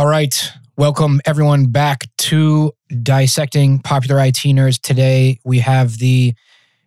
All 0.00 0.06
right. 0.06 0.50
Welcome 0.78 1.20
everyone 1.26 1.66
back 1.66 2.08
to 2.16 2.72
Dissecting 3.02 3.80
Popular 3.80 4.18
IT 4.24 4.36
Nerds. 4.46 4.80
Today 4.80 5.38
we 5.44 5.58
have 5.58 5.98
the 5.98 6.32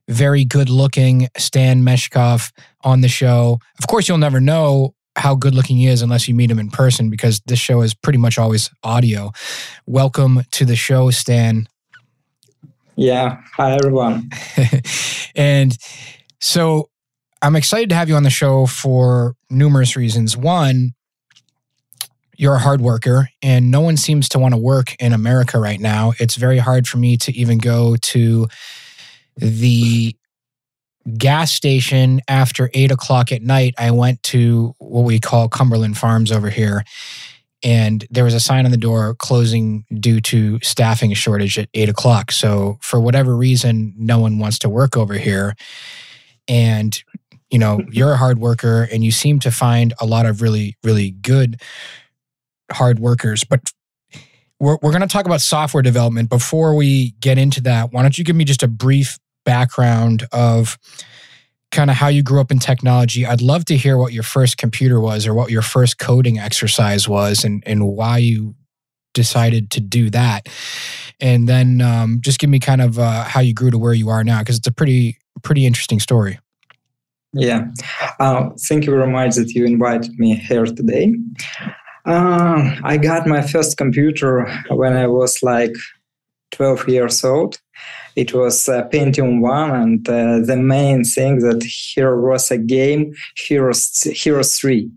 very 0.10 0.44
good 0.44 0.68
looking 0.68 1.28
Stan 1.38 1.84
Meshkov 1.84 2.52
on 2.84 3.02
the 3.02 3.08
show. 3.08 3.60
Of 3.78 3.86
course, 3.86 4.10
you'll 4.10 4.18
never 4.18 4.42
know 4.42 4.96
how 5.16 5.36
good 5.36 5.54
looking 5.54 5.78
he 5.78 5.86
is 5.86 6.02
unless 6.02 6.28
you 6.28 6.34
meet 6.34 6.50
him 6.50 6.58
in 6.58 6.72
person 6.72 7.12
because 7.12 7.40
this 7.46 7.60
show 7.60 7.82
is 7.82 7.94
pretty 7.94 8.18
much 8.18 8.40
always 8.40 8.72
audio. 8.82 9.32
Welcome 9.86 10.42
to 10.50 10.66
the 10.66 10.76
show, 10.76 11.12
Stan. 11.12 11.68
Yeah. 12.96 13.42
Hi, 13.58 13.74
everyone. 13.74 14.32
and 15.36 15.78
so 16.42 16.90
I'm 17.44 17.56
excited 17.56 17.90
to 17.90 17.96
have 17.96 18.10
you 18.10 18.16
on 18.16 18.24
the 18.24 18.32
show 18.32 18.66
for 18.66 19.36
numerous 19.52 19.96
reasons. 19.96 20.36
One, 20.36 20.96
you're 22.44 22.56
a 22.56 22.60
hard 22.60 22.82
worker 22.82 23.30
and 23.42 23.72
no 23.72 23.80
one 23.80 23.96
seems 23.96 24.28
to 24.28 24.38
want 24.38 24.54
to 24.54 24.58
work 24.58 24.98
in 25.00 25.14
America 25.14 25.58
right 25.58 25.80
now. 25.80 26.12
It's 26.20 26.36
very 26.36 26.58
hard 26.58 26.90
for 26.90 26.98
me 26.98 27.16
to 27.16 27.32
even 27.32 27.58
go 27.58 27.96
to 27.96 28.50
the 29.38 30.14
gas 31.18 31.54
station 31.54 32.20
after 32.28 32.70
eight 32.74 32.92
o'clock 32.92 33.32
at 33.32 33.42
night. 33.42 33.76
I 33.78 33.92
went 33.92 34.22
to 34.24 34.76
what 34.80 35.06
we 35.06 35.22
call 35.22 35.48
Cumberland 35.48 35.98
Farms 35.98 36.34
over 36.34 36.50
here. 36.50 36.84
And 37.64 38.06
there 38.10 38.26
was 38.26 38.34
a 38.34 38.42
sign 38.42 38.66
on 38.66 38.72
the 38.72 38.78
door 38.78 39.16
closing 39.16 39.86
due 39.98 40.20
to 40.20 40.60
staffing 40.62 41.14
shortage 41.14 41.58
at 41.58 41.70
eight 41.74 41.88
o'clock. 41.88 42.34
So, 42.34 42.78
for 42.82 43.00
whatever 43.00 43.38
reason, 43.38 43.94
no 43.98 44.20
one 44.20 44.38
wants 44.38 44.60
to 44.60 44.70
work 44.70 44.98
over 44.98 45.14
here. 45.14 45.56
And 46.50 47.02
you 47.50 47.60
know, 47.60 47.80
you're 47.92 48.14
a 48.14 48.18
hard 48.18 48.40
worker 48.40 48.88
and 48.92 49.04
you 49.04 49.12
seem 49.12 49.38
to 49.38 49.52
find 49.52 49.94
a 50.02 50.08
lot 50.08 50.26
of 50.26 50.42
really, 50.42 50.76
really 50.84 51.12
good 51.12 51.62
hard 52.74 53.00
workers. 53.00 53.44
But 53.44 53.72
we're, 54.60 54.78
we're 54.82 54.92
going 54.92 55.02
to 55.02 55.08
talk 55.08 55.26
about 55.26 55.42
software 55.42 55.84
development. 55.84 56.30
Before 56.30 56.76
we 56.76 57.12
get 57.20 57.38
into 57.38 57.62
that, 57.62 57.92
why 57.92 58.02
don't 58.02 58.18
you 58.18 58.24
give 58.24 58.36
me 58.36 58.46
just 58.46 58.64
a 58.64 58.68
brief 58.68 59.20
background 59.46 60.26
of 60.32 60.78
kind 61.72 61.90
of 61.90 61.96
how 61.96 62.08
you 62.08 62.24
grew 62.24 62.40
up 62.40 62.52
in 62.52 62.60
technology? 62.60 63.26
I'd 63.26 63.42
love 63.42 63.66
to 63.66 63.78
hear 63.78 63.98
what 63.98 64.14
your 64.14 64.24
first 64.24 64.58
computer 64.58 65.00
was 65.00 65.28
or 65.28 65.34
what 65.34 65.52
your 65.52 65.64
first 65.64 65.98
coding 65.98 66.40
exercise 66.40 67.10
was 67.10 67.44
and, 67.44 67.64
and 67.66 67.88
why 67.88 68.20
you 68.20 68.56
decided 69.14 69.70
to 69.72 69.80
do 69.80 70.10
that. 70.10 70.48
And 71.20 71.48
then 71.48 71.82
um, 71.82 72.20
just 72.22 72.40
give 72.40 72.50
me 72.50 72.60
kind 72.60 72.82
of 72.82 72.98
uh, 72.98 73.24
how 73.24 73.40
you 73.42 73.54
grew 73.54 73.72
to 73.72 73.78
where 73.78 73.94
you 73.94 74.10
are 74.10 74.24
now, 74.24 74.40
because 74.40 74.58
it's 74.58 74.68
a 74.68 74.72
pretty, 74.72 75.18
pretty 75.42 75.66
interesting 75.66 76.00
story. 76.00 76.40
Yeah. 77.34 77.66
Uh, 78.20 78.50
thank 78.68 78.86
you 78.86 78.92
very 78.92 79.12
much 79.12 79.36
that 79.36 79.50
you 79.50 79.66
invited 79.66 80.18
me 80.20 80.36
here 80.36 80.66
today. 80.66 81.16
Uh, 82.06 82.76
I 82.84 82.98
got 82.98 83.28
my 83.28 83.42
first 83.42 83.78
computer 83.78 84.46
when 84.70 84.94
I 84.94 85.08
was 85.08 85.42
like 85.42 85.74
12 86.52 86.88
years 86.88 87.24
old. 87.24 87.60
It 88.16 88.34
was 88.34 88.70
uh, 88.70 88.84
Pentium 88.90 89.42
1, 89.42 89.72
and 89.72 90.10
uh, 90.10 90.40
the 90.46 90.58
main 90.58 91.04
thing 91.04 91.40
that 91.40 91.64
here 91.64 92.20
was 92.20 92.52
a 92.52 92.60
game, 92.60 93.14
Heroes, 93.36 94.04
Heroes 94.04 94.56
3. 94.60 94.90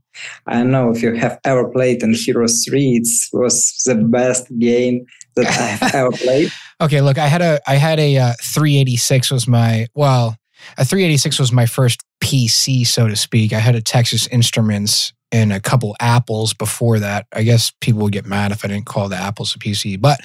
I 0.47 0.55
don't 0.55 0.71
know 0.71 0.91
if 0.91 1.03
you 1.03 1.15
have 1.15 1.39
ever 1.45 1.67
played 1.69 2.03
in 2.03 2.13
Heroes 2.13 2.65
3. 2.69 2.97
It 2.97 3.09
was 3.33 3.83
the 3.87 3.95
best 3.95 4.47
game 4.59 5.07
that 5.35 5.47
I 5.47 5.51
have 5.51 5.95
ever 5.95 6.11
played. 6.25 6.53
Okay, 6.81 7.01
look, 7.01 7.17
I 7.17 7.27
had 7.27 7.41
a 7.41 7.59
I 7.67 7.77
had 7.77 7.99
a 7.99 8.19
uh, 8.19 8.33
386 8.43 9.31
was 9.31 9.49
my 9.49 9.87
well, 9.95 10.37
a 10.79 10.85
386 10.85 11.39
was 11.39 11.53
my 11.53 11.67
first 11.67 12.03
PC, 12.21 12.87
so 12.87 13.09
to 13.09 13.17
speak. 13.17 13.53
I 13.53 13.59
had 13.59 13.75
a 13.75 13.81
Texas 13.81 14.27
Instruments 14.29 15.13
and 15.33 15.53
a 15.53 15.61
couple 15.61 15.97
apples 16.01 16.55
before 16.55 16.99
that. 16.99 17.27
I 17.33 17.43
guess 17.43 17.73
people 17.81 18.03
would 18.03 18.13
get 18.13 18.27
mad 18.27 18.53
if 18.53 18.65
I 18.65 18.69
didn't 18.69 18.87
call 18.87 19.09
the 19.09 19.17
apples 19.17 19.55
a 19.55 19.59
PC. 19.59 20.01
But 20.01 20.21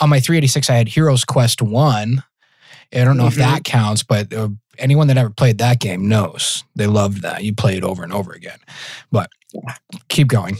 on 0.00 0.10
my 0.10 0.20
386, 0.20 0.68
I 0.70 0.74
had 0.74 0.88
Heroes 0.88 1.24
Quest 1.24 1.62
1. 1.62 2.22
I 2.92 3.04
don't 3.04 3.16
know 3.16 3.24
mm-hmm. 3.24 3.28
if 3.28 3.36
that 3.36 3.64
counts, 3.64 4.02
but 4.02 4.32
uh, 4.32 4.48
anyone 4.78 5.08
that 5.08 5.16
ever 5.16 5.30
played 5.30 5.58
that 5.58 5.80
game 5.80 6.08
knows 6.08 6.64
they 6.74 6.86
loved 6.86 7.22
that. 7.22 7.42
You 7.42 7.54
play 7.54 7.76
it 7.76 7.84
over 7.84 8.04
and 8.04 8.12
over 8.12 8.32
again. 8.32 8.58
But 9.10 9.30
keep 10.08 10.28
going. 10.28 10.56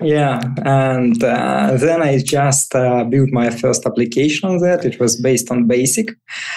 Yeah, 0.00 0.40
and 0.64 1.22
uh, 1.22 1.76
then 1.76 2.02
I 2.02 2.18
just 2.18 2.74
uh, 2.74 3.04
built 3.04 3.30
my 3.30 3.50
first 3.50 3.86
application 3.86 4.48
on 4.48 4.58
that. 4.58 4.84
It 4.84 4.98
was 4.98 5.16
based 5.20 5.52
on 5.52 5.68
Basic. 5.68 6.10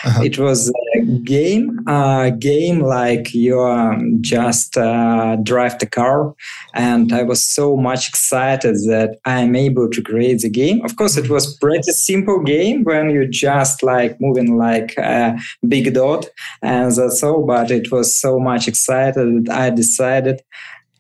Uh-huh. 0.04 0.24
It 0.24 0.40
was 0.40 0.74
a 0.96 1.02
game, 1.24 1.80
a 1.88 2.32
game 2.32 2.80
like 2.80 3.36
you 3.36 3.62
um, 3.62 4.18
just 4.22 4.76
uh, 4.76 5.36
drive 5.44 5.78
the 5.78 5.86
car, 5.86 6.34
and 6.74 7.14
I 7.14 7.22
was 7.22 7.44
so 7.44 7.78
much 7.78 8.10
excited 8.10 8.74
that 8.88 9.20
I'm 9.26 9.56
able 9.56 9.88
to 9.92 10.02
create 10.02 10.40
the 10.40 10.50
game. 10.50 10.84
Of 10.84 10.96
course, 10.96 11.16
it 11.16 11.30
was 11.30 11.56
pretty 11.58 11.92
simple 11.92 12.42
game 12.42 12.86
when 12.86 13.12
you 13.12 13.28
just 13.28 13.84
like 13.84 14.20
moving 14.20 14.58
like 14.58 14.98
a 14.98 15.38
big 15.68 15.94
dot, 15.94 16.28
and 16.64 16.92
that's 16.92 17.22
all. 17.22 17.46
But 17.46 17.70
it 17.70 17.92
was 17.92 18.20
so 18.20 18.40
much 18.40 18.68
excited 18.68 19.46
that 19.46 19.56
I 19.56 19.70
decided 19.70 20.42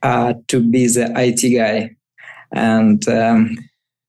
uh, 0.03 0.35
to 0.49 0.61
be 0.61 0.85
the 0.85 1.11
IT 1.15 1.57
guy 1.57 1.96
and 2.51 3.07
um, 3.07 3.57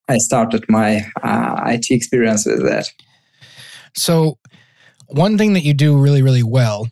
I 0.07 0.17
started 0.17 0.65
my 0.69 1.05
uh, 1.21 1.61
IT 1.67 1.87
experience 1.91 2.45
with 2.45 2.63
that. 2.63 2.89
So, 3.95 4.37
one 5.07 5.37
thing 5.37 5.53
that 5.53 5.63
you 5.63 5.73
do 5.73 5.97
really, 5.97 6.21
really 6.21 6.43
well 6.43 6.87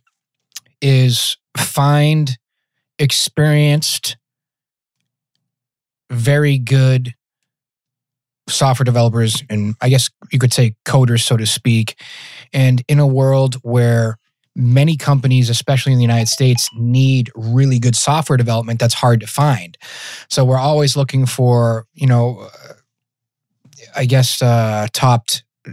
is 0.81 1.37
find 1.55 2.37
experienced, 2.99 4.17
very 6.09 6.57
good 6.57 7.13
software 8.49 8.85
developers, 8.85 9.43
and 9.49 9.75
I 9.81 9.89
guess 9.89 10.09
you 10.31 10.39
could 10.39 10.53
say 10.53 10.75
coders, 10.85 11.21
so 11.21 11.37
to 11.37 11.45
speak. 11.45 11.99
And 12.53 12.83
in 12.87 12.99
a 12.99 13.07
world 13.07 13.55
where 13.55 14.17
many 14.57 14.97
companies, 14.97 15.49
especially 15.49 15.93
in 15.93 15.99
the 15.99 16.03
United 16.03 16.27
States, 16.27 16.67
need 16.75 17.31
really 17.35 17.77
good 17.77 17.95
software 17.95 18.37
development 18.37 18.79
that's 18.79 18.95
hard 18.95 19.21
to 19.21 19.27
find. 19.27 19.77
So 20.29 20.43
we're 20.43 20.57
always 20.57 20.97
looking 20.97 21.27
for, 21.27 21.85
you 21.93 22.07
know, 22.07 22.49
I 23.95 24.05
guess 24.05 24.41
uh, 24.41 24.87
top, 24.93 25.25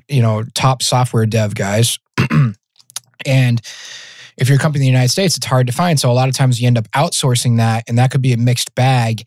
you 0.08 0.20
know, 0.20 0.44
top 0.54 0.82
software 0.82 1.24
dev 1.24 1.54
guys. 1.54 1.98
and 3.26 3.60
if 4.36 4.48
you're 4.48 4.56
a 4.56 4.60
company 4.60 4.84
in 4.84 4.92
the 4.92 4.92
United 4.92 5.10
States, 5.10 5.36
it's 5.36 5.46
hard 5.46 5.66
to 5.66 5.72
find. 5.72 5.98
So 5.98 6.10
a 6.10 6.12
lot 6.12 6.28
of 6.28 6.34
times 6.34 6.60
you 6.60 6.66
end 6.66 6.78
up 6.78 6.90
outsourcing 6.90 7.56
that, 7.56 7.84
and 7.88 7.96
that 7.96 8.10
could 8.10 8.22
be 8.22 8.34
a 8.34 8.38
mixed 8.38 8.74
bag. 8.74 9.22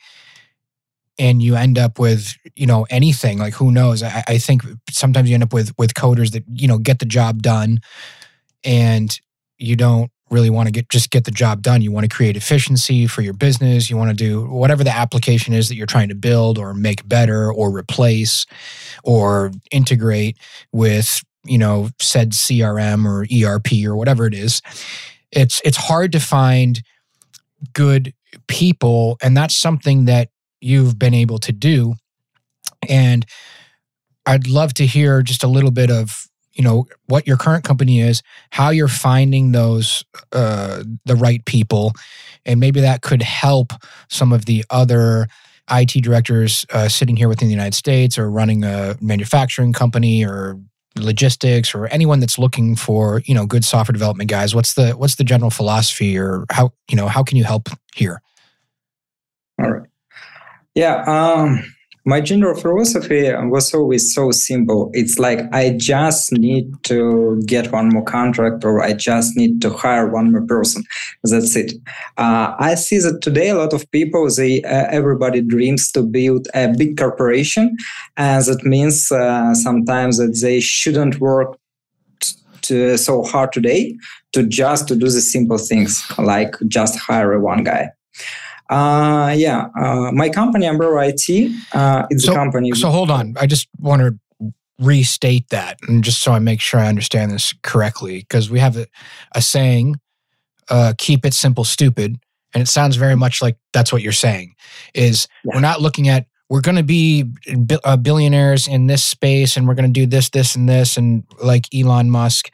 And 1.19 1.41
you 1.41 1.55
end 1.55 1.79
up 1.79 1.97
with, 1.97 2.35
you 2.55 2.67
know, 2.67 2.85
anything 2.91 3.39
like 3.39 3.55
who 3.55 3.71
knows? 3.71 4.03
I, 4.03 4.23
I 4.27 4.37
think 4.37 4.61
sometimes 4.91 5.29
you 5.29 5.33
end 5.33 5.41
up 5.41 5.51
with 5.51 5.73
with 5.75 5.95
coders 5.95 6.31
that 6.33 6.43
you 6.53 6.67
know 6.67 6.77
get 6.77 6.99
the 6.99 7.07
job 7.07 7.41
done, 7.41 7.79
and 8.63 9.19
you 9.57 9.75
don't 9.75 10.11
really 10.29 10.49
want 10.49 10.67
to 10.67 10.71
get 10.71 10.89
just 10.89 11.09
get 11.09 11.23
the 11.25 11.31
job 11.31 11.61
done. 11.61 11.81
You 11.81 11.91
want 11.91 12.09
to 12.09 12.13
create 12.13 12.35
efficiency 12.35 13.07
for 13.07 13.21
your 13.21 13.33
business. 13.33 13.89
You 13.89 13.97
want 13.97 14.09
to 14.09 14.15
do 14.15 14.45
whatever 14.45 14.83
the 14.83 14.95
application 14.95 15.53
is 15.53 15.69
that 15.69 15.75
you're 15.75 15.85
trying 15.85 16.09
to 16.09 16.15
build 16.15 16.57
or 16.57 16.73
make 16.73 17.07
better 17.07 17.51
or 17.51 17.71
replace 17.75 18.45
or 19.03 19.51
integrate 19.71 20.37
with, 20.71 21.21
you 21.45 21.57
know, 21.57 21.89
said 21.99 22.31
CRM 22.31 23.05
or 23.05 23.25
ERP 23.33 23.85
or 23.85 23.95
whatever 23.95 24.25
it 24.25 24.33
is. 24.33 24.61
It's 25.31 25.61
it's 25.63 25.77
hard 25.77 26.11
to 26.13 26.19
find 26.19 26.81
good 27.73 28.13
people 28.47 29.17
and 29.21 29.35
that's 29.35 29.57
something 29.57 30.05
that 30.05 30.29
you've 30.59 30.99
been 30.99 31.13
able 31.13 31.37
to 31.39 31.51
do. 31.51 31.95
And 32.87 33.25
I'd 34.25 34.47
love 34.47 34.73
to 34.75 34.85
hear 34.85 35.21
just 35.21 35.43
a 35.43 35.47
little 35.47 35.71
bit 35.71 35.89
of 35.89 36.26
you 36.57 36.63
know 36.63 36.87
what 37.05 37.27
your 37.27 37.37
current 37.37 37.63
company 37.63 38.01
is 38.01 38.23
how 38.51 38.69
you're 38.69 38.87
finding 38.87 39.51
those 39.51 40.03
uh, 40.31 40.83
the 41.05 41.15
right 41.15 41.45
people. 41.45 41.93
And 42.45 42.59
maybe 42.59 42.81
that 42.81 43.01
could 43.01 43.21
help 43.21 43.73
some 44.09 44.31
of 44.33 44.45
the 44.45 44.65
other 44.69 45.27
IT 45.69 46.01
directors 46.01 46.65
uh, 46.71 46.87
sitting 46.87 47.17
here 47.17 47.27
within 47.27 47.47
the 47.47 47.53
United 47.53 47.75
States 47.75 48.17
or 48.17 48.31
running 48.31 48.63
a 48.63 48.95
manufacturing 49.01 49.73
company 49.73 50.25
or 50.25 50.59
logistics 50.95 51.75
or 51.75 51.87
anyone 51.87 52.19
that's 52.19 52.39
looking 52.39 52.75
for 52.75 53.21
you 53.25 53.35
know 53.35 53.45
good 53.45 53.63
software 53.63 53.93
development 53.93 54.29
guys. 54.29 54.55
What's 54.55 54.73
the 54.73 54.93
what's 54.93 55.15
the 55.15 55.23
general 55.23 55.51
philosophy 55.51 56.17
or 56.17 56.45
how 56.49 56.71
you 56.89 56.95
know 56.95 57.07
how 57.07 57.23
can 57.23 57.37
you 57.37 57.43
help 57.43 57.69
here? 57.95 58.21
All 59.61 59.71
right. 59.71 59.89
Yeah 60.73 61.03
um 61.05 61.63
my 62.07 62.21
general 62.21 62.55
philosophy 62.55 63.29
was 63.49 63.73
always 63.73 64.13
so 64.13 64.31
simple. 64.31 64.89
It's 64.93 65.19
like 65.19 65.41
I 65.51 65.71
just 65.71 66.31
need 66.31 66.71
to 66.83 67.41
get 67.45 67.73
one 67.73 67.89
more 67.89 68.05
contract 68.05 68.63
or 68.63 68.81
I 68.81 68.93
just 68.93 69.35
need 69.35 69.61
to 69.63 69.71
hire 69.71 70.07
one 70.07 70.31
more 70.31 70.45
person. 70.45 70.85
That's 71.25 71.53
it. 71.57 71.73
Uh, 72.17 72.55
I 72.59 72.75
see 72.75 72.99
that 72.99 73.21
today 73.21 73.49
a 73.49 73.55
lot 73.55 73.73
of 73.73 73.91
people, 73.91 74.29
they 74.33 74.63
uh, 74.63 74.87
everybody 74.89 75.41
dreams 75.41 75.91
to 75.91 76.01
build 76.01 76.47
a 76.53 76.73
big 76.77 76.97
corporation, 76.97 77.75
and 78.15 78.45
that 78.45 78.63
means 78.63 79.11
uh, 79.11 79.53
sometimes 79.53 80.17
that 80.17 80.39
they 80.41 80.61
shouldn't 80.61 81.19
work 81.19 81.57
so 82.61 83.23
hard 83.23 83.51
today 83.51 83.95
to 84.33 84.45
just 84.45 84.87
to 84.87 84.95
do 84.95 85.09
the 85.09 85.21
simple 85.21 85.57
things 85.57 86.05
like 86.17 86.53
just 86.67 86.97
hire 86.97 87.37
one 87.39 87.63
guy. 87.63 87.89
Uh, 88.69 89.33
yeah, 89.37 89.67
uh, 89.79 90.11
my 90.11 90.29
company, 90.29 90.65
Umbrella 90.65 91.07
IT, 91.07 91.51
uh, 91.73 92.05
it's 92.09 92.25
so, 92.25 92.33
a 92.33 92.35
company. 92.35 92.71
So 92.73 92.89
hold 92.89 93.09
on, 93.09 93.35
I 93.39 93.45
just 93.47 93.67
want 93.79 94.01
to 94.01 94.51
restate 94.79 95.49
that, 95.49 95.79
and 95.87 96.03
just 96.03 96.21
so 96.21 96.33
I 96.33 96.39
make 96.39 96.59
sure 96.59 96.79
I 96.79 96.87
understand 96.87 97.31
this 97.31 97.53
correctly, 97.63 98.19
because 98.19 98.49
we 98.49 98.59
have 98.59 98.75
a, 98.77 98.87
a 99.33 99.41
saying, 99.41 99.95
uh, 100.69 100.93
"Keep 100.97 101.25
it 101.25 101.33
simple, 101.33 101.63
stupid," 101.63 102.17
and 102.53 102.61
it 102.61 102.67
sounds 102.67 102.97
very 102.97 103.15
much 103.15 103.41
like 103.41 103.57
that's 103.71 103.93
what 103.93 104.01
you're 104.01 104.11
saying. 104.11 104.53
Is 104.93 105.27
yeah. 105.45 105.55
we're 105.55 105.61
not 105.61 105.81
looking 105.81 106.09
at 106.09 106.25
we're 106.49 106.61
going 106.61 106.77
to 106.77 106.83
be 106.83 107.25
uh, 107.83 107.97
billionaires 107.97 108.67
in 108.67 108.87
this 108.87 109.03
space, 109.03 109.55
and 109.55 109.67
we're 109.67 109.75
going 109.75 109.91
to 109.91 109.99
do 109.99 110.05
this, 110.05 110.29
this, 110.29 110.55
and 110.55 110.67
this, 110.67 110.97
and 110.97 111.23
like 111.41 111.67
Elon 111.73 112.09
Musk. 112.09 112.49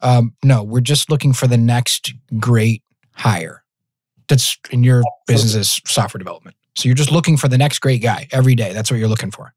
Um, 0.00 0.34
no, 0.42 0.62
we're 0.62 0.80
just 0.80 1.10
looking 1.10 1.32
for 1.32 1.46
the 1.46 1.56
next 1.56 2.14
great 2.38 2.82
hire 3.12 3.64
that's 4.28 4.58
in 4.70 4.84
your 4.84 5.02
business 5.26 5.54
is 5.54 5.80
software 5.86 6.18
development. 6.18 6.56
So 6.76 6.88
you're 6.88 6.96
just 6.96 7.10
looking 7.10 7.36
for 7.36 7.48
the 7.48 7.58
next 7.58 7.80
great 7.80 8.02
guy 8.02 8.28
every 8.30 8.54
day. 8.54 8.72
That's 8.72 8.90
what 8.90 9.00
you're 9.00 9.08
looking 9.08 9.30
for. 9.30 9.54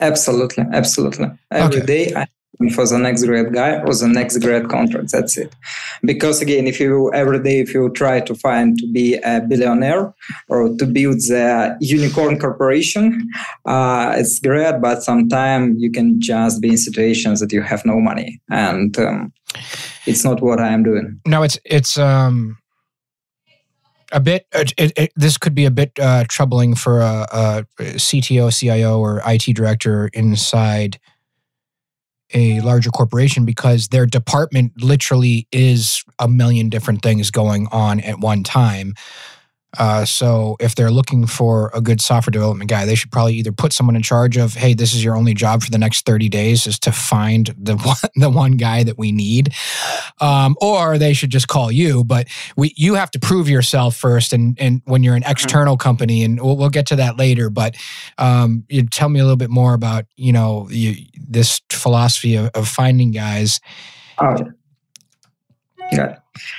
Absolutely, 0.00 0.64
absolutely. 0.72 1.26
Every 1.50 1.78
okay. 1.78 1.86
day, 1.86 2.14
I'm 2.14 2.70
for 2.70 2.86
the 2.86 2.98
next 2.98 3.24
great 3.24 3.52
guy 3.52 3.78
or 3.78 3.94
the 3.94 4.08
next 4.08 4.38
great 4.38 4.68
contract. 4.68 5.12
That's 5.12 5.36
it. 5.36 5.54
Because 6.02 6.42
again, 6.42 6.66
if 6.66 6.80
you 6.80 7.12
every 7.12 7.40
day 7.42 7.60
if 7.60 7.72
you 7.72 7.88
try 7.90 8.20
to 8.20 8.34
find 8.34 8.76
to 8.78 8.92
be 8.92 9.14
a 9.14 9.40
billionaire 9.40 10.12
or 10.48 10.68
to 10.76 10.86
build 10.86 11.18
the 11.18 11.76
unicorn 11.80 12.38
corporation, 12.38 13.28
uh, 13.64 14.14
it's 14.16 14.40
great. 14.40 14.80
But 14.80 15.02
sometimes 15.02 15.80
you 15.80 15.90
can 15.90 16.20
just 16.20 16.60
be 16.60 16.70
in 16.70 16.78
situations 16.78 17.40
that 17.40 17.52
you 17.52 17.62
have 17.62 17.84
no 17.84 18.00
money, 18.00 18.40
and 18.50 18.98
um, 18.98 19.32
it's 20.06 20.24
not 20.24 20.40
what 20.40 20.60
I 20.60 20.68
am 20.68 20.82
doing. 20.82 21.20
No, 21.26 21.42
it's 21.42 21.58
it's 21.64 21.96
um 21.96 22.58
a 24.12 24.20
bit 24.20 24.46
it, 24.52 24.72
it, 24.96 25.12
this 25.16 25.36
could 25.36 25.54
be 25.54 25.64
a 25.64 25.70
bit 25.70 25.92
uh, 26.00 26.24
troubling 26.28 26.74
for 26.74 27.00
a, 27.00 27.26
a, 27.30 27.66
cto 27.78 28.52
cio 28.52 28.98
or 28.98 29.20
it 29.26 29.54
director 29.54 30.10
inside 30.12 30.98
a 32.34 32.60
larger 32.60 32.90
corporation 32.90 33.44
because 33.44 33.88
their 33.88 34.06
department 34.06 34.72
literally 34.82 35.46
is 35.50 36.04
a 36.18 36.28
million 36.28 36.68
different 36.68 37.02
things 37.02 37.30
going 37.30 37.66
on 37.70 38.00
at 38.00 38.18
one 38.18 38.42
time 38.42 38.94
uh, 39.76 40.04
so 40.04 40.56
if 40.60 40.74
they're 40.74 40.90
looking 40.90 41.26
for 41.26 41.70
a 41.74 41.80
good 41.80 42.00
software 42.00 42.30
development 42.30 42.70
guy, 42.70 42.86
they 42.86 42.94
should 42.94 43.12
probably 43.12 43.34
either 43.34 43.52
put 43.52 43.72
someone 43.72 43.96
in 43.96 44.02
charge 44.02 44.38
of, 44.38 44.54
hey, 44.54 44.72
this 44.72 44.94
is 44.94 45.04
your 45.04 45.14
only 45.14 45.34
job 45.34 45.62
for 45.62 45.70
the 45.70 45.76
next 45.76 46.06
30 46.06 46.30
days 46.30 46.66
is 46.66 46.78
to 46.78 46.90
find 46.90 47.54
the 47.58 47.76
one, 47.76 47.96
the 48.16 48.30
one 48.30 48.52
guy 48.52 48.82
that 48.82 48.96
we 48.96 49.12
need. 49.12 49.52
Um, 50.20 50.56
or 50.62 50.96
they 50.96 51.12
should 51.12 51.30
just 51.30 51.48
call 51.48 51.70
you. 51.70 52.02
But 52.02 52.28
we 52.56 52.72
you 52.76 52.94
have 52.94 53.10
to 53.10 53.18
prove 53.18 53.48
yourself 53.48 53.94
first 53.94 54.32
and 54.32 54.58
and 54.58 54.80
when 54.86 55.02
you're 55.02 55.14
an 55.14 55.22
mm-hmm. 55.22 55.30
external 55.30 55.76
company, 55.76 56.24
and 56.24 56.40
we'll, 56.40 56.56
we'll 56.56 56.70
get 56.70 56.86
to 56.86 56.96
that 56.96 57.18
later. 57.18 57.50
But 57.50 57.76
um, 58.16 58.64
you 58.68 58.86
tell 58.86 59.10
me 59.10 59.20
a 59.20 59.22
little 59.22 59.36
bit 59.36 59.50
more 59.50 59.74
about, 59.74 60.06
you 60.16 60.32
know, 60.32 60.68
you, 60.70 60.96
this 61.14 61.60
philosophy 61.70 62.36
of, 62.36 62.50
of 62.54 62.68
finding 62.68 63.10
guys. 63.10 63.60
Oh, 64.18 64.36
yeah. 65.92 66.18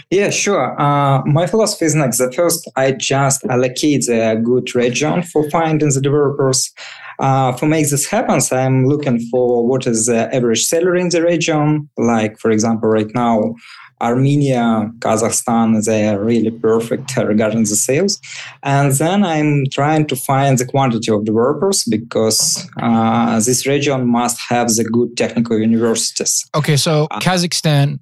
Yeah, 0.10 0.30
sure. 0.30 0.80
Uh, 0.80 1.24
my 1.26 1.48
philosophy 1.48 1.86
is 1.86 1.96
next. 1.96 2.18
The 2.18 2.32
first, 2.32 2.70
I 2.76 2.92
just 2.94 3.46
allocate 3.46 4.08
a 4.10 4.36
good 4.36 4.74
region 4.76 5.24
for 5.24 5.50
finding 5.50 5.90
the 5.90 6.02
developers. 6.02 6.72
Uh, 7.20 7.52
for 7.52 7.66
make 7.66 7.90
this 7.90 8.06
happen, 8.06 8.40
I'm 8.52 8.86
looking 8.86 9.20
for 9.30 9.68
what 9.68 9.86
is 9.86 10.06
the 10.06 10.34
average 10.34 10.64
salary 10.64 11.02
in 11.02 11.10
the 11.10 11.22
region. 11.22 11.90
Like, 11.98 12.40
for 12.40 12.50
example, 12.50 12.88
right 12.90 13.14
now, 13.14 13.56
Armenia, 14.02 14.90
Kazakhstan, 15.00 15.84
they 15.86 16.08
are 16.08 16.24
really 16.24 16.52
perfect 16.52 17.18
regarding 17.18 17.62
the 17.62 17.76
sales. 17.76 18.22
And 18.64 18.94
then 18.94 19.24
I'm 19.24 19.66
trying 19.72 20.08
to 20.08 20.16
find 20.16 20.58
the 20.58 20.66
quantity 20.66 21.12
of 21.12 21.26
developers 21.26 21.84
because 21.84 22.66
uh, 22.82 23.40
this 23.42 23.68
region 23.68 24.08
must 24.08 24.40
have 24.48 24.70
the 24.70 24.86
good 24.86 25.18
technical 25.18 25.60
universities. 25.60 26.46
Okay, 26.56 26.78
so 26.78 27.08
uh, 27.12 27.20
Kazakhstan, 27.20 28.00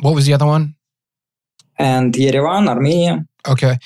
what 0.00 0.14
was 0.14 0.26
the 0.26 0.32
other 0.32 0.46
one? 0.46 0.74
And 1.78 2.14
Yerevan, 2.14 2.68
Armenia. 2.68 3.24
Okay. 3.46 3.78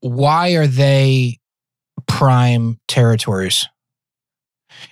Why 0.00 0.50
are 0.50 0.66
they 0.66 1.38
prime 2.06 2.78
territories? 2.88 3.68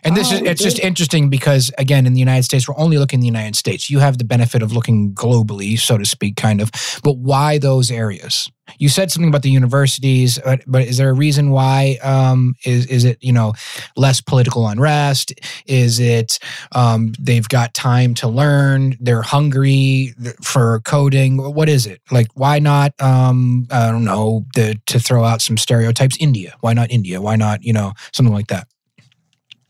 And 0.05 0.17
this 0.17 0.33
oh, 0.33 0.37
is 0.37 0.43
it's 0.43 0.63
just 0.63 0.79
interesting 0.79 1.31
because 1.31 1.71
again 1.79 2.07
in 2.07 2.13
the 2.13 2.21
United 2.21 2.45
States 2.45 2.69
we're 2.69 2.79
only 2.79 2.99
looking 2.99 3.19
in 3.19 3.21
the 3.21 3.27
United 3.27 3.57
States. 3.57 3.91
You 3.91 3.99
have 3.99 4.19
the 4.19 4.25
benefit 4.25 4.63
of 4.63 4.73
looking 4.73 5.15
globally, 5.15 5.79
so 5.79 5.99
to 5.99 6.05
speak, 6.05 6.37
kind 6.37 6.61
of. 6.61 6.71
But 7.03 7.19
why 7.19 7.59
those 7.59 7.91
areas? 7.91 8.51
You 8.79 8.89
said 8.89 9.11
something 9.11 9.29
about 9.29 9.43
the 9.43 9.51
universities, 9.51 10.39
but, 10.45 10.63
but 10.67 10.83
is 10.83 10.99
there 10.99 11.11
a 11.11 11.15
reason 11.15 11.51
why? 11.51 11.99
Um, 12.03 12.55
is 12.65 12.87
is 12.87 13.05
it 13.05 13.19
you 13.21 13.33
know 13.33 13.55
less 13.97 14.21
political 14.21 14.69
unrest? 14.69 15.33
Is 15.67 15.99
it 15.99 16.39
um, 16.73 17.13
they've 17.19 17.49
got 17.49 17.75
time 17.75 18.15
to 18.15 18.29
learn? 18.29 18.97
They're 19.01 19.23
hungry 19.23 20.15
for 20.43 20.81
coding. 20.81 21.39
What 21.39 21.69
is 21.69 21.87
it 21.87 22.01
like? 22.11 22.29
Why 22.35 22.59
not? 22.59 22.93
Um, 23.01 23.67
I 23.71 23.91
don't 23.91 24.05
know. 24.05 24.47
The, 24.55 24.79
to 24.87 25.01
throw 25.01 25.25
out 25.25 25.43
some 25.43 25.57
stereotypes, 25.57 26.17
India. 26.21 26.55
Why 26.61 26.73
not 26.73 26.91
India? 26.91 27.21
Why 27.21 27.37
not 27.37 27.65
you 27.65 27.73
know 27.73 27.93
something 28.13 28.35
like 28.35 28.49
that? 28.49 28.69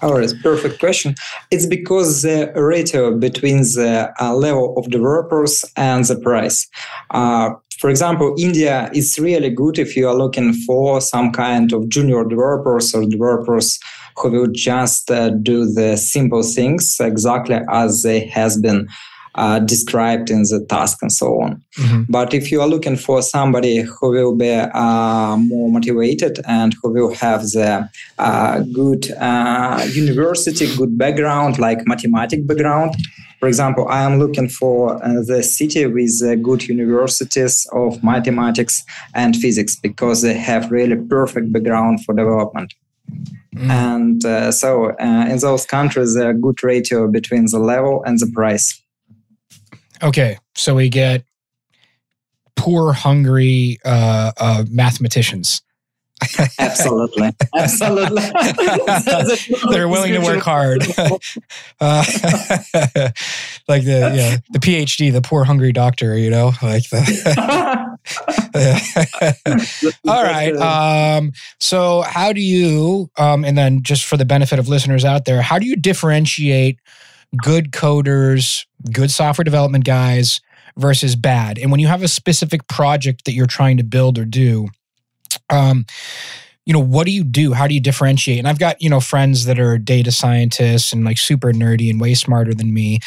All 0.02 0.14
right, 0.14 0.32
perfect 0.42 0.80
question. 0.80 1.14
It's 1.50 1.66
because 1.66 2.22
the 2.22 2.52
ratio 2.54 3.16
between 3.18 3.58
the 3.58 4.12
uh, 4.20 4.34
level 4.34 4.74
of 4.78 4.90
developers 4.90 5.64
and 5.76 6.04
the 6.06 6.16
price. 6.16 6.66
Uh, 7.10 7.50
for 7.78 7.90
example, 7.90 8.34
India 8.38 8.90
is 8.94 9.18
really 9.18 9.50
good 9.50 9.78
if 9.78 9.96
you 9.96 10.08
are 10.08 10.14
looking 10.14 10.52
for 10.52 11.00
some 11.00 11.32
kind 11.32 11.72
of 11.72 11.88
junior 11.88 12.24
developers 12.24 12.94
or 12.94 13.04
developers 13.06 13.78
who 14.16 14.30
will 14.30 14.52
just 14.52 15.10
uh, 15.10 15.30
do 15.30 15.64
the 15.64 15.96
simple 15.96 16.42
things 16.42 16.96
exactly 17.00 17.58
as 17.70 18.02
they 18.02 18.26
has 18.26 18.58
been 18.58 18.86
uh, 19.34 19.58
described 19.60 20.30
in 20.30 20.42
the 20.42 20.64
task 20.68 20.98
and 21.02 21.12
so 21.12 21.40
on. 21.40 21.62
Mm-hmm. 21.78 22.02
But 22.08 22.34
if 22.34 22.50
you 22.50 22.60
are 22.60 22.68
looking 22.68 22.96
for 22.96 23.22
somebody 23.22 23.78
who 23.78 24.10
will 24.10 24.36
be 24.36 24.52
uh, 24.52 25.36
more 25.36 25.70
motivated 25.70 26.40
and 26.46 26.74
who 26.82 26.90
will 26.92 27.14
have 27.14 27.42
the 27.42 27.88
uh, 28.18 28.60
good 28.72 29.10
uh, 29.12 29.86
university, 29.92 30.74
good 30.76 30.98
background, 30.98 31.58
like 31.58 31.86
mathematic 31.86 32.46
background, 32.46 32.94
for 33.40 33.48
example, 33.48 33.88
I 33.88 34.02
am 34.02 34.18
looking 34.18 34.50
for 34.50 35.02
uh, 35.02 35.22
the 35.26 35.42
city 35.42 35.86
with 35.86 36.20
uh, 36.22 36.34
good 36.34 36.68
universities 36.68 37.66
of 37.72 38.04
mathematics 38.04 38.84
and 39.14 39.34
physics 39.34 39.76
because 39.76 40.20
they 40.20 40.34
have 40.34 40.70
really 40.70 40.96
perfect 40.96 41.50
background 41.50 42.04
for 42.04 42.14
development. 42.14 42.74
Mm. 43.54 43.70
And 43.70 44.24
uh, 44.24 44.52
so 44.52 44.90
uh, 44.90 45.26
in 45.28 45.38
those 45.38 45.64
countries, 45.64 46.14
there 46.14 46.28
are 46.28 46.34
good 46.34 46.62
ratio 46.62 47.08
between 47.08 47.46
the 47.46 47.58
level 47.58 48.02
and 48.04 48.18
the 48.18 48.30
price. 48.32 48.79
Okay, 50.02 50.38
so 50.54 50.74
we 50.74 50.88
get 50.88 51.24
poor, 52.56 52.92
hungry 52.92 53.78
uh, 53.84 54.32
uh, 54.36 54.64
mathematicians. 54.70 55.62
Absolutely, 56.58 57.30
absolutely. 57.56 58.22
They're 59.70 59.88
willing 59.88 60.12
to 60.12 60.20
work 60.20 60.42
hard. 60.42 60.82
uh, 61.80 62.04
like 63.66 63.84
the 63.84 64.12
yeah, 64.14 64.36
the 64.50 64.58
PhD, 64.58 65.10
the 65.10 65.22
poor, 65.22 65.44
hungry 65.44 65.72
doctor. 65.72 66.18
You 66.18 66.28
know, 66.28 66.52
like 66.60 66.90
the. 66.90 67.98
All 70.06 70.22
right. 70.22 70.54
Um, 70.56 71.32
so, 71.58 72.02
how 72.02 72.34
do 72.34 72.42
you? 72.42 73.10
Um, 73.16 73.42
and 73.42 73.56
then, 73.56 73.82
just 73.82 74.04
for 74.04 74.18
the 74.18 74.26
benefit 74.26 74.58
of 74.58 74.68
listeners 74.68 75.06
out 75.06 75.24
there, 75.24 75.40
how 75.40 75.58
do 75.58 75.64
you 75.64 75.76
differentiate? 75.76 76.80
Good 77.36 77.72
coders, 77.72 78.66
good 78.92 79.10
software 79.10 79.44
development 79.44 79.84
guys 79.84 80.40
versus 80.76 81.16
bad. 81.16 81.58
And 81.58 81.70
when 81.70 81.80
you 81.80 81.86
have 81.86 82.02
a 82.02 82.08
specific 82.08 82.66
project 82.68 83.24
that 83.24 83.32
you're 83.32 83.46
trying 83.46 83.76
to 83.76 83.84
build 83.84 84.18
or 84.18 84.24
do, 84.24 84.68
um, 85.50 85.84
you 86.66 86.72
know, 86.74 86.80
what 86.80 87.06
do 87.06 87.10
you 87.10 87.24
do? 87.24 87.52
How 87.52 87.66
do 87.66 87.74
you 87.74 87.80
differentiate? 87.80 88.38
And 88.38 88.46
I've 88.46 88.58
got, 88.58 88.80
you 88.82 88.90
know, 88.90 89.00
friends 89.00 89.46
that 89.46 89.58
are 89.58 89.78
data 89.78 90.12
scientists 90.12 90.92
and 90.92 91.04
like 91.04 91.18
super 91.18 91.52
nerdy 91.52 91.90
and 91.90 92.00
way 92.00 92.14
smarter 92.14 92.54
than 92.54 92.72
me. 92.72 93.00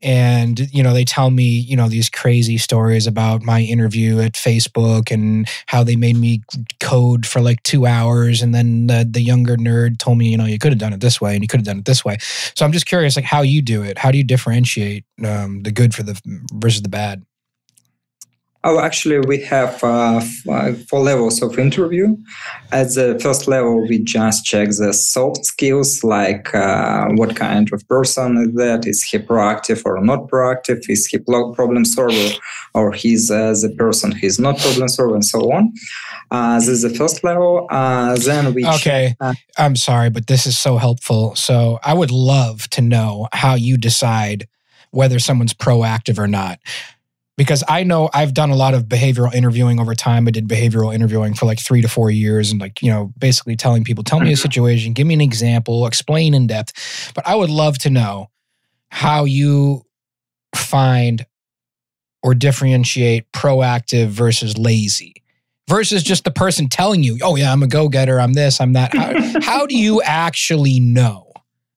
And, 0.00 0.72
you 0.72 0.82
know, 0.82 0.92
they 0.92 1.04
tell 1.04 1.30
me, 1.30 1.44
you 1.44 1.76
know, 1.76 1.88
these 1.88 2.08
crazy 2.08 2.58
stories 2.58 3.06
about 3.06 3.42
my 3.42 3.60
interview 3.60 4.20
at 4.20 4.34
Facebook 4.34 5.10
and 5.10 5.48
how 5.66 5.82
they 5.82 5.96
made 5.96 6.16
me 6.16 6.42
code 6.80 7.26
for 7.26 7.40
like 7.40 7.62
two 7.64 7.86
hours. 7.86 8.40
And 8.40 8.54
then 8.54 8.86
the, 8.86 9.06
the 9.08 9.20
younger 9.20 9.56
nerd 9.56 9.98
told 9.98 10.16
me, 10.18 10.28
you 10.30 10.36
know, 10.36 10.46
you 10.46 10.58
could 10.58 10.72
have 10.72 10.78
done 10.78 10.92
it 10.92 11.00
this 11.00 11.20
way 11.20 11.34
and 11.34 11.42
you 11.42 11.48
could 11.48 11.60
have 11.60 11.66
done 11.66 11.78
it 11.78 11.84
this 11.84 12.04
way. 12.04 12.16
So 12.54 12.64
I'm 12.64 12.72
just 12.72 12.86
curious, 12.86 13.16
like, 13.16 13.24
how 13.24 13.42
you 13.42 13.62
do 13.62 13.82
it. 13.82 13.98
How 13.98 14.10
do 14.10 14.18
you 14.18 14.24
differentiate 14.24 15.04
um, 15.24 15.62
the 15.62 15.72
good 15.72 15.94
for 15.94 16.02
the 16.04 16.20
versus 16.52 16.82
the 16.82 16.88
bad? 16.88 17.24
Oh, 18.64 18.78
actually, 18.78 19.18
we 19.18 19.40
have 19.42 19.82
uh, 19.82 20.20
uh, 20.48 20.72
four 20.88 21.00
levels 21.00 21.42
of 21.42 21.58
interview. 21.58 22.16
At 22.70 22.94
the 22.94 23.18
first 23.20 23.48
level, 23.48 23.86
we 23.88 23.98
just 23.98 24.44
check 24.44 24.68
the 24.68 24.92
soft 24.92 25.44
skills, 25.44 26.04
like 26.04 26.54
uh, 26.54 27.08
what 27.16 27.34
kind 27.34 27.72
of 27.72 27.86
person 27.88 28.36
is 28.36 28.54
that? 28.54 28.86
Is 28.86 29.02
he 29.02 29.18
proactive 29.18 29.82
or 29.84 30.00
not 30.00 30.28
proactive? 30.28 30.88
Is 30.88 31.06
he 31.06 31.18
problem 31.18 31.84
solver 31.84 32.38
or 32.74 32.92
he's 32.92 33.32
uh, 33.32 33.52
the 33.60 33.74
person 33.76 34.12
who's 34.12 34.38
not 34.38 34.58
problem 34.58 34.88
solver, 34.88 35.14
and 35.14 35.24
so 35.24 35.52
on. 35.52 35.72
Uh, 36.30 36.60
this 36.60 36.68
is 36.68 36.82
the 36.82 36.90
first 36.90 37.24
level. 37.24 37.66
Uh, 37.68 38.16
then 38.16 38.54
we 38.54 38.64
okay. 38.64 39.16
Check, 39.20 39.36
I'm 39.58 39.74
sorry, 39.74 40.08
but 40.08 40.28
this 40.28 40.46
is 40.46 40.56
so 40.56 40.76
helpful. 40.76 41.34
So 41.34 41.80
I 41.82 41.94
would 41.94 42.12
love 42.12 42.70
to 42.70 42.80
know 42.80 43.28
how 43.32 43.54
you 43.54 43.76
decide 43.76 44.46
whether 44.92 45.18
someone's 45.18 45.54
proactive 45.54 46.18
or 46.18 46.28
not 46.28 46.60
because 47.36 47.64
I 47.68 47.82
know 47.84 48.10
I've 48.12 48.34
done 48.34 48.50
a 48.50 48.56
lot 48.56 48.74
of 48.74 48.84
behavioral 48.84 49.32
interviewing 49.34 49.80
over 49.80 49.94
time. 49.94 50.28
I 50.28 50.30
did 50.30 50.48
behavioral 50.48 50.94
interviewing 50.94 51.34
for 51.34 51.46
like 51.46 51.58
three 51.58 51.80
to 51.80 51.88
four 51.88 52.10
years 52.10 52.52
and 52.52 52.60
like, 52.60 52.82
you 52.82 52.90
know, 52.90 53.12
basically 53.18 53.56
telling 53.56 53.84
people, 53.84 54.04
tell 54.04 54.20
me 54.20 54.28
a 54.28 54.32
mm-hmm. 54.32 54.42
situation, 54.42 54.92
give 54.92 55.06
me 55.06 55.14
an 55.14 55.20
example, 55.20 55.86
explain 55.86 56.34
in 56.34 56.46
depth. 56.46 57.12
But 57.14 57.26
I 57.26 57.34
would 57.34 57.50
love 57.50 57.78
to 57.78 57.90
know 57.90 58.28
how 58.90 59.24
you 59.24 59.82
find 60.54 61.26
or 62.22 62.34
differentiate 62.34 63.30
proactive 63.32 64.08
versus 64.08 64.58
lazy 64.58 65.14
versus 65.68 66.02
just 66.02 66.24
the 66.24 66.30
person 66.30 66.68
telling 66.68 67.02
you, 67.02 67.18
oh, 67.22 67.36
yeah, 67.36 67.52
I'm 67.52 67.62
a 67.62 67.66
go 67.66 67.88
getter, 67.88 68.20
I'm 68.20 68.34
this, 68.34 68.60
I'm 68.60 68.74
that. 68.74 68.94
How, 68.94 69.40
how 69.42 69.66
do 69.66 69.76
you 69.76 70.02
actually 70.02 70.80
know? 70.80 71.32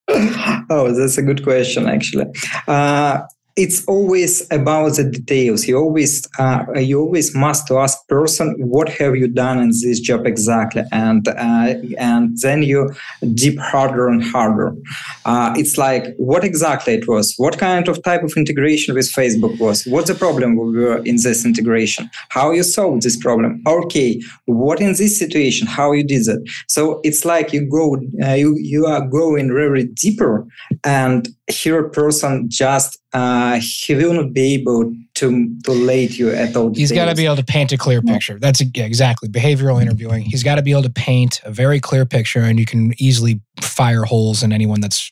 oh, 0.10 0.94
that's 0.96 1.18
a 1.18 1.22
good 1.22 1.44
question, 1.44 1.88
actually. 1.88 2.26
Uh, 2.68 3.22
it's 3.56 3.86
always 3.86 4.46
about 4.52 4.96
the 4.96 5.04
details. 5.04 5.66
You 5.68 5.78
always 5.78 6.28
uh, 6.40 6.66
you 6.76 7.00
always 7.00 7.34
must 7.34 7.72
ask 7.72 8.06
person 8.08 8.56
what 8.58 8.90
have 8.90 9.16
you 9.16 9.28
done 9.28 9.60
in 9.60 9.70
this 9.70 10.00
job 10.00 10.26
exactly? 10.26 10.84
And 10.92 11.28
uh, 11.28 11.76
and 11.98 12.38
then 12.42 12.64
you 12.64 12.90
deep 13.34 13.58
harder 13.58 14.08
and 14.08 14.24
harder. 14.24 14.76
Uh, 15.24 15.54
it's 15.56 15.78
like 15.78 16.16
what 16.18 16.44
exactly 16.44 16.94
it 16.94 17.08
was? 17.08 17.34
What 17.38 17.58
kind 17.58 17.88
of 17.88 18.04
type 18.04 18.24
of 18.24 18.34
integration 18.36 18.94
with 18.94 19.06
facebook 19.06 19.58
was? 19.60 19.86
What's 19.86 20.10
the 20.10 20.16
problem 20.16 20.58
we 20.58 20.78
were 20.78 20.98
in 21.06 21.16
this 21.18 21.46
integration? 21.46 22.10
How 22.30 22.52
you 22.52 22.64
solved 22.64 23.04
this 23.04 23.18
problem? 23.18 23.62
Okay 23.66 24.22
what 24.46 24.80
in 24.80 24.94
this 24.94 25.18
situation? 25.18 25.68
How 25.68 25.92
you 25.92 26.04
did 26.04 26.28
it? 26.28 26.40
So 26.68 27.02
it's 27.04 27.26
like 27.26 27.54
you 27.54 27.66
go 27.66 27.98
uh, 28.24 28.34
you 28.34 28.58
you 28.58 28.86
are 28.86 29.02
going 29.02 29.54
very 29.54 29.86
deeper 29.86 30.48
and 30.84 31.28
here 31.48 31.86
a 31.86 31.90
person 31.90 32.50
just 32.50 33.00
uh, 33.14 33.60
he 33.62 33.94
will 33.94 34.14
not 34.14 34.34
be 34.34 34.56
able 34.56 34.94
to 35.16 35.60
to 35.64 35.72
lead 35.72 36.16
you 36.16 36.32
at 36.32 36.56
all. 36.56 36.74
He's 36.74 36.92
got 36.92 37.06
to 37.06 37.16
be 37.16 37.26
able 37.26 37.36
to 37.36 37.44
paint 37.44 37.72
a 37.72 37.78
clear 37.78 38.02
picture. 38.02 38.40
That's 38.40 38.62
yeah, 38.74 38.86
exactly 38.86 39.30
behavioral 39.30 39.82
interviewing. 39.82 40.24
He's 40.24 40.44
got 40.44 40.56
to 40.56 40.62
be 40.62 40.72
able 40.72 40.84
to 40.84 40.90
paint 40.90 41.42
a 41.44 41.52
very 41.52 41.80
clear 41.80 42.06
picture, 42.06 42.42
and 42.42 42.60
you 42.60 42.66
can 42.66 42.94
easily 42.98 43.42
fire 43.62 44.04
holes 44.04 44.44
in 44.44 44.52
anyone 44.52 44.82
that's 44.82 45.12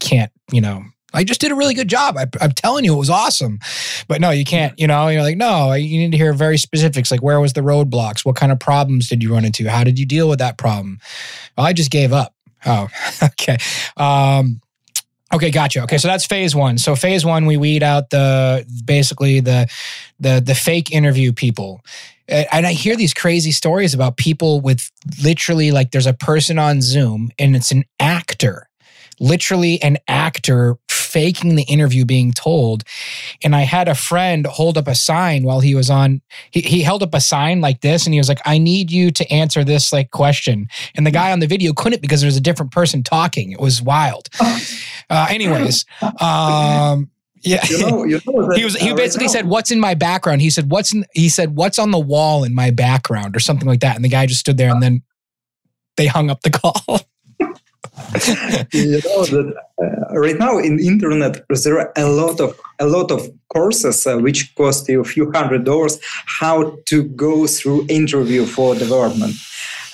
can't. 0.00 0.30
You 0.52 0.60
know, 0.60 0.84
I 1.14 1.24
just 1.24 1.40
did 1.40 1.50
a 1.50 1.54
really 1.54 1.74
good 1.74 1.88
job. 1.88 2.16
I, 2.18 2.26
am 2.42 2.52
telling 2.52 2.84
you, 2.84 2.94
it 2.94 2.98
was 2.98 3.10
awesome. 3.10 3.58
But 4.06 4.20
no, 4.20 4.30
you 4.30 4.44
can't. 4.44 4.78
You 4.78 4.86
know, 4.86 5.08
you're 5.08 5.22
like, 5.22 5.38
no, 5.38 5.72
you 5.72 5.98
need 5.98 6.10
to 6.10 6.18
hear 6.18 6.34
very 6.34 6.58
specifics. 6.58 7.10
Like, 7.10 7.22
where 7.22 7.40
was 7.40 7.54
the 7.54 7.62
roadblocks? 7.62 8.24
What 8.24 8.36
kind 8.36 8.52
of 8.52 8.60
problems 8.60 9.08
did 9.08 9.22
you 9.22 9.32
run 9.32 9.44
into? 9.44 9.70
How 9.70 9.84
did 9.84 9.98
you 9.98 10.04
deal 10.04 10.28
with 10.28 10.40
that 10.40 10.58
problem? 10.58 10.98
Well, 11.56 11.66
I 11.66 11.72
just 11.72 11.90
gave 11.90 12.12
up. 12.12 12.34
Oh, 12.66 12.88
okay. 13.22 13.56
Um, 13.96 14.60
Okay, 15.32 15.50
gotcha. 15.50 15.82
Okay, 15.82 15.98
so 15.98 16.06
that's 16.06 16.26
phase 16.26 16.54
one. 16.54 16.78
So 16.78 16.94
phase 16.94 17.24
one, 17.24 17.46
we 17.46 17.56
weed 17.56 17.82
out 17.82 18.10
the 18.10 18.66
basically 18.84 19.40
the 19.40 19.68
the 20.20 20.42
the 20.44 20.54
fake 20.54 20.92
interview 20.92 21.32
people. 21.32 21.80
And 22.26 22.66
I 22.66 22.72
hear 22.72 22.96
these 22.96 23.12
crazy 23.12 23.50
stories 23.50 23.92
about 23.92 24.16
people 24.16 24.60
with 24.62 24.90
literally 25.22 25.70
like 25.72 25.90
there's 25.90 26.06
a 26.06 26.14
person 26.14 26.58
on 26.58 26.80
Zoom 26.80 27.30
and 27.38 27.54
it's 27.54 27.70
an 27.70 27.84
actor, 28.00 28.70
literally 29.20 29.82
an 29.82 29.98
actor 30.08 30.78
faking 30.88 31.54
the 31.54 31.64
interview 31.64 32.06
being 32.06 32.32
told. 32.32 32.82
And 33.42 33.54
I 33.54 33.60
had 33.60 33.88
a 33.88 33.94
friend 33.94 34.46
hold 34.46 34.78
up 34.78 34.88
a 34.88 34.94
sign 34.94 35.44
while 35.44 35.60
he 35.60 35.74
was 35.74 35.90
on, 35.90 36.22
he, 36.50 36.62
he 36.62 36.82
held 36.82 37.02
up 37.02 37.14
a 37.14 37.20
sign 37.20 37.60
like 37.60 37.82
this 37.82 38.06
and 38.06 38.14
he 38.14 38.18
was 38.18 38.28
like, 38.28 38.40
I 38.46 38.56
need 38.56 38.90
you 38.90 39.10
to 39.10 39.30
answer 39.30 39.62
this 39.62 39.92
like 39.92 40.10
question. 40.10 40.68
And 40.94 41.06
the 41.06 41.10
guy 41.10 41.30
on 41.30 41.40
the 41.40 41.46
video 41.46 41.74
couldn't 41.74 42.00
because 42.00 42.22
there 42.22 42.28
was 42.28 42.38
a 42.38 42.40
different 42.40 42.72
person 42.72 43.02
talking. 43.02 43.52
It 43.52 43.60
was 43.60 43.82
wild. 43.82 44.28
Oh. 44.40 44.60
Uh, 45.10 45.26
anyways, 45.30 45.84
um, 46.20 47.10
yeah, 47.42 47.64
you 47.68 47.78
know, 47.78 48.04
you 48.04 48.20
know 48.26 48.48
that, 48.48 48.54
he 48.58 48.64
was. 48.64 48.76
He 48.76 48.90
uh, 48.90 48.94
basically 48.94 49.26
right 49.26 49.32
said, 49.32 49.46
"What's 49.46 49.70
in 49.70 49.80
my 49.80 49.94
background?" 49.94 50.40
He 50.40 50.50
said, 50.50 50.70
"What's 50.70 50.94
in?" 50.94 51.04
He 51.12 51.28
said, 51.28 51.54
"What's 51.56 51.78
on 51.78 51.90
the 51.90 51.98
wall 51.98 52.44
in 52.44 52.54
my 52.54 52.70
background?" 52.70 53.36
or 53.36 53.40
something 53.40 53.68
like 53.68 53.80
that. 53.80 53.96
And 53.96 54.04
the 54.04 54.08
guy 54.08 54.26
just 54.26 54.40
stood 54.40 54.56
there, 54.56 54.70
and 54.70 54.82
then 54.82 55.02
they 55.96 56.06
hung 56.06 56.30
up 56.30 56.42
the 56.42 56.50
call. 56.50 56.74
you 58.72 58.90
know 58.90 59.24
that 59.26 59.54
uh, 59.80 60.18
right 60.18 60.38
now 60.38 60.58
in 60.58 60.80
internet 60.80 61.44
there 61.62 61.78
are 61.78 61.92
a 61.96 62.08
lot 62.08 62.40
of 62.40 62.58
a 62.80 62.86
lot 62.86 63.10
of 63.12 63.28
courses 63.48 64.04
uh, 64.06 64.18
which 64.18 64.52
cost 64.56 64.88
you 64.88 65.00
a 65.00 65.04
few 65.04 65.30
hundred 65.30 65.64
dollars 65.64 66.00
how 66.26 66.76
to 66.86 67.04
go 67.04 67.46
through 67.46 67.86
interview 67.88 68.46
for 68.46 68.74
development. 68.74 69.34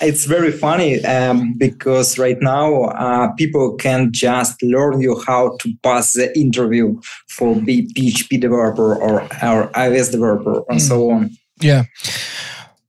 It's 0.01 0.25
very 0.25 0.51
funny 0.51 1.05
um, 1.05 1.53
because 1.59 2.19
right 2.19 2.39
now 2.41 2.85
uh, 2.85 3.33
people 3.35 3.77
can 3.77 4.13
just 4.13 4.63
learn 4.63 5.03
you 5.03 5.23
how 5.27 5.59
to 5.61 5.75
pass 5.83 6.15
the 6.15 6.37
interview 6.39 6.99
for 7.29 7.55
be 7.55 7.87
php 7.95 8.41
developer 8.41 8.95
or, 8.95 9.23
or 9.23 9.69
ios 9.75 10.11
developer 10.11 10.65
and 10.71 10.81
mm. 10.81 10.89
so 10.89 11.11
on. 11.11 11.31
Yeah. 11.61 11.85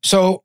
So 0.03 0.43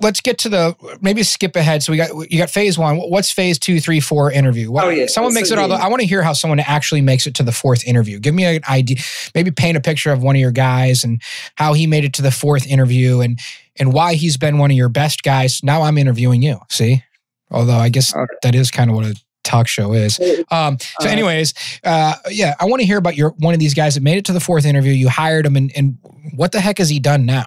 let's 0.00 0.20
get 0.20 0.38
to 0.38 0.48
the 0.48 0.98
maybe 1.00 1.22
skip 1.22 1.56
ahead. 1.56 1.82
So 1.82 1.92
we 1.92 1.98
got 1.98 2.30
you 2.30 2.38
got 2.38 2.50
phase 2.50 2.78
one. 2.78 2.96
What's 2.96 3.30
phase 3.30 3.58
two, 3.58 3.80
three, 3.80 4.00
four 4.00 4.30
interview? 4.30 4.70
What, 4.70 4.84
oh 4.84 4.88
yeah, 4.88 5.06
someone 5.06 5.34
makes 5.34 5.50
it 5.50 5.58
all. 5.58 5.68
The, 5.68 5.74
I 5.74 5.88
want 5.88 6.00
to 6.00 6.06
hear 6.06 6.22
how 6.22 6.32
someone 6.32 6.60
actually 6.60 7.00
makes 7.00 7.26
it 7.26 7.34
to 7.34 7.42
the 7.42 7.52
fourth 7.52 7.84
interview. 7.84 8.18
Give 8.18 8.34
me 8.34 8.44
an 8.44 8.62
idea. 8.68 8.98
Maybe 9.34 9.50
paint 9.50 9.76
a 9.76 9.80
picture 9.80 10.12
of 10.12 10.22
one 10.22 10.36
of 10.36 10.40
your 10.40 10.52
guys 10.52 11.04
and 11.04 11.20
how 11.56 11.72
he 11.72 11.86
made 11.86 12.04
it 12.04 12.12
to 12.14 12.22
the 12.22 12.30
fourth 12.30 12.66
interview 12.66 13.20
and 13.20 13.38
and 13.78 13.92
why 13.92 14.14
he's 14.14 14.36
been 14.36 14.58
one 14.58 14.70
of 14.70 14.76
your 14.76 14.88
best 14.88 15.22
guys. 15.22 15.60
Now 15.62 15.82
I'm 15.82 15.98
interviewing 15.98 16.42
you. 16.42 16.58
See, 16.68 17.02
although 17.50 17.76
I 17.76 17.88
guess 17.88 18.14
okay. 18.14 18.34
that 18.42 18.54
is 18.54 18.70
kind 18.70 18.90
of 18.90 18.96
what 18.96 19.06
a 19.06 19.14
talk 19.44 19.68
show 19.68 19.92
is. 19.92 20.20
Um, 20.50 20.78
so, 21.00 21.08
anyways, 21.08 21.54
uh, 21.84 22.16
yeah, 22.30 22.54
I 22.60 22.64
want 22.66 22.80
to 22.80 22.86
hear 22.86 22.98
about 22.98 23.16
your 23.16 23.30
one 23.38 23.54
of 23.54 23.60
these 23.60 23.74
guys 23.74 23.94
that 23.94 24.02
made 24.02 24.18
it 24.18 24.24
to 24.26 24.32
the 24.32 24.40
fourth 24.40 24.66
interview. 24.66 24.92
You 24.92 25.08
hired 25.08 25.46
him, 25.46 25.56
and, 25.56 25.72
and 25.76 25.98
what 26.34 26.52
the 26.52 26.60
heck 26.60 26.78
has 26.78 26.88
he 26.88 26.98
done 26.98 27.26
now? 27.26 27.46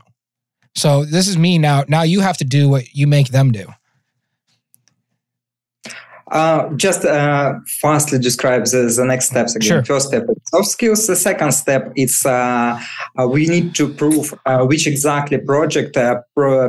So 0.76 1.06
this 1.06 1.28
is 1.28 1.38
me 1.38 1.58
now. 1.58 1.84
Now 1.88 2.04
you 2.04 2.22
have 2.22 2.38
to 2.38 2.46
do 2.46 2.70
what 2.70 2.94
you 2.94 3.08
make 3.08 3.30
them 3.30 3.52
do. 3.52 3.68
Uh, 6.32 6.72
just 6.76 7.06
uh, 7.06 7.56
fastly 7.82 8.20
describes 8.20 8.72
the, 8.72 8.84
the, 8.84 9.04
next 9.04 9.30
steps 9.30 9.56
again. 9.56 9.68
Sure. 9.68 9.84
First 9.84 10.10
step, 10.10 10.28
soft 10.52 10.68
skills. 10.68 11.08
The 11.08 11.16
second 11.16 11.54
step 11.54 11.92
is 11.96 12.24
uh, 12.24 12.80
uh 13.18 13.28
we 13.28 13.48
need 13.48 13.74
to 13.76 13.92
prove 13.92 14.34
uh, 14.46 14.64
which 14.66 14.86
exactly 14.86 15.40
project 15.40 15.98
a 15.98 16.24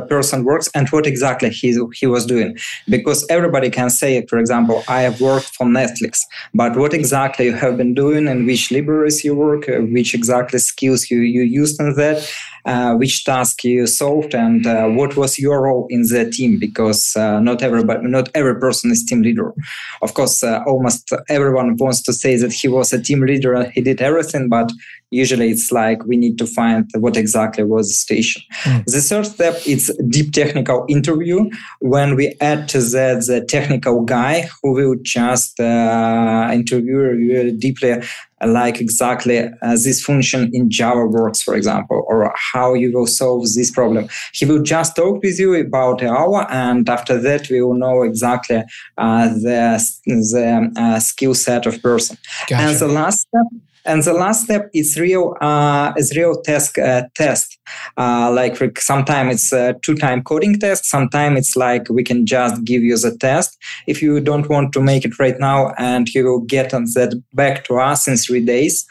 person 0.09 0.43
works 0.45 0.67
and 0.73 0.89
what 0.89 1.05
exactly 1.05 1.49
he, 1.49 1.77
he 1.93 2.07
was 2.07 2.25
doing. 2.25 2.57
Because 2.89 3.25
everybody 3.29 3.69
can 3.69 3.91
say, 3.91 4.25
for 4.25 4.39
example, 4.39 4.83
I 4.87 5.01
have 5.01 5.21
worked 5.21 5.55
for 5.55 5.67
Netflix, 5.67 6.21
but 6.55 6.75
what 6.75 6.93
exactly 6.93 7.45
you 7.45 7.53
have 7.53 7.77
been 7.77 7.93
doing 7.93 8.27
and 8.27 8.47
which 8.47 8.71
libraries 8.71 9.23
you 9.23 9.35
work, 9.35 9.69
uh, 9.69 9.81
which 9.81 10.15
exactly 10.15 10.57
skills 10.57 11.11
you, 11.11 11.19
you 11.19 11.43
used 11.43 11.79
in 11.79 11.93
that, 11.95 12.27
uh, 12.65 12.93
which 12.95 13.25
task 13.25 13.63
you 13.63 13.87
solved 13.87 14.33
and 14.33 14.65
uh, 14.65 14.87
what 14.87 15.15
was 15.15 15.39
your 15.39 15.63
role 15.63 15.87
in 15.89 16.03
the 16.03 16.29
team? 16.29 16.59
Because 16.59 17.15
uh, 17.15 17.39
not 17.39 17.61
everybody 17.61 18.07
not 18.07 18.29
every 18.35 18.59
person 18.59 18.91
is 18.91 19.03
team 19.03 19.21
leader. 19.21 19.53
Of 20.01 20.13
course 20.13 20.43
uh, 20.43 20.63
almost 20.65 21.11
everyone 21.29 21.75
wants 21.77 22.01
to 22.03 22.13
say 22.13 22.37
that 22.37 22.53
he 22.53 22.67
was 22.67 22.93
a 22.93 23.01
team 23.01 23.21
leader 23.21 23.53
and 23.53 23.71
he 23.71 23.81
did 23.81 24.01
everything 24.01 24.49
but 24.49 24.71
usually 25.11 25.49
it's 25.49 25.71
like 25.71 26.03
we 26.05 26.17
need 26.17 26.37
to 26.37 26.47
find 26.47 26.89
what 26.95 27.15
exactly 27.17 27.63
was 27.63 27.87
the 27.87 27.93
station 27.93 28.41
mm. 28.63 28.83
the 28.85 29.01
third 29.01 29.25
step 29.25 29.55
is 29.67 29.95
deep 30.09 30.31
technical 30.31 30.85
interview 30.87 31.49
when 31.79 32.15
we 32.15 32.35
add 32.41 32.67
to 32.67 32.79
that 32.79 33.25
the 33.27 33.41
technical 33.41 34.01
guy 34.01 34.47
who 34.61 34.73
will 34.73 34.95
just 35.01 35.59
uh, 35.59 36.49
interview 36.51 37.13
you 37.13 37.51
deeply 37.51 38.01
like 38.45 38.81
exactly 38.81 39.39
uh, 39.39 39.77
this 39.83 40.03
function 40.03 40.49
in 40.53 40.69
Java 40.69 41.05
works, 41.05 41.41
for 41.41 41.55
example, 41.55 42.03
or 42.07 42.33
how 42.53 42.73
you 42.73 42.91
will 42.91 43.07
solve 43.07 43.43
this 43.53 43.71
problem. 43.71 44.07
He 44.33 44.45
will 44.45 44.61
just 44.61 44.95
talk 44.95 45.21
with 45.21 45.39
you 45.39 45.53
about 45.53 46.01
an 46.01 46.09
hour, 46.09 46.49
and 46.49 46.87
after 46.89 47.19
that, 47.19 47.49
we 47.49 47.61
will 47.61 47.75
know 47.75 48.03
exactly 48.03 48.63
uh, 48.97 49.27
the, 49.27 49.83
the 50.05 50.71
uh, 50.75 50.99
skill 50.99 51.35
set 51.35 51.65
of 51.65 51.81
person. 51.81 52.17
Gotcha. 52.47 52.63
And 52.63 52.79
the 52.79 52.87
last 52.87 53.27
step 53.27 53.61
and 53.85 54.03
the 54.03 54.13
last 54.13 54.43
step 54.45 54.69
is 54.73 54.99
real 54.99 55.35
uh, 55.41 55.93
is 55.97 56.15
real 56.15 56.41
task 56.41 56.77
uh, 56.77 57.03
test. 57.15 57.57
Uh, 57.97 58.31
like 58.31 58.57
sometimes 58.77 59.35
it's 59.35 59.53
a 59.53 59.73
two 59.81 59.95
time 59.95 60.23
coding 60.23 60.59
test. 60.59 60.85
Sometimes 60.85 61.39
it's 61.39 61.55
like 61.55 61.89
we 61.89 62.03
can 62.03 62.25
just 62.25 62.63
give 62.63 62.83
you 62.83 62.97
the 62.97 63.17
test 63.17 63.57
if 63.87 64.01
you 64.01 64.19
don't 64.19 64.49
want 64.49 64.73
to 64.73 64.81
make 64.81 65.05
it 65.05 65.19
right 65.19 65.39
now, 65.39 65.73
and 65.77 66.07
you 66.13 66.25
will 66.25 66.41
get 66.41 66.73
on 66.73 66.85
that 66.95 67.21
back 67.33 67.63
to 67.65 67.79
us 67.79 68.07
in 68.07 68.17
three 68.17 68.43
days, 68.45 68.85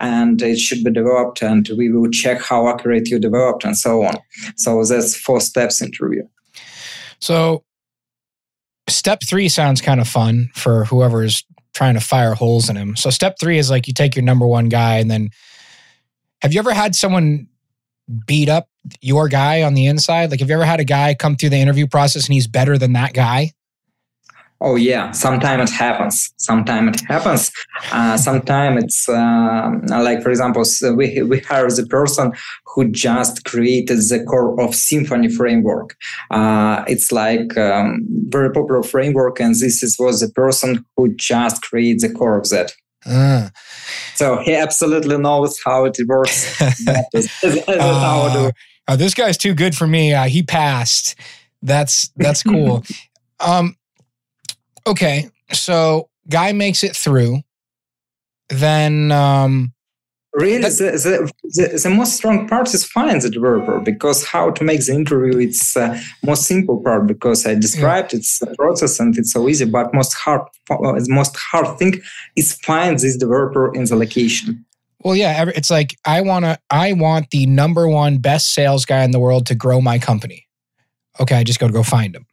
and 0.00 0.40
it 0.42 0.58
should 0.58 0.84
be 0.84 0.90
developed, 0.90 1.42
and 1.42 1.68
we 1.76 1.90
will 1.90 2.10
check 2.10 2.40
how 2.40 2.68
accurate 2.68 3.08
you 3.08 3.18
developed 3.18 3.64
and 3.64 3.76
so 3.76 4.02
on. 4.02 4.16
So 4.56 4.84
that's 4.84 5.16
four 5.16 5.40
steps 5.40 5.82
interview. 5.82 6.22
So 7.20 7.64
step 8.88 9.20
three 9.26 9.48
sounds 9.48 9.80
kind 9.80 10.00
of 10.00 10.08
fun 10.08 10.50
for 10.54 10.84
whoever's 10.84 11.44
trying 11.78 11.94
to 11.94 12.00
fire 12.00 12.34
holes 12.34 12.68
in 12.68 12.74
him. 12.74 12.96
So 12.96 13.08
step 13.08 13.36
three 13.38 13.56
is 13.56 13.70
like 13.70 13.86
you 13.86 13.94
take 13.94 14.16
your 14.16 14.24
number 14.24 14.44
one 14.44 14.68
guy 14.68 14.96
and 14.96 15.08
then 15.08 15.30
have 16.42 16.52
you 16.52 16.58
ever 16.58 16.72
had 16.72 16.96
someone 16.96 17.46
beat 18.26 18.48
up 18.48 18.68
your 19.00 19.28
guy 19.28 19.62
on 19.62 19.74
the 19.74 19.86
inside? 19.86 20.32
Like 20.32 20.40
have 20.40 20.48
you 20.48 20.56
ever 20.56 20.64
had 20.64 20.80
a 20.80 20.84
guy 20.84 21.14
come 21.14 21.36
through 21.36 21.50
the 21.50 21.56
interview 21.56 21.86
process 21.86 22.26
and 22.26 22.34
he's 22.34 22.48
better 22.48 22.78
than 22.78 22.94
that 22.94 23.14
guy? 23.14 23.52
Oh 24.60 24.74
yeah, 24.74 25.12
sometimes 25.12 25.70
it 25.70 25.74
happens. 25.74 26.32
Sometimes 26.36 27.00
it 27.00 27.06
happens. 27.06 27.52
Uh, 27.92 28.16
sometimes 28.16 28.82
it's 28.82 29.08
uh, 29.08 29.70
like, 29.88 30.20
for 30.20 30.30
example, 30.30 30.64
so 30.64 30.94
we 30.94 31.22
we 31.22 31.38
hire 31.40 31.70
the 31.70 31.86
person 31.86 32.32
who 32.66 32.90
just 32.90 33.44
created 33.44 33.98
the 33.98 34.24
core 34.28 34.60
of 34.60 34.70
Symfony 34.70 35.32
framework. 35.32 35.96
Uh, 36.32 36.82
it's 36.88 37.12
like 37.12 37.56
um, 37.56 38.04
very 38.28 38.50
popular 38.50 38.82
framework, 38.82 39.38
and 39.38 39.54
this 39.54 39.82
is, 39.82 39.96
was 39.96 40.20
the 40.20 40.30
person 40.30 40.84
who 40.96 41.14
just 41.14 41.62
created 41.62 42.00
the 42.00 42.12
core 42.12 42.38
of 42.38 42.48
that. 42.48 42.72
Uh. 43.06 43.50
So 44.16 44.38
he 44.38 44.54
absolutely 44.56 45.18
knows 45.18 45.60
how 45.64 45.84
it 45.84 45.96
works. 46.08 46.60
uh, 46.88 47.02
oh, 48.88 48.96
this 48.96 49.14
guy's 49.14 49.38
too 49.38 49.54
good 49.54 49.76
for 49.76 49.86
me. 49.86 50.12
Uh, 50.12 50.24
he 50.24 50.42
passed. 50.42 51.14
That's 51.62 52.10
that's 52.16 52.42
cool. 52.42 52.84
um, 53.40 53.76
okay, 54.88 55.30
so 55.52 56.08
guy 56.28 56.52
makes 56.52 56.82
it 56.84 56.96
through. 56.96 57.40
Then 58.48 59.12
um, 59.12 59.74
really 60.34 60.62
the, 60.62 60.68
the, 60.68 61.32
the, 61.44 61.80
the, 61.82 61.90
most 61.90 62.16
strong 62.16 62.48
part 62.48 62.72
is 62.72 62.84
find 62.84 63.20
the 63.20 63.30
developer 63.30 63.80
because 63.80 64.26
how 64.26 64.50
to 64.50 64.64
make 64.64 64.84
the 64.84 64.92
interview 64.92 65.38
it's 65.38 65.76
uh, 65.76 65.98
most 66.24 66.46
simple 66.46 66.82
part 66.82 67.06
because 67.06 67.46
i 67.46 67.54
described 67.54 68.12
yeah. 68.12 68.18
it's 68.18 68.42
a 68.42 68.46
process 68.54 69.00
and 69.00 69.16
it's 69.16 69.32
so 69.32 69.48
easy 69.48 69.64
but 69.64 69.92
most 69.94 70.14
hard 70.14 70.42
uh, 70.70 71.00
most 71.08 71.36
hard 71.36 71.78
thing 71.78 72.00
is 72.36 72.54
find 72.54 72.98
this 72.98 73.16
developer 73.16 73.74
in 73.74 73.84
the 73.84 73.96
location 73.96 74.64
well 75.00 75.16
yeah 75.16 75.50
it's 75.54 75.70
like 75.70 75.96
i 76.04 76.20
want 76.20 76.44
to 76.44 76.58
i 76.70 76.92
want 76.92 77.30
the 77.30 77.46
number 77.46 77.88
one 77.88 78.18
best 78.18 78.52
sales 78.52 78.84
guy 78.84 79.02
in 79.02 79.10
the 79.10 79.20
world 79.20 79.46
to 79.46 79.54
grow 79.54 79.80
my 79.80 79.98
company 79.98 80.46
okay 81.18 81.36
i 81.36 81.44
just 81.44 81.58
got 81.58 81.68
to 81.68 81.72
go 81.72 81.82
find 81.82 82.14
him 82.14 82.26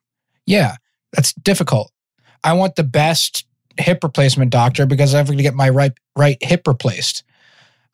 yeah 0.46 0.76
that's 1.14 1.34
difficult 1.34 1.92
I 2.44 2.54
want 2.54 2.76
the 2.76 2.84
best 2.84 3.46
hip 3.78 4.04
replacement 4.04 4.52
doctor 4.52 4.86
because 4.86 5.14
I'm 5.14 5.26
going 5.26 5.38
to 5.38 5.44
get 5.44 5.54
my 5.54 5.70
right 5.70 5.94
right 6.16 6.38
hip 6.42 6.68
replaced. 6.68 7.24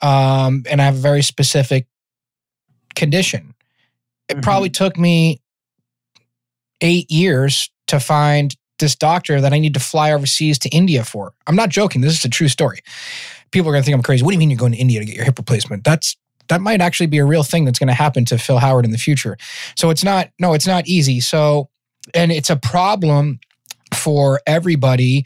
Um, 0.01 0.63
and 0.69 0.81
I 0.81 0.85
have 0.85 0.95
a 0.95 0.99
very 0.99 1.21
specific 1.21 1.87
condition. 2.95 3.53
It 4.27 4.33
mm-hmm. 4.33 4.41
probably 4.41 4.69
took 4.69 4.97
me 4.97 5.41
eight 6.81 7.09
years 7.11 7.69
to 7.87 7.99
find 7.99 8.55
this 8.79 8.95
doctor 8.95 9.39
that 9.39 9.53
I 9.53 9.59
need 9.59 9.75
to 9.75 9.79
fly 9.79 10.11
overseas 10.11 10.57
to 10.59 10.69
India 10.69 11.03
for. 11.03 11.33
I'm 11.47 11.55
not 11.55 11.69
joking. 11.69 12.01
This 12.01 12.17
is 12.17 12.25
a 12.25 12.29
true 12.29 12.47
story. 12.47 12.79
People 13.51 13.69
are 13.69 13.73
going 13.73 13.83
to 13.83 13.85
think 13.85 13.95
I'm 13.95 14.03
crazy. 14.03 14.23
What 14.23 14.31
do 14.31 14.35
you 14.35 14.39
mean 14.39 14.49
you're 14.49 14.57
going 14.57 14.71
to 14.71 14.77
India 14.77 14.99
to 14.99 15.05
get 15.05 15.15
your 15.15 15.25
hip 15.25 15.37
replacement? 15.37 15.83
That's 15.83 16.17
that 16.47 16.59
might 16.59 16.81
actually 16.81 17.07
be 17.07 17.19
a 17.19 17.25
real 17.25 17.43
thing 17.43 17.63
that's 17.63 17.79
going 17.79 17.87
to 17.87 17.93
happen 17.93 18.25
to 18.25 18.37
Phil 18.37 18.57
Howard 18.57 18.83
in 18.83 18.91
the 18.91 18.97
future. 18.97 19.37
So 19.75 19.89
it's 19.89 20.03
not 20.03 20.29
no, 20.39 20.53
it's 20.53 20.67
not 20.67 20.87
easy. 20.87 21.19
So 21.19 21.69
and 22.13 22.31
it's 22.31 22.49
a 22.49 22.55
problem 22.55 23.39
for 23.93 24.41
everybody 24.45 25.25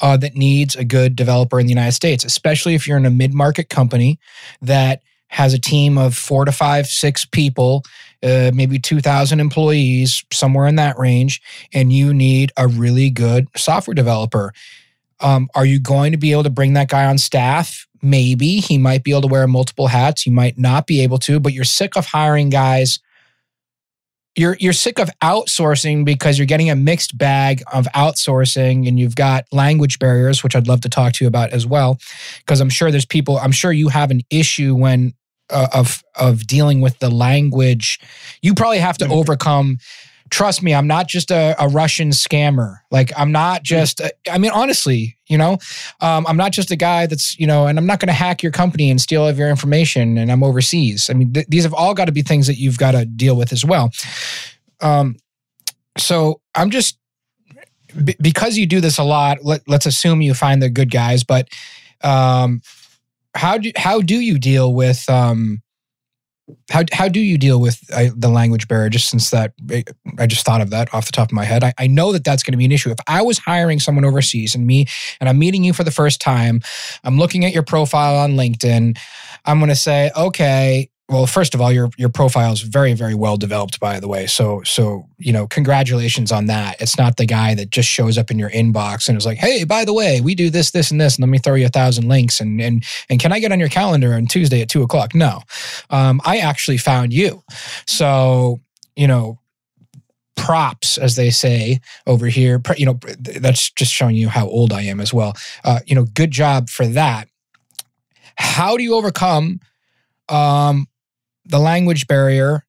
uh, 0.00 0.16
that 0.16 0.34
needs 0.34 0.76
a 0.76 0.84
good 0.84 1.16
developer 1.16 1.58
in 1.60 1.66
the 1.66 1.72
United 1.72 1.92
States, 1.92 2.24
especially 2.24 2.74
if 2.74 2.86
you're 2.86 2.96
in 2.96 3.06
a 3.06 3.10
mid 3.10 3.34
market 3.34 3.68
company 3.68 4.18
that 4.62 5.02
has 5.28 5.52
a 5.52 5.58
team 5.58 5.98
of 5.98 6.16
four 6.16 6.44
to 6.44 6.52
five, 6.52 6.86
six 6.86 7.24
people, 7.24 7.82
uh, 8.22 8.52
maybe 8.54 8.78
2,000 8.78 9.40
employees, 9.40 10.24
somewhere 10.32 10.66
in 10.66 10.76
that 10.76 10.96
range, 10.98 11.42
and 11.72 11.92
you 11.92 12.14
need 12.14 12.52
a 12.56 12.68
really 12.68 13.10
good 13.10 13.48
software 13.56 13.94
developer. 13.94 14.52
Um, 15.20 15.48
are 15.54 15.66
you 15.66 15.80
going 15.80 16.12
to 16.12 16.18
be 16.18 16.30
able 16.32 16.44
to 16.44 16.50
bring 16.50 16.74
that 16.74 16.88
guy 16.88 17.06
on 17.06 17.18
staff? 17.18 17.86
Maybe 18.00 18.60
he 18.60 18.78
might 18.78 19.02
be 19.02 19.10
able 19.10 19.22
to 19.22 19.28
wear 19.28 19.46
multiple 19.48 19.88
hats. 19.88 20.26
You 20.26 20.32
might 20.32 20.58
not 20.58 20.86
be 20.86 21.00
able 21.00 21.18
to, 21.20 21.40
but 21.40 21.52
you're 21.52 21.64
sick 21.64 21.96
of 21.96 22.06
hiring 22.06 22.50
guys 22.50 23.00
you're 24.36 24.56
you're 24.58 24.72
sick 24.72 24.98
of 24.98 25.10
outsourcing 25.22 26.04
because 26.04 26.38
you're 26.38 26.46
getting 26.46 26.70
a 26.70 26.76
mixed 26.76 27.16
bag 27.16 27.62
of 27.72 27.86
outsourcing 27.94 28.88
and 28.88 28.98
you've 28.98 29.14
got 29.14 29.44
language 29.52 29.98
barriers 29.98 30.42
which 30.42 30.56
I'd 30.56 30.66
love 30.68 30.80
to 30.82 30.88
talk 30.88 31.12
to 31.14 31.24
you 31.24 31.28
about 31.28 31.50
as 31.50 31.66
well. 31.66 31.98
Because 32.38 32.60
I'm 32.60 32.70
sure 32.70 32.90
there's 32.90 33.06
people 33.06 33.38
I'm 33.38 33.52
sure 33.52 33.72
you 33.72 33.88
have 33.88 34.10
an 34.10 34.22
issue 34.30 34.74
when 34.74 35.14
uh, 35.50 35.68
of 35.72 36.02
of 36.16 36.46
dealing 36.46 36.80
with 36.80 36.98
the 36.98 37.10
language. 37.10 38.00
You 38.42 38.54
probably 38.54 38.78
have 38.78 38.98
to 38.98 39.08
overcome 39.08 39.78
trust 40.34 40.64
me, 40.64 40.74
I'm 40.74 40.88
not 40.88 41.06
just 41.06 41.30
a, 41.30 41.54
a 41.62 41.68
Russian 41.68 42.10
scammer. 42.10 42.78
Like 42.90 43.12
I'm 43.16 43.30
not 43.30 43.60
hmm. 43.60 43.66
just, 43.66 44.00
a, 44.00 44.12
I 44.28 44.36
mean, 44.38 44.50
honestly, 44.50 45.16
you 45.28 45.38
know, 45.38 45.58
um, 46.00 46.26
I'm 46.26 46.36
not 46.36 46.50
just 46.50 46.72
a 46.72 46.76
guy 46.76 47.06
that's, 47.06 47.38
you 47.38 47.46
know, 47.46 47.68
and 47.68 47.78
I'm 47.78 47.86
not 47.86 48.00
going 48.00 48.08
to 48.08 48.14
hack 48.14 48.42
your 48.42 48.50
company 48.50 48.90
and 48.90 49.00
steal 49.00 49.22
all 49.22 49.28
of 49.28 49.38
your 49.38 49.48
information 49.48 50.18
and 50.18 50.32
I'm 50.32 50.42
overseas. 50.42 51.08
I 51.08 51.12
mean, 51.12 51.32
th- 51.32 51.46
these 51.46 51.62
have 51.62 51.72
all 51.72 51.94
got 51.94 52.06
to 52.06 52.12
be 52.12 52.22
things 52.22 52.48
that 52.48 52.56
you've 52.56 52.78
got 52.78 52.92
to 52.92 53.04
deal 53.04 53.36
with 53.36 53.52
as 53.52 53.64
well. 53.64 53.92
Um, 54.80 55.14
so 55.96 56.40
I'm 56.56 56.70
just, 56.70 56.98
b- 58.04 58.16
because 58.20 58.58
you 58.58 58.66
do 58.66 58.80
this 58.80 58.98
a 58.98 59.04
lot, 59.04 59.44
let, 59.44 59.62
let's 59.68 59.86
assume 59.86 60.20
you 60.20 60.34
find 60.34 60.60
the 60.60 60.68
good 60.68 60.90
guys, 60.90 61.22
but 61.22 61.48
um, 62.02 62.60
how 63.36 63.56
do, 63.56 63.70
how 63.76 64.00
do 64.00 64.18
you 64.18 64.40
deal 64.40 64.74
with, 64.74 65.08
um, 65.08 65.62
how 66.70 66.82
how 66.92 67.08
do 67.08 67.20
you 67.20 67.38
deal 67.38 67.60
with 67.60 67.80
uh, 67.92 68.10
the 68.14 68.28
language 68.28 68.68
barrier? 68.68 68.88
Just 68.88 69.08
since 69.08 69.30
that, 69.30 69.54
I 70.18 70.26
just 70.26 70.44
thought 70.44 70.60
of 70.60 70.70
that 70.70 70.92
off 70.92 71.06
the 71.06 71.12
top 71.12 71.28
of 71.28 71.32
my 71.32 71.44
head. 71.44 71.64
I, 71.64 71.72
I 71.78 71.86
know 71.86 72.12
that 72.12 72.24
that's 72.24 72.42
going 72.42 72.52
to 72.52 72.58
be 72.58 72.64
an 72.64 72.72
issue. 72.72 72.90
If 72.90 72.98
I 73.06 73.22
was 73.22 73.38
hiring 73.38 73.80
someone 73.80 74.04
overseas 74.04 74.54
and 74.54 74.66
me, 74.66 74.86
and 75.20 75.28
I'm 75.28 75.38
meeting 75.38 75.64
you 75.64 75.72
for 75.72 75.84
the 75.84 75.90
first 75.90 76.20
time, 76.20 76.60
I'm 77.02 77.18
looking 77.18 77.44
at 77.44 77.52
your 77.52 77.62
profile 77.62 78.16
on 78.16 78.32
LinkedIn. 78.32 78.98
I'm 79.46 79.58
going 79.58 79.70
to 79.70 79.76
say, 79.76 80.10
okay, 80.16 80.90
well, 81.10 81.26
first 81.26 81.54
of 81.54 81.60
all, 81.60 81.70
your 81.70 81.90
your 81.98 82.08
profile 82.08 82.52
is 82.52 82.62
very, 82.62 82.94
very 82.94 83.14
well 83.14 83.36
developed, 83.36 83.78
by 83.78 84.00
the 84.00 84.08
way. 84.08 84.26
So, 84.26 84.62
so 84.62 85.06
you 85.18 85.32
know, 85.32 85.46
congratulations 85.46 86.32
on 86.32 86.46
that. 86.46 86.80
It's 86.80 86.96
not 86.96 87.18
the 87.18 87.26
guy 87.26 87.54
that 87.54 87.70
just 87.70 87.88
shows 87.88 88.16
up 88.16 88.30
in 88.30 88.38
your 88.38 88.48
inbox 88.50 89.08
and 89.08 89.18
is 89.18 89.26
like, 89.26 89.36
"Hey, 89.36 89.64
by 89.64 89.84
the 89.84 89.92
way, 89.92 90.22
we 90.22 90.34
do 90.34 90.48
this, 90.48 90.70
this, 90.70 90.90
and 90.90 90.98
this, 90.98 91.16
and 91.16 91.22
let 91.22 91.28
me 91.28 91.38
throw 91.38 91.56
you 91.56 91.66
a 91.66 91.68
thousand 91.68 92.08
links." 92.08 92.40
And 92.40 92.58
and 92.58 92.84
and 93.10 93.20
can 93.20 93.32
I 93.32 93.38
get 93.38 93.52
on 93.52 93.60
your 93.60 93.68
calendar 93.68 94.14
on 94.14 94.26
Tuesday 94.26 94.62
at 94.62 94.70
two 94.70 94.82
o'clock? 94.82 95.14
No, 95.14 95.40
um, 95.90 96.22
I 96.24 96.38
actually 96.38 96.78
found 96.78 97.12
you. 97.12 97.42
So, 97.86 98.60
you 98.96 99.06
know, 99.06 99.38
props, 100.36 100.96
as 100.96 101.16
they 101.16 101.28
say 101.28 101.80
over 102.06 102.28
here. 102.28 102.62
You 102.78 102.86
know, 102.86 102.98
that's 103.18 103.70
just 103.72 103.92
showing 103.92 104.16
you 104.16 104.30
how 104.30 104.48
old 104.48 104.72
I 104.72 104.82
am 104.82 105.00
as 105.00 105.12
well. 105.12 105.34
Uh, 105.64 105.80
you 105.86 105.94
know, 105.94 106.04
good 106.04 106.30
job 106.30 106.70
for 106.70 106.86
that. 106.86 107.28
How 108.36 108.78
do 108.78 108.82
you 108.82 108.94
overcome? 108.94 109.60
Um, 110.30 110.86
the 111.46 111.58
language 111.58 112.06
barrier 112.06 112.64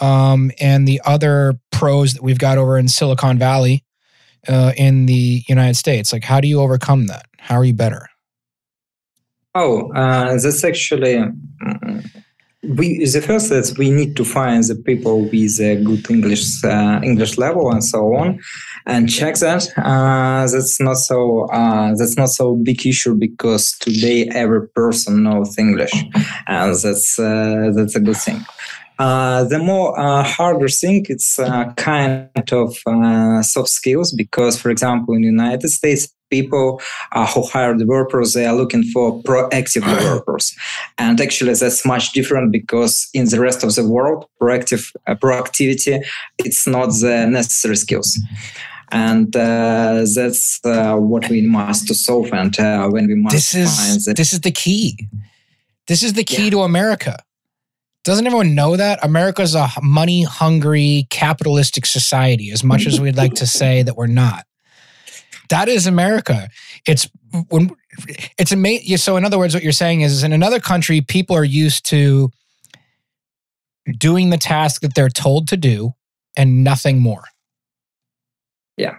um, 0.00 0.50
and 0.60 0.86
the 0.86 1.00
other 1.04 1.58
pros 1.70 2.14
that 2.14 2.22
we've 2.22 2.38
got 2.38 2.58
over 2.58 2.78
in 2.78 2.88
Silicon 2.88 3.38
Valley 3.38 3.84
uh, 4.48 4.72
in 4.76 5.06
the 5.06 5.44
United 5.48 5.74
States? 5.74 6.12
Like, 6.12 6.24
how 6.24 6.40
do 6.40 6.48
you 6.48 6.60
overcome 6.60 7.06
that? 7.06 7.26
How 7.38 7.56
are 7.56 7.64
you 7.64 7.74
better? 7.74 8.08
Oh, 9.54 9.92
uh, 9.92 10.38
that's 10.38 10.64
actually 10.64 11.16
mm, 11.16 12.19
we. 12.62 13.04
The 13.04 13.22
first 13.22 13.50
is 13.50 13.76
we 13.78 13.90
need 13.90 14.16
to 14.16 14.24
find 14.24 14.62
the 14.64 14.74
people 14.74 15.22
with 15.22 15.60
a 15.60 15.82
good 15.82 16.10
English 16.10 16.62
uh, 16.64 17.00
English 17.02 17.38
level 17.38 17.70
and 17.70 17.82
so 17.82 18.14
on, 18.14 18.40
and 18.86 19.10
check 19.10 19.36
that. 19.36 19.66
Uh, 19.78 20.46
that's 20.50 20.80
not 20.80 20.96
so. 20.96 21.46
Uh, 21.46 21.94
that's 21.96 22.16
not 22.16 22.28
so 22.28 22.56
big 22.56 22.86
issue 22.86 23.14
because 23.14 23.76
today 23.78 24.28
every 24.34 24.68
person 24.68 25.22
knows 25.22 25.58
English, 25.58 25.92
and 26.46 26.74
that's 26.74 27.18
uh, 27.18 27.70
that's 27.74 27.96
a 27.96 28.00
good 28.00 28.16
thing. 28.16 28.44
Uh, 28.98 29.44
the 29.44 29.58
more 29.58 29.98
uh, 29.98 30.22
harder 30.22 30.68
thing, 30.68 31.06
it's 31.08 31.36
kind 31.76 32.28
of 32.52 32.76
soft 33.42 33.70
skills 33.70 34.12
because, 34.12 34.60
for 34.60 34.68
example, 34.68 35.14
in 35.14 35.22
the 35.22 35.26
United 35.26 35.70
States, 35.70 36.08
people 36.30 36.80
uh, 37.12 37.26
who 37.26 37.42
hire 37.46 37.74
developers, 37.74 38.32
they 38.32 38.46
are 38.46 38.54
looking 38.54 38.84
for 38.84 39.22
proactive 39.22 39.84
developers. 39.98 40.54
And 40.98 41.20
actually, 41.20 41.54
that's 41.54 41.84
much 41.84 42.12
different 42.12 42.52
because 42.52 43.08
in 43.12 43.26
the 43.28 43.40
rest 43.40 43.62
of 43.64 43.74
the 43.74 43.86
world, 43.86 44.26
proactive 44.40 44.90
uh, 45.06 45.14
proactivity, 45.16 46.02
it's 46.38 46.66
not 46.66 46.86
the 47.00 47.26
necessary 47.26 47.76
skills. 47.76 48.18
and 48.92 49.36
uh, 49.36 50.04
that's 50.16 50.58
uh, 50.64 50.96
what 50.96 51.28
we 51.28 51.40
must 51.42 51.86
to 51.88 51.94
solve. 51.94 52.32
And 52.32 52.58
uh, 52.58 52.88
when 52.88 53.06
we 53.06 53.14
must 53.14 53.34
this 53.34 53.54
is 53.54 54.04
that- 54.04 54.16
this 54.16 54.32
is 54.32 54.40
the 54.40 54.50
key. 54.50 54.96
This 55.86 56.02
is 56.02 56.12
the 56.14 56.24
key 56.24 56.44
Yeah. 56.44 56.50
to 56.50 56.60
America. 56.62 57.14
Doesn't 58.02 58.26
everyone 58.26 58.54
know 58.54 58.76
that 58.76 58.98
America's 59.04 59.54
a 59.54 59.68
money 59.82 60.22
hungry 60.22 61.06
capitalistic 61.10 61.84
society? 61.86 62.50
As 62.50 62.64
much 62.64 62.86
as 62.86 62.98
we'd 63.00 63.16
like 63.16 63.34
to 63.34 63.46
say 63.46 63.82
that 63.82 63.94
we're 63.96 64.06
not, 64.24 64.44
that 65.50 65.68
is 65.68 65.86
America. 65.86 66.48
It's 66.86 67.08
when 67.48 67.70
it's 68.38 68.50
amazing. 68.52 68.96
So, 68.96 69.16
in 69.16 69.24
other 69.24 69.38
words, 69.38 69.52
what 69.54 69.62
you're 69.62 69.72
saying 69.72 70.00
is, 70.00 70.12
is 70.12 70.22
in 70.24 70.32
another 70.32 70.58
country, 70.60 71.00
people 71.00 71.36
are 71.36 71.44
used 71.44 71.84
to 71.90 72.30
doing 73.98 74.30
the 74.30 74.36
task 74.38 74.80
that 74.82 74.94
they're 74.94 75.08
told 75.08 75.48
to 75.48 75.56
do 75.56 75.94
and 76.36 76.62
nothing 76.64 77.00
more. 77.00 77.24
Yeah. 78.76 78.96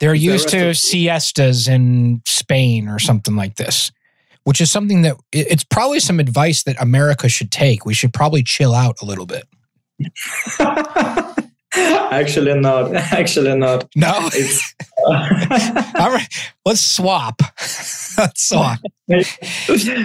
They're 0.00 0.12
The 0.12 0.18
used 0.18 0.48
to 0.50 0.66
rest 0.66 0.84
of- 0.84 0.90
siestas 0.90 1.68
in 1.68 2.22
Spain 2.26 2.88
or 2.88 2.98
something 2.98 3.36
like 3.36 3.56
this, 3.56 3.90
which 4.44 4.60
is 4.60 4.70
something 4.70 5.02
that 5.02 5.16
it's 5.32 5.64
probably 5.64 6.00
some 6.00 6.20
advice 6.20 6.62
that 6.64 6.80
America 6.80 7.28
should 7.28 7.50
take. 7.50 7.84
We 7.86 7.94
should 7.94 8.12
probably 8.12 8.42
chill 8.42 8.74
out 8.74 9.00
a 9.02 9.04
little 9.04 9.26
bit. 9.26 9.44
actually 11.76 12.54
not. 12.54 12.94
Actually 13.12 13.56
not. 13.56 13.88
No, 13.96 14.30
It's 14.32 14.74
All 15.06 16.10
right, 16.10 16.28
let's 16.64 16.80
swap. 16.80 17.40
let's 18.18 18.48
swap. 18.48 18.78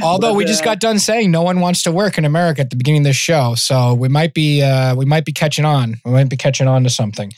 Although 0.01 0.31
But, 0.31 0.35
we 0.35 0.45
just 0.45 0.61
uh, 0.61 0.65
got 0.65 0.79
done 0.79 0.99
saying 0.99 1.31
no 1.31 1.41
one 1.41 1.59
wants 1.59 1.83
to 1.83 1.91
work 1.91 2.17
in 2.17 2.25
America 2.25 2.61
at 2.61 2.69
the 2.69 2.75
beginning 2.75 3.01
of 3.01 3.05
this 3.05 3.15
show, 3.15 3.55
so 3.55 3.93
we 3.93 4.09
might 4.09 4.33
be 4.33 4.61
uh, 4.61 4.95
we 4.95 5.05
might 5.05 5.25
be 5.25 5.31
catching 5.31 5.65
on. 5.65 5.95
We 6.05 6.11
might 6.11 6.29
be 6.29 6.37
catching 6.37 6.67
on 6.67 6.83
to 6.83 6.89
something. 6.89 7.31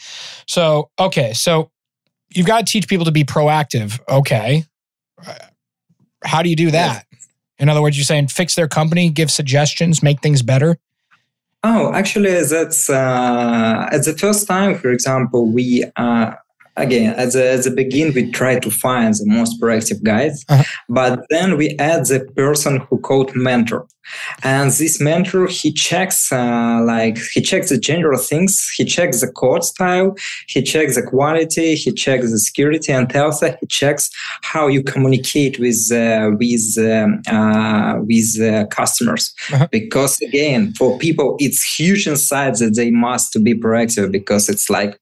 So 0.47 0.89
okay, 0.97 1.33
so 1.33 1.71
you've 2.33 2.47
got 2.47 2.65
to 2.65 2.71
teach 2.71 2.87
people 2.87 3.05
to 3.05 3.11
be 3.11 3.23
proactive. 3.23 3.99
Okay, 4.09 4.65
Uh, 5.25 5.35
how 6.23 6.41
do 6.41 6.49
you 6.49 6.55
do 6.55 6.71
that? 6.71 7.05
In 7.59 7.69
other 7.69 7.81
words, 7.81 7.97
you're 7.97 8.05
saying 8.05 8.27
fix 8.29 8.55
their 8.55 8.67
company, 8.67 9.09
give 9.09 9.29
suggestions, 9.29 10.01
make 10.01 10.21
things 10.21 10.41
better. 10.41 10.77
Oh, 11.63 11.93
actually, 11.93 12.31
that's 12.43 12.89
uh, 12.89 13.87
at 13.91 14.03
the 14.05 14.13
first 14.17 14.47
time. 14.47 14.77
For 14.79 14.89
example, 14.91 15.45
we 15.45 15.85
uh, 15.95 16.33
again 16.77 17.13
at 17.17 17.31
the 17.33 17.51
at 17.53 17.63
the 17.63 17.71
begin 17.71 18.13
we 18.13 18.31
try 18.31 18.59
to 18.59 18.71
find 18.71 19.13
the 19.15 19.25
most 19.25 19.59
proactive 19.61 20.01
guys, 20.03 20.43
Uh-huh. 20.49 20.63
but 20.89 21.25
then 21.29 21.57
we 21.57 21.75
add 21.79 22.05
the 22.07 22.19
person 22.35 22.77
who 22.89 22.97
called 22.99 23.35
mentor, 23.35 23.85
and 24.43 24.71
this 24.71 24.99
mentor 25.01 25.47
he 25.47 25.71
checks 25.71 26.31
uh, 26.31 26.81
like 26.85 27.17
he 27.33 27.41
checks 27.41 27.69
the 27.69 27.77
general 27.77 28.17
things, 28.19 28.69
he 28.77 28.85
checks 28.85 29.19
the 29.21 29.27
code 29.31 29.63
style, 29.63 30.15
he 30.47 30.61
checks 30.61 30.95
the 30.95 31.03
quality, 31.03 31.75
he 31.75 31.91
checks 31.91 32.31
the 32.31 32.39
security, 32.39 32.91
and 32.93 33.13
also 33.15 33.55
he 33.59 33.67
checks 33.67 34.09
how 34.41 34.67
you 34.67 34.81
communicate 34.83 35.59
with 35.59 35.91
uh, 35.91 36.31
with 36.39 36.77
um, 36.79 37.21
uh, 37.27 37.93
with 38.09 38.39
uh, 38.41 38.65
customers. 38.67 39.33
Because 39.71 40.19
again 40.21 40.73
for 40.77 40.97
people 40.97 41.35
it's 41.39 41.61
huge 41.79 42.07
insight 42.07 42.55
that 42.59 42.75
they 42.75 42.91
must 42.91 43.33
to 43.33 43.39
be 43.39 43.53
proactive 43.53 44.11
because 44.11 44.49
it's 44.49 44.69
like 44.69 44.97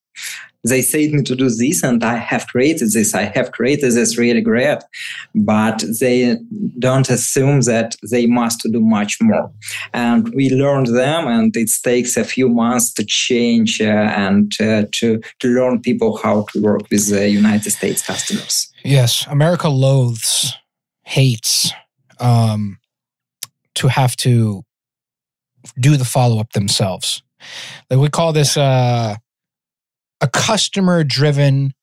they 0.64 0.82
say 0.82 1.08
me 1.10 1.24
to 1.24 1.36
do 1.36 1.50
this 1.50 1.84
and 1.84 2.04
i 2.04 2.16
have 2.16 2.48
created 2.48 2.92
this. 2.92 3.14
I 3.16 3.32
have 3.36 3.52
created 3.52 3.94
this 3.94 4.18
really 4.18 4.42
great. 4.42 4.80
But 5.36 5.84
they 6.00 6.38
don't 6.78 7.10
assume 7.10 7.62
that 7.62 7.96
they 8.12 8.26
must 8.26 8.62
do 8.72 8.80
much 8.80 9.18
more. 9.22 9.52
And 9.94 10.30
we 10.34 10.50
learned 10.50 10.88
them 10.88 11.28
and 11.28 11.56
it 11.56 11.70
takes 11.84 12.18
a 12.18 12.24
few 12.24 12.50
months 12.50 12.94
to 12.94 13.06
change 13.06 13.82
uh, 13.82 13.86
and 14.26 14.52
uh, 14.60 14.84
to 14.94 15.22
to 15.40 15.48
learn 15.48 15.82
people 15.82 16.18
how 16.18 16.46
to 16.52 16.62
work 16.62 16.84
with 16.92 17.10
the 17.10 17.30
united 17.30 17.72
states 17.72 18.06
customers. 18.06 18.72
Yes, 18.84 19.26
America 19.28 19.70
loathes, 19.70 20.54
hates 21.04 21.72
um, 22.20 22.80
to 23.76 23.88
have 23.88 24.16
to 24.18 24.64
do 25.80 25.98
the 25.98 26.06
follow 26.06 26.40
up 26.40 26.52
themselves. 26.54 27.24
Like 27.90 28.00
we 28.00 28.10
call 28.10 28.34
this 28.34 28.58
uh, 28.58 29.16
a 30.22 30.28
customer 30.28 31.04
driven, 31.04 31.74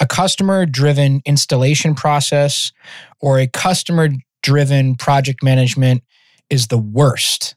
a 0.00 0.06
customer 0.06 0.66
driven 0.66 1.22
installation 1.24 1.94
process, 1.94 2.72
or 3.20 3.38
a 3.38 3.46
customer 3.46 4.08
driven 4.42 4.94
project 4.94 5.42
management 5.42 6.02
is 6.50 6.68
the 6.68 6.78
worst. 6.78 7.54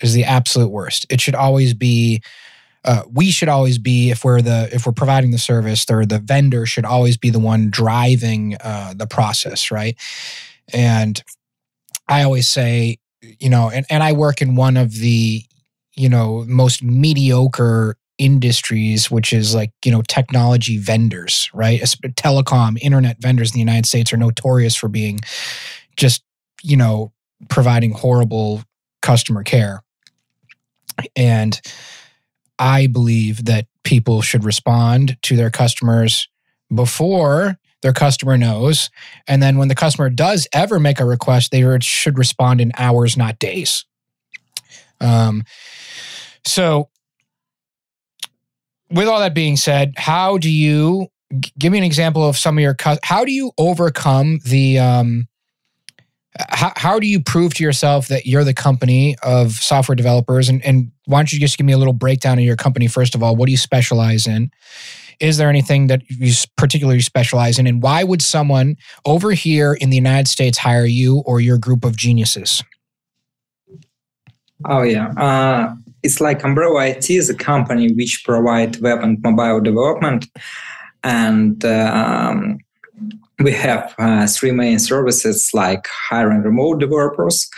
Is 0.00 0.12
the 0.12 0.24
absolute 0.24 0.68
worst. 0.68 1.06
It 1.08 1.22
should 1.22 1.34
always 1.34 1.72
be 1.72 2.22
uh, 2.86 3.02
we 3.12 3.32
should 3.32 3.48
always 3.48 3.78
be 3.78 4.10
if 4.10 4.24
we're 4.24 4.40
the 4.40 4.68
if 4.72 4.86
we're 4.86 4.92
providing 4.92 5.32
the 5.32 5.38
service 5.38 5.84
or 5.90 6.06
the 6.06 6.20
vendor 6.20 6.64
should 6.64 6.84
always 6.84 7.16
be 7.16 7.30
the 7.30 7.38
one 7.40 7.68
driving 7.68 8.56
uh, 8.60 8.94
the 8.96 9.08
process 9.08 9.72
right 9.72 9.96
and 10.72 11.22
i 12.08 12.22
always 12.22 12.48
say 12.48 12.98
you 13.20 13.50
know 13.50 13.68
and, 13.70 13.84
and 13.90 14.02
i 14.04 14.12
work 14.12 14.40
in 14.40 14.54
one 14.54 14.76
of 14.76 14.94
the 14.94 15.42
you 15.96 16.08
know 16.08 16.44
most 16.46 16.82
mediocre 16.82 17.96
industries 18.18 19.10
which 19.10 19.32
is 19.32 19.54
like 19.54 19.72
you 19.84 19.92
know 19.92 20.02
technology 20.02 20.78
vendors 20.78 21.50
right 21.52 21.80
telecom 21.80 22.78
internet 22.80 23.16
vendors 23.20 23.50
in 23.50 23.54
the 23.54 23.60
united 23.60 23.84
states 23.86 24.12
are 24.12 24.16
notorious 24.16 24.74
for 24.74 24.88
being 24.88 25.18
just 25.96 26.22
you 26.62 26.76
know 26.76 27.12
providing 27.48 27.92
horrible 27.92 28.62
customer 29.02 29.42
care 29.42 29.82
and 31.14 31.60
I 32.58 32.86
believe 32.86 33.44
that 33.44 33.66
people 33.84 34.22
should 34.22 34.44
respond 34.44 35.16
to 35.22 35.36
their 35.36 35.50
customers 35.50 36.28
before 36.74 37.58
their 37.82 37.92
customer 37.92 38.36
knows. 38.36 38.90
And 39.28 39.42
then 39.42 39.58
when 39.58 39.68
the 39.68 39.74
customer 39.74 40.10
does 40.10 40.48
ever 40.52 40.80
make 40.80 40.98
a 40.98 41.04
request, 41.04 41.52
they 41.52 41.78
should 41.80 42.18
respond 42.18 42.60
in 42.60 42.72
hours, 42.76 43.16
not 43.16 43.38
days. 43.38 43.84
Um, 45.00 45.44
so, 46.44 46.88
with 48.90 49.08
all 49.08 49.20
that 49.20 49.34
being 49.34 49.56
said, 49.56 49.94
how 49.96 50.38
do 50.38 50.50
you 50.50 51.08
give 51.58 51.72
me 51.72 51.78
an 51.78 51.84
example 51.84 52.26
of 52.26 52.36
some 52.36 52.56
of 52.56 52.62
your, 52.62 52.74
cus- 52.74 52.98
how 53.02 53.24
do 53.24 53.32
you 53.32 53.52
overcome 53.58 54.38
the, 54.44 54.78
um, 54.78 55.26
how, 56.50 56.72
how 56.76 57.00
do 57.00 57.06
you 57.06 57.20
prove 57.20 57.54
to 57.54 57.64
yourself 57.64 58.08
that 58.08 58.26
you're 58.26 58.44
the 58.44 58.54
company 58.54 59.16
of 59.22 59.52
software 59.52 59.96
developers? 59.96 60.48
And, 60.48 60.64
and 60.64 60.92
why 61.06 61.18
don't 61.18 61.32
you 61.32 61.40
just 61.40 61.56
give 61.56 61.66
me 61.66 61.72
a 61.72 61.78
little 61.78 61.92
breakdown 61.92 62.38
of 62.38 62.44
your 62.44 62.56
company 62.56 62.86
first 62.86 63.14
of 63.14 63.22
all? 63.22 63.36
What 63.36 63.46
do 63.46 63.52
you 63.52 63.58
specialize 63.58 64.26
in? 64.26 64.50
Is 65.18 65.38
there 65.38 65.48
anything 65.48 65.86
that 65.86 66.02
you 66.10 66.32
particularly 66.56 67.00
specialize 67.00 67.58
in? 67.58 67.66
And 67.66 67.82
why 67.82 68.04
would 68.04 68.20
someone 68.20 68.76
over 69.06 69.32
here 69.32 69.72
in 69.72 69.88
the 69.90 69.96
united 69.96 70.28
states 70.28 70.58
hire 70.58 70.84
you 70.84 71.22
or 71.24 71.40
your 71.40 71.58
group 71.58 71.84
of 71.84 71.96
geniuses? 71.96 72.62
Oh 74.64 74.82
yeah, 74.82 75.08
uh, 75.16 75.74
it's 76.06 76.20
like 76.20 76.44
Umbrella 76.44 76.86
IT 76.86 77.10
is 77.10 77.28
a 77.28 77.34
company 77.34 77.92
which 77.92 78.22
provide 78.24 78.80
web 78.80 79.00
and 79.02 79.20
mobile 79.22 79.60
development, 79.60 80.26
and 81.02 81.64
um, 81.64 82.58
we 83.40 83.52
have 83.52 83.94
uh, 83.98 84.26
three 84.26 84.52
main 84.52 84.78
services 84.78 85.50
like 85.52 85.86
hiring 86.08 86.42
remote 86.42 86.78
developers, 86.78 87.48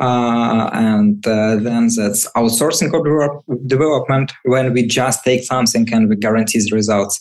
uh, 0.00 0.70
and 0.72 1.26
uh, 1.26 1.56
then 1.56 1.88
that's 1.96 2.30
outsourcing 2.32 2.92
of 2.94 3.04
develop- 3.04 3.44
development 3.66 4.32
when 4.44 4.72
we 4.72 4.86
just 4.86 5.24
take 5.24 5.42
something 5.44 5.86
and 5.92 6.08
we 6.08 6.16
guarantee 6.16 6.58
the 6.60 6.74
results. 6.74 7.20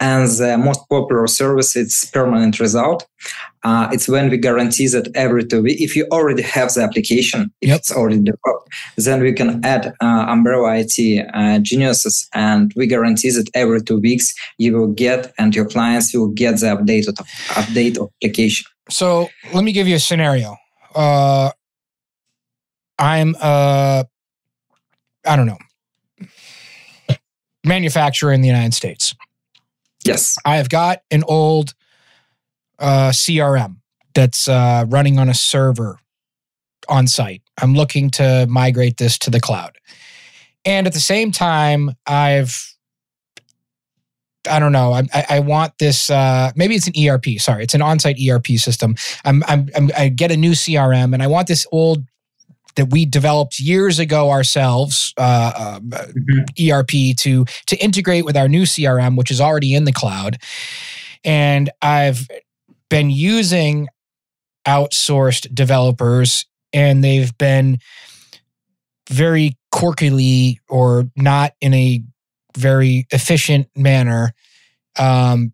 And 0.00 0.28
the 0.28 0.56
most 0.58 0.88
popular 0.88 1.26
service 1.26 1.76
is 1.76 2.08
permanent 2.12 2.58
result. 2.60 3.06
Uh, 3.62 3.88
it's 3.92 4.08
when 4.08 4.28
we 4.30 4.36
guarantee 4.36 4.86
that 4.88 5.08
every 5.14 5.44
two 5.44 5.62
weeks, 5.62 5.80
if 5.80 5.96
you 5.96 6.06
already 6.12 6.42
have 6.42 6.72
the 6.74 6.82
application, 6.82 7.50
if 7.62 7.68
Yep. 7.70 7.78
it's 7.78 7.90
already 7.92 8.18
developed, 8.18 8.68
then 8.96 9.22
we 9.22 9.32
can 9.32 9.64
add 9.64 9.92
uh, 10.02 10.26
Umbrella 10.28 10.76
IT 10.76 11.26
uh, 11.32 11.58
geniuses, 11.60 12.28
and 12.34 12.72
we 12.76 12.86
guarantee 12.86 13.30
that 13.30 13.48
every 13.54 13.80
two 13.82 13.98
weeks 13.98 14.34
you 14.58 14.76
will 14.76 14.88
get 14.88 15.32
and 15.38 15.54
your 15.54 15.64
clients 15.64 16.14
will 16.14 16.28
get 16.28 16.60
the 16.60 16.66
update 16.66 17.08
of 17.08 17.14
update 17.56 17.96
of 17.98 18.10
application. 18.22 18.66
so 18.90 19.28
let 19.54 19.64
me 19.64 19.72
give 19.72 19.88
you 19.88 19.96
a 19.96 19.98
scenario 19.98 20.54
uh, 20.94 21.50
i'm 22.98 23.34
uh, 23.40 24.04
i 25.26 25.36
don't 25.36 25.46
know 25.46 25.58
manufacturer 27.64 28.32
in 28.32 28.40
the 28.40 28.48
united 28.48 28.74
states 28.74 29.14
Yes. 30.04 30.36
I've 30.44 30.68
got 30.68 31.00
an 31.10 31.24
old 31.26 31.74
uh, 32.78 33.10
CRM 33.10 33.76
that's 34.14 34.46
uh, 34.46 34.84
running 34.88 35.18
on 35.18 35.28
a 35.28 35.34
server 35.34 35.98
on 36.88 37.06
site. 37.06 37.42
I'm 37.60 37.74
looking 37.74 38.10
to 38.10 38.46
migrate 38.48 38.98
this 38.98 39.18
to 39.18 39.30
the 39.30 39.40
cloud. 39.40 39.78
And 40.66 40.86
at 40.86 40.92
the 40.92 41.00
same 41.00 41.32
time, 41.32 41.92
I've, 42.06 42.74
I 44.48 44.58
don't 44.58 44.72
know, 44.72 44.92
I, 44.92 45.02
I, 45.14 45.26
I 45.30 45.40
want 45.40 45.72
this, 45.78 46.10
uh, 46.10 46.52
maybe 46.54 46.74
it's 46.74 46.86
an 46.86 46.94
ERP, 46.98 47.38
sorry, 47.38 47.64
it's 47.64 47.74
an 47.74 47.82
on 47.82 47.98
site 47.98 48.16
ERP 48.20 48.46
system. 48.58 48.94
I'm, 49.24 49.42
I'm, 49.46 49.68
I'm, 49.74 49.90
I 49.96 50.08
get 50.08 50.30
a 50.30 50.36
new 50.36 50.52
CRM 50.52 51.14
and 51.14 51.22
I 51.22 51.26
want 51.26 51.48
this 51.48 51.66
old 51.72 52.04
that 52.76 52.90
we 52.90 53.06
developed 53.06 53.58
years 53.60 53.98
ago 53.98 54.30
ourselves, 54.30 55.12
uh, 55.16 55.52
uh, 55.56 55.80
mm-hmm. 55.80 56.70
ERP 56.70 57.16
to 57.18 57.44
to 57.66 57.76
integrate 57.76 58.24
with 58.24 58.36
our 58.36 58.48
new 58.48 58.62
CRM, 58.62 59.16
which 59.16 59.30
is 59.30 59.40
already 59.40 59.74
in 59.74 59.84
the 59.84 59.92
cloud. 59.92 60.38
And 61.24 61.70
I've 61.80 62.28
been 62.90 63.10
using 63.10 63.88
outsourced 64.66 65.54
developers, 65.54 66.46
and 66.72 67.02
they've 67.02 67.36
been 67.38 67.78
very 69.10 69.56
quirkily 69.72 70.58
or 70.68 71.10
not 71.16 71.52
in 71.60 71.74
a 71.74 72.02
very 72.56 73.06
efficient 73.10 73.68
manner 73.76 74.32
um, 74.96 75.52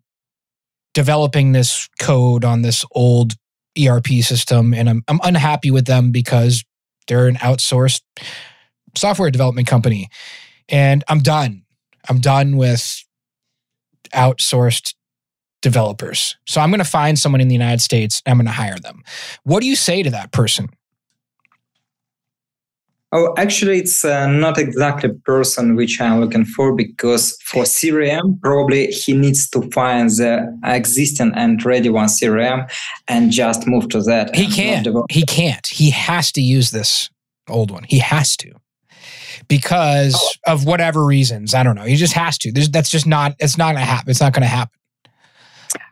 developing 0.93 1.51
this 1.51 1.89
code 1.99 2.45
on 2.45 2.61
this 2.61 2.85
old 2.91 3.33
ERP 3.79 4.07
system, 4.21 4.73
and 4.73 4.89
I'm 4.89 5.03
I'm 5.07 5.19
unhappy 5.23 5.71
with 5.71 5.85
them 5.85 6.11
because 6.11 6.63
they're 7.07 7.27
an 7.27 7.35
outsourced 7.35 8.01
software 8.95 9.31
development 9.31 9.67
company, 9.67 10.09
and 10.69 11.03
I'm 11.07 11.19
done. 11.19 11.63
I'm 12.09 12.19
done 12.19 12.57
with 12.57 13.03
outsourced 14.13 14.93
developers. 15.61 16.35
So 16.47 16.59
I'm 16.59 16.69
going 16.69 16.79
to 16.79 16.85
find 16.85 17.17
someone 17.17 17.41
in 17.41 17.47
the 17.47 17.55
United 17.55 17.81
States. 17.81 18.21
I'm 18.25 18.37
going 18.37 18.45
to 18.45 18.51
hire 18.51 18.79
them. 18.79 19.03
What 19.43 19.61
do 19.61 19.67
you 19.67 19.75
say 19.75 20.03
to 20.03 20.09
that 20.09 20.31
person? 20.31 20.69
Oh, 23.13 23.33
actually, 23.37 23.79
it's 23.79 24.05
uh, 24.05 24.27
not 24.27 24.57
exactly 24.57 25.09
person 25.25 25.75
which 25.75 25.99
I'm 25.99 26.21
looking 26.21 26.45
for 26.45 26.73
because 26.73 27.37
for 27.43 27.63
CRM, 27.63 28.39
probably 28.41 28.87
he 28.87 29.13
needs 29.13 29.49
to 29.49 29.69
find 29.71 30.09
the 30.09 30.57
existing 30.63 31.33
and 31.35 31.63
ready 31.65 31.89
one 31.89 32.07
CRM 32.07 32.71
and 33.09 33.29
just 33.31 33.67
move 33.67 33.89
to 33.89 34.01
that. 34.03 34.33
He 34.33 34.47
can't. 34.47 34.87
He 35.09 35.25
can't. 35.25 35.67
He 35.67 35.89
has 35.89 36.31
to 36.33 36.41
use 36.41 36.71
this 36.71 37.09
old 37.49 37.69
one. 37.69 37.83
He 37.83 37.99
has 37.99 38.37
to 38.37 38.53
because 39.49 40.15
oh. 40.47 40.53
of 40.53 40.65
whatever 40.65 41.05
reasons. 41.05 41.53
I 41.53 41.63
don't 41.63 41.75
know. 41.75 41.83
He 41.83 41.97
just 41.97 42.13
has 42.13 42.37
to. 42.39 42.51
There's, 42.53 42.69
that's 42.69 42.89
just 42.89 43.05
not. 43.05 43.35
It's 43.39 43.57
not 43.57 43.73
gonna 43.73 43.85
happen. 43.85 44.09
It's 44.09 44.21
not 44.21 44.31
gonna 44.31 44.45
happen. 44.45 44.77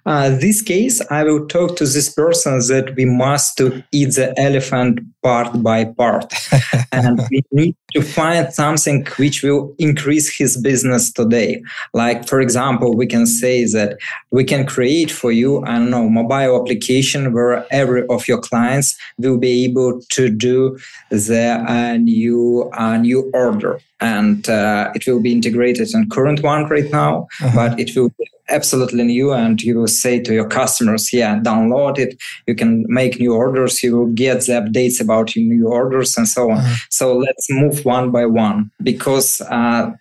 Uh, 0.09 0.35
this 0.39 0.59
case, 0.59 0.99
I 1.11 1.23
will 1.23 1.45
talk 1.45 1.75
to 1.75 1.85
this 1.85 2.09
person 2.09 2.57
that 2.69 2.95
we 2.97 3.05
must 3.05 3.55
to 3.57 3.83
eat 3.91 4.15
the 4.15 4.33
elephant 4.39 5.01
part 5.21 5.61
by 5.61 5.85
part, 5.85 6.33
and 6.91 7.21
we 7.29 7.43
need 7.51 7.75
to 7.93 8.01
find 8.01 8.51
something 8.51 9.05
which 9.17 9.43
will 9.43 9.75
increase 9.77 10.35
his 10.35 10.57
business 10.57 11.13
today. 11.13 11.61
Like, 11.93 12.27
for 12.27 12.41
example, 12.41 12.97
we 12.97 13.05
can 13.05 13.27
say 13.27 13.65
that 13.65 13.99
we 14.31 14.43
can 14.43 14.65
create 14.65 15.11
for 15.11 15.31
you, 15.31 15.63
I 15.65 15.75
don't 15.75 15.91
know, 15.91 16.09
mobile 16.09 16.59
application 16.59 17.31
where 17.31 17.63
every 17.69 18.07
of 18.07 18.27
your 18.27 18.39
clients 18.39 18.97
will 19.19 19.37
be 19.37 19.65
able 19.65 20.01
to 20.13 20.29
do 20.31 20.79
the 21.11 21.63
uh, 21.69 21.97
new 21.97 22.67
uh, 22.73 22.97
new 22.97 23.29
order, 23.35 23.79
and 23.99 24.49
uh, 24.49 24.91
it 24.95 25.05
will 25.05 25.21
be 25.21 25.33
integrated 25.33 25.93
in 25.93 26.09
current 26.09 26.41
one 26.41 26.65
right 26.65 26.89
now, 26.91 27.27
uh-huh. 27.43 27.51
but 27.53 27.79
it 27.79 27.95
will 27.95 28.09
be 28.17 28.25
absolutely 28.49 29.03
new 29.03 29.31
and 29.31 29.61
you 29.61 29.77
will 29.77 29.87
say 30.01 30.19
to 30.19 30.33
your 30.33 30.47
customers 30.47 31.11
yeah 31.13 31.39
download 31.39 31.97
it. 31.97 32.21
You 32.47 32.55
can 32.55 32.85
make 32.87 33.19
new 33.19 33.33
orders. 33.33 33.83
You 33.83 33.97
will 33.97 34.13
get 34.13 34.45
the 34.45 34.53
updates 34.53 35.01
about 35.01 35.35
your 35.35 35.45
new 35.45 35.67
orders 35.67 36.17
and 36.17 36.27
so 36.27 36.51
on. 36.51 36.57
Uh-huh. 36.57 36.75
so 36.89 37.17
let's 37.17 37.47
move 37.49 37.85
one 37.85 38.11
by 38.11 38.25
one 38.25 38.71
because 38.83 39.41
uh, 39.41 39.91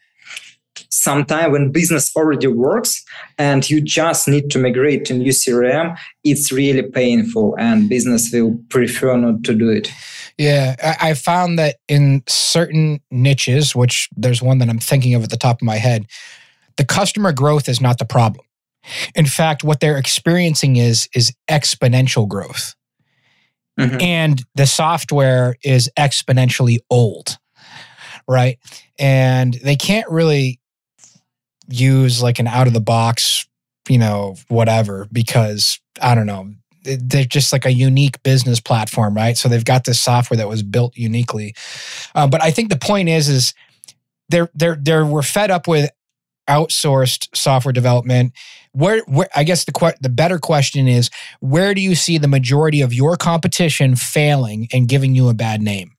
sometime 0.90 1.52
when 1.52 1.70
business 1.70 2.14
already 2.16 2.46
works 2.46 3.04
and 3.38 3.68
you 3.68 3.80
just 3.80 4.28
need 4.28 4.50
to 4.50 4.58
migrate 4.58 5.04
to 5.04 5.14
new 5.14 5.32
crm 5.32 5.96
it's 6.24 6.50
really 6.52 6.82
painful 6.82 7.54
and 7.58 7.88
business 7.88 8.30
will 8.32 8.58
prefer 8.68 9.16
not 9.16 9.42
to 9.44 9.54
do 9.54 9.68
it. 9.70 9.90
Yeah 10.38 10.76
i 11.00 11.14
found 11.14 11.58
that 11.58 11.76
in 11.88 12.22
certain 12.26 13.00
niches 13.10 13.74
which 13.74 14.08
there's 14.16 14.42
one 14.42 14.58
that 14.58 14.68
i'm 14.68 14.78
thinking 14.78 15.14
of 15.14 15.24
at 15.24 15.30
the 15.30 15.36
top 15.36 15.60
of 15.60 15.66
my 15.66 15.76
head 15.76 16.06
the 16.76 16.84
customer 16.84 17.32
growth 17.32 17.68
is 17.68 17.80
not 17.80 17.98
the 17.98 18.04
problem 18.04 18.44
in 19.14 19.26
fact 19.26 19.64
what 19.64 19.80
they're 19.80 19.98
experiencing 19.98 20.76
is 20.76 21.08
is 21.14 21.32
exponential 21.50 22.26
growth 22.26 22.74
mm-hmm. 23.78 24.00
and 24.00 24.44
the 24.54 24.66
software 24.66 25.56
is 25.62 25.90
exponentially 25.98 26.78
old 26.90 27.38
right? 28.28 28.58
And 28.98 29.54
they 29.54 29.74
can't 29.74 30.08
really 30.10 30.60
use 31.66 32.22
like 32.22 32.38
an 32.38 32.46
out 32.46 32.66
of 32.66 32.74
the 32.74 32.80
box, 32.80 33.48
you 33.88 33.98
know, 33.98 34.36
whatever, 34.48 35.08
because 35.10 35.80
I 36.00 36.14
don't 36.14 36.26
know, 36.26 36.52
they're 36.84 37.24
just 37.24 37.52
like 37.52 37.64
a 37.64 37.72
unique 37.72 38.22
business 38.22 38.60
platform, 38.60 39.14
right? 39.14 39.36
So 39.36 39.48
they've 39.48 39.64
got 39.64 39.84
this 39.84 40.00
software 40.00 40.36
that 40.36 40.48
was 40.48 40.62
built 40.62 40.96
uniquely. 40.96 41.54
Uh, 42.14 42.26
but 42.26 42.42
I 42.42 42.50
think 42.50 42.68
the 42.68 42.78
point 42.78 43.08
is, 43.08 43.28
is 43.28 43.54
they're 44.28 44.50
they're 44.54 44.78
they're 44.80 45.06
we're 45.06 45.22
fed 45.22 45.50
up 45.50 45.66
with 45.66 45.90
outsourced 46.48 47.28
software 47.34 47.72
development. 47.72 48.32
Where, 48.78 49.02
where 49.08 49.28
I 49.34 49.42
guess 49.42 49.64
the 49.64 49.96
the 50.00 50.08
better 50.08 50.38
question 50.38 50.86
is, 50.86 51.10
where 51.40 51.74
do 51.74 51.80
you 51.80 51.96
see 51.96 52.16
the 52.16 52.28
majority 52.28 52.80
of 52.80 52.94
your 52.94 53.16
competition 53.16 53.96
failing 53.96 54.68
and 54.72 54.86
giving 54.88 55.16
you 55.16 55.28
a 55.28 55.34
bad 55.34 55.60
name? 55.60 55.96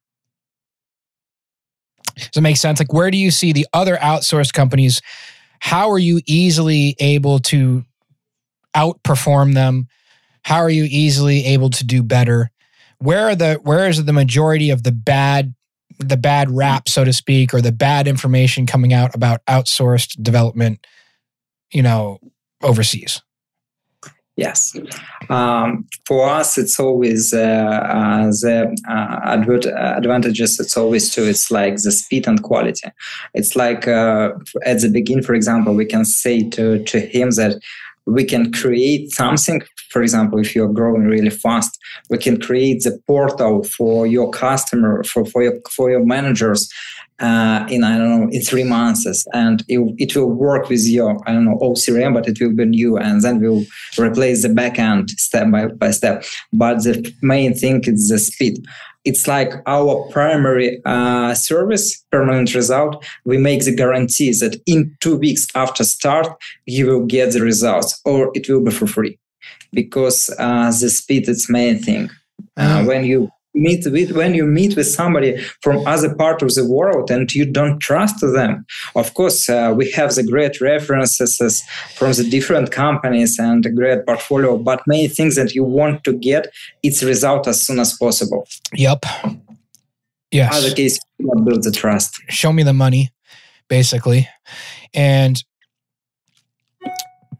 Does 2.15 2.37
it 2.37 2.41
make 2.41 2.55
sense? 2.55 2.79
Like, 2.79 2.93
where 2.93 3.11
do 3.11 3.17
you 3.17 3.31
see 3.31 3.51
the 3.51 3.67
other 3.73 3.97
outsourced 3.97 4.53
companies? 4.53 5.01
How 5.59 5.91
are 5.91 5.99
you 5.99 6.21
easily 6.25 6.95
able 6.99 7.39
to 7.39 7.83
outperform 8.73 9.55
them? 9.55 9.89
How 10.43 10.59
are 10.59 10.69
you 10.69 10.87
easily 10.89 11.47
able 11.47 11.71
to 11.71 11.83
do 11.83 12.01
better? 12.01 12.49
Where 12.99 13.27
are 13.27 13.35
the 13.35 13.55
where 13.55 13.89
is 13.89 14.05
the 14.05 14.13
majority 14.13 14.69
of 14.69 14.83
the 14.83 14.93
bad 14.93 15.53
the 15.97 16.15
bad 16.15 16.49
rap, 16.49 16.87
so 16.87 17.03
to 17.03 17.11
speak, 17.11 17.53
or 17.53 17.59
the 17.59 17.73
bad 17.73 18.07
information 18.07 18.65
coming 18.65 18.93
out 18.93 19.13
about 19.15 19.43
outsourced 19.47 20.23
development, 20.23 20.87
you 21.73 21.83
know, 21.83 22.19
overseas? 22.61 23.21
Yes. 24.39 24.73
Um, 25.29 25.85
for 26.05 26.29
us, 26.29 26.57
it's 26.57 26.79
always 26.79 27.33
uh, 27.33 27.39
uh, 27.39 28.27
the 28.27 28.73
uh, 28.87 29.19
advert- 29.25 29.65
advantages. 29.65 30.57
It's 30.61 30.77
always 30.77 31.13
to 31.15 31.27
it's 31.27 31.51
like 31.51 31.75
the 31.75 31.91
speed 31.91 32.25
and 32.25 32.41
quality. 32.41 32.89
It's 33.33 33.57
like 33.57 33.85
uh, 33.85 34.31
at 34.65 34.79
the 34.79 34.89
beginning, 34.89 35.25
for 35.25 35.33
example, 35.33 35.75
we 35.75 35.85
can 35.85 36.05
say 36.05 36.49
to 36.51 36.81
to 36.85 36.99
him 37.01 37.31
that 37.31 37.59
we 38.05 38.23
can 38.23 38.51
create 38.53 39.11
something. 39.11 39.61
For 39.89 40.01
example, 40.01 40.39
if 40.39 40.55
you're 40.55 40.71
growing 40.71 41.03
really 41.03 41.29
fast, 41.29 41.77
we 42.09 42.17
can 42.17 42.39
create 42.39 42.83
the 42.83 42.97
portal 43.07 43.63
for 43.63 44.07
your 44.07 44.31
customer, 44.31 45.03
for 45.03 45.25
for 45.25 45.43
your 45.43 45.59
for 45.69 45.91
your 45.91 46.05
managers, 46.05 46.71
uh, 47.19 47.65
in 47.69 47.83
I 47.83 47.97
don't 47.97 48.21
know 48.21 48.29
in 48.31 48.41
three 48.41 48.63
months, 48.63 49.05
and 49.33 49.63
it, 49.67 49.79
it 49.97 50.15
will 50.15 50.29
work 50.29 50.69
with 50.69 50.85
your 50.87 51.17
I 51.27 51.33
don't 51.33 51.45
know 51.45 51.57
old 51.59 51.77
CRM, 51.77 52.13
but 52.13 52.27
it 52.27 52.39
will 52.39 52.55
be 52.55 52.65
new, 52.65 52.97
and 52.97 53.21
then 53.21 53.39
we'll 53.39 53.65
replace 53.97 54.41
the 54.41 54.49
backend 54.49 55.09
step 55.11 55.51
by, 55.51 55.67
by 55.67 55.91
step. 55.91 56.23
But 56.53 56.83
the 56.83 57.13
main 57.21 57.53
thing 57.53 57.83
is 57.85 58.09
the 58.09 58.19
speed. 58.19 58.65
It's 59.05 59.27
like 59.27 59.53
our 59.65 60.07
primary 60.11 60.81
uh, 60.85 61.33
service, 61.33 62.03
permanent 62.11 62.53
result. 62.53 63.03
We 63.25 63.37
make 63.37 63.63
the 63.63 63.73
guarantee 63.73 64.31
that 64.31 64.61
in 64.65 64.95
two 64.99 65.15
weeks 65.17 65.47
after 65.55 65.83
start, 65.83 66.27
you 66.65 66.85
will 66.85 67.05
get 67.05 67.31
the 67.31 67.41
results, 67.41 67.99
or 68.05 68.31
it 68.33 68.49
will 68.49 68.63
be 68.63 68.71
for 68.71 68.87
free, 68.87 69.17
because 69.73 70.29
uh, 70.37 70.71
the 70.79 70.89
speed 70.89 71.27
is 71.27 71.49
main 71.49 71.79
thing. 71.79 72.09
Uh, 72.55 72.79
mm. 72.79 72.87
when 72.87 73.05
you 73.05 73.29
meet 73.59 73.85
with 73.85 74.11
when 74.11 74.33
you 74.33 74.45
meet 74.45 74.75
with 74.75 74.87
somebody 74.87 75.37
from 75.61 75.85
other 75.87 76.13
part 76.15 76.41
of 76.41 76.53
the 76.55 76.65
world 76.65 77.11
and 77.11 77.33
you 77.33 77.45
don't 77.45 77.79
trust 77.79 78.21
them 78.21 78.65
of 78.95 79.13
course 79.13 79.49
uh, 79.49 79.73
we 79.75 79.89
have 79.91 80.15
the 80.15 80.23
great 80.23 80.61
references 80.61 81.63
from 81.95 82.13
the 82.13 82.27
different 82.29 82.71
companies 82.71 83.37
and 83.39 83.65
a 83.65 83.69
great 83.69 84.05
portfolio 84.05 84.57
but 84.57 84.81
many 84.87 85.07
things 85.07 85.35
that 85.35 85.53
you 85.53 85.63
want 85.63 86.03
to 86.03 86.13
get 86.13 86.47
its 86.83 87.03
result 87.03 87.47
as 87.47 87.61
soon 87.61 87.79
as 87.79 87.97
possible. 87.97 88.47
Yep 88.73 89.05
yes. 90.31 90.55
Other 90.55 90.73
case 90.73 90.99
you 91.17 91.31
build 91.43 91.63
the 91.63 91.71
trust. 91.71 92.21
Show 92.29 92.53
me 92.53 92.63
the 92.63 92.73
money 92.73 93.11
basically. 93.67 94.27
And 94.93 95.43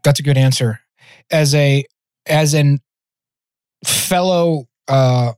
that's 0.02 0.20
a 0.20 0.22
good 0.22 0.38
answer. 0.38 0.80
As 1.30 1.54
a 1.54 1.84
as 2.26 2.54
an 2.54 2.80
fellow 3.84 4.68
uh 4.88 5.32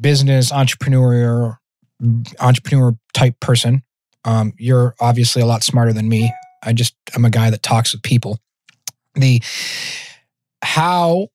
business 0.00 0.52
entrepreneur 0.52 1.58
entrepreneur 2.40 2.96
type 3.14 3.38
person. 3.40 3.82
Um, 4.24 4.52
you're 4.58 4.94
obviously 5.00 5.42
a 5.42 5.46
lot 5.46 5.62
smarter 5.62 5.92
than 5.92 6.08
me. 6.08 6.32
I 6.62 6.72
just 6.72 6.94
I'm 7.14 7.24
a 7.24 7.30
guy 7.30 7.50
that 7.50 7.62
talks 7.62 7.92
with 7.92 8.02
people. 8.02 8.38
The 9.14 9.42
how 10.62 11.28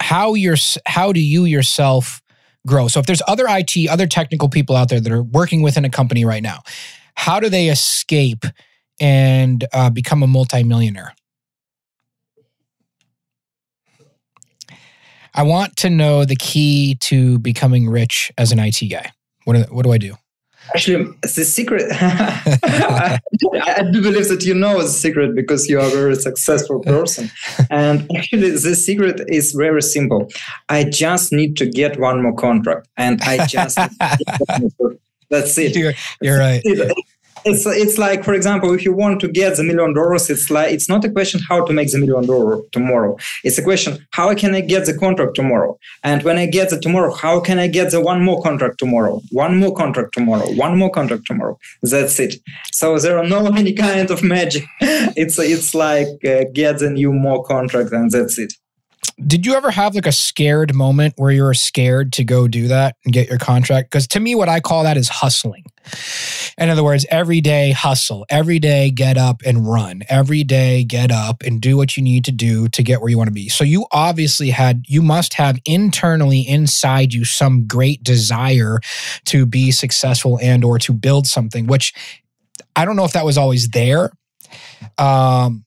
how 0.00 0.34
your 0.34 0.56
how 0.86 1.12
do 1.12 1.20
you 1.20 1.44
yourself 1.44 2.20
grow? 2.66 2.88
So 2.88 3.00
if 3.00 3.06
there's 3.06 3.22
other 3.26 3.46
IT, 3.48 3.88
other 3.88 4.06
technical 4.06 4.48
people 4.48 4.76
out 4.76 4.88
there 4.88 5.00
that 5.00 5.12
are 5.12 5.22
working 5.22 5.62
within 5.62 5.84
a 5.84 5.90
company 5.90 6.24
right 6.24 6.42
now, 6.42 6.60
how 7.14 7.40
do 7.40 7.48
they 7.48 7.68
escape 7.68 8.44
and 9.00 9.64
uh, 9.72 9.90
become 9.90 10.22
a 10.22 10.26
multimillionaire? 10.26 11.14
I 15.34 15.42
want 15.42 15.76
to 15.76 15.90
know 15.90 16.24
the 16.24 16.36
key 16.36 16.96
to 17.02 17.38
becoming 17.38 17.88
rich 17.88 18.32
as 18.38 18.52
an 18.52 18.58
IT 18.58 18.80
guy. 18.90 19.12
What 19.44 19.54
do, 19.54 19.74
what 19.74 19.84
do 19.84 19.92
I 19.92 19.98
do? 19.98 20.14
Actually, 20.74 21.12
the 21.22 21.28
secret, 21.28 21.90
I, 21.90 23.18
I, 23.44 23.82
do 23.90 24.00
believe 24.02 24.28
that 24.28 24.44
you 24.44 24.54
know 24.54 24.80
the 24.80 24.88
secret 24.88 25.34
because 25.34 25.68
you 25.68 25.80
are 25.80 25.86
a 25.86 25.90
very 25.90 26.14
successful 26.14 26.80
person. 26.84 27.30
And 27.70 28.08
actually, 28.16 28.50
the 28.50 28.76
secret 28.76 29.22
is 29.28 29.52
very 29.52 29.82
simple. 29.82 30.30
I 30.68 30.84
just 30.84 31.32
need 31.32 31.56
to 31.56 31.66
get 31.66 31.98
one 31.98 32.22
more 32.22 32.34
contract, 32.34 32.88
and 32.96 33.20
I 33.22 33.46
just 33.46 33.76
that's 35.30 35.58
it. 35.58 35.74
You're, 35.74 35.94
you're 36.20 36.38
right 36.38 36.62
it's 37.44 37.66
it's 37.66 37.98
like 37.98 38.24
for 38.24 38.34
example 38.34 38.72
if 38.74 38.84
you 38.84 38.92
want 38.92 39.20
to 39.20 39.28
get 39.28 39.56
the 39.56 39.62
million 39.62 39.94
dollars 39.94 40.28
it's 40.30 40.50
like 40.50 40.72
it's 40.72 40.88
not 40.88 41.04
a 41.04 41.10
question 41.10 41.40
how 41.48 41.64
to 41.64 41.72
make 41.72 41.90
the 41.90 41.98
million 41.98 42.26
dollar 42.26 42.60
tomorrow. 42.72 43.16
It's 43.44 43.58
a 43.58 43.62
question 43.62 44.06
how 44.12 44.34
can 44.34 44.54
i 44.54 44.60
get 44.60 44.86
the 44.86 44.96
contract 44.96 45.34
tomorrow? 45.34 45.78
And 46.02 46.22
when 46.22 46.38
i 46.38 46.46
get 46.46 46.70
the 46.70 46.80
tomorrow 46.80 47.12
how 47.14 47.40
can 47.40 47.58
i 47.58 47.66
get 47.66 47.90
the 47.90 48.00
one 48.00 48.22
more 48.22 48.42
contract 48.42 48.78
tomorrow? 48.78 49.20
One 49.30 49.58
more 49.58 49.74
contract 49.74 50.14
tomorrow. 50.14 50.46
One 50.52 50.78
more 50.78 50.90
contract 50.90 51.26
tomorrow. 51.26 51.58
That's 51.82 52.18
it. 52.20 52.36
So 52.72 52.98
there 52.98 53.18
are 53.18 53.26
no 53.26 53.46
any 53.62 53.72
kind 53.72 54.10
of 54.10 54.22
magic. 54.22 54.64
It's 55.16 55.38
it's 55.38 55.74
like 55.74 56.08
uh, 56.24 56.44
get 56.52 56.78
the 56.78 56.90
new 56.90 57.12
more 57.12 57.42
contract 57.44 57.92
and 57.92 58.10
that's 58.10 58.38
it. 58.38 58.52
Did 59.26 59.44
you 59.44 59.54
ever 59.54 59.70
have 59.70 59.94
like 59.94 60.06
a 60.06 60.12
scared 60.12 60.74
moment 60.74 61.14
where 61.16 61.30
you 61.30 61.42
were 61.42 61.54
scared 61.54 62.12
to 62.14 62.24
go 62.24 62.48
do 62.48 62.68
that 62.68 62.96
and 63.04 63.12
get 63.12 63.28
your 63.28 63.38
contract? 63.38 63.90
Because 63.90 64.06
to 64.08 64.20
me, 64.20 64.34
what 64.34 64.48
I 64.48 64.60
call 64.60 64.82
that 64.84 64.96
is 64.96 65.08
hustling. 65.08 65.64
In 66.58 66.68
other 66.68 66.84
words, 66.84 67.06
every 67.10 67.40
day 67.40 67.72
hustle, 67.72 68.26
every 68.28 68.58
day 68.58 68.90
get 68.90 69.16
up 69.16 69.42
and 69.44 69.66
run, 69.66 70.02
every 70.08 70.44
day 70.44 70.84
get 70.84 71.10
up 71.10 71.42
and 71.42 71.60
do 71.60 71.76
what 71.76 71.96
you 71.96 72.02
need 72.02 72.24
to 72.26 72.32
do 72.32 72.68
to 72.68 72.82
get 72.82 73.00
where 73.00 73.08
you 73.08 73.16
want 73.16 73.28
to 73.28 73.34
be. 73.34 73.48
So 73.48 73.64
you 73.64 73.86
obviously 73.92 74.50
had, 74.50 74.84
you 74.86 75.02
must 75.02 75.34
have 75.34 75.58
internally 75.64 76.40
inside 76.40 77.14
you 77.14 77.24
some 77.24 77.66
great 77.66 78.04
desire 78.04 78.78
to 79.26 79.46
be 79.46 79.70
successful 79.70 80.38
and 80.42 80.64
or 80.64 80.78
to 80.80 80.92
build 80.92 81.26
something, 81.26 81.66
which 81.66 81.94
I 82.76 82.84
don't 82.84 82.96
know 82.96 83.04
if 83.04 83.12
that 83.12 83.24
was 83.24 83.38
always 83.38 83.70
there. 83.70 84.12
Um, 84.98 85.64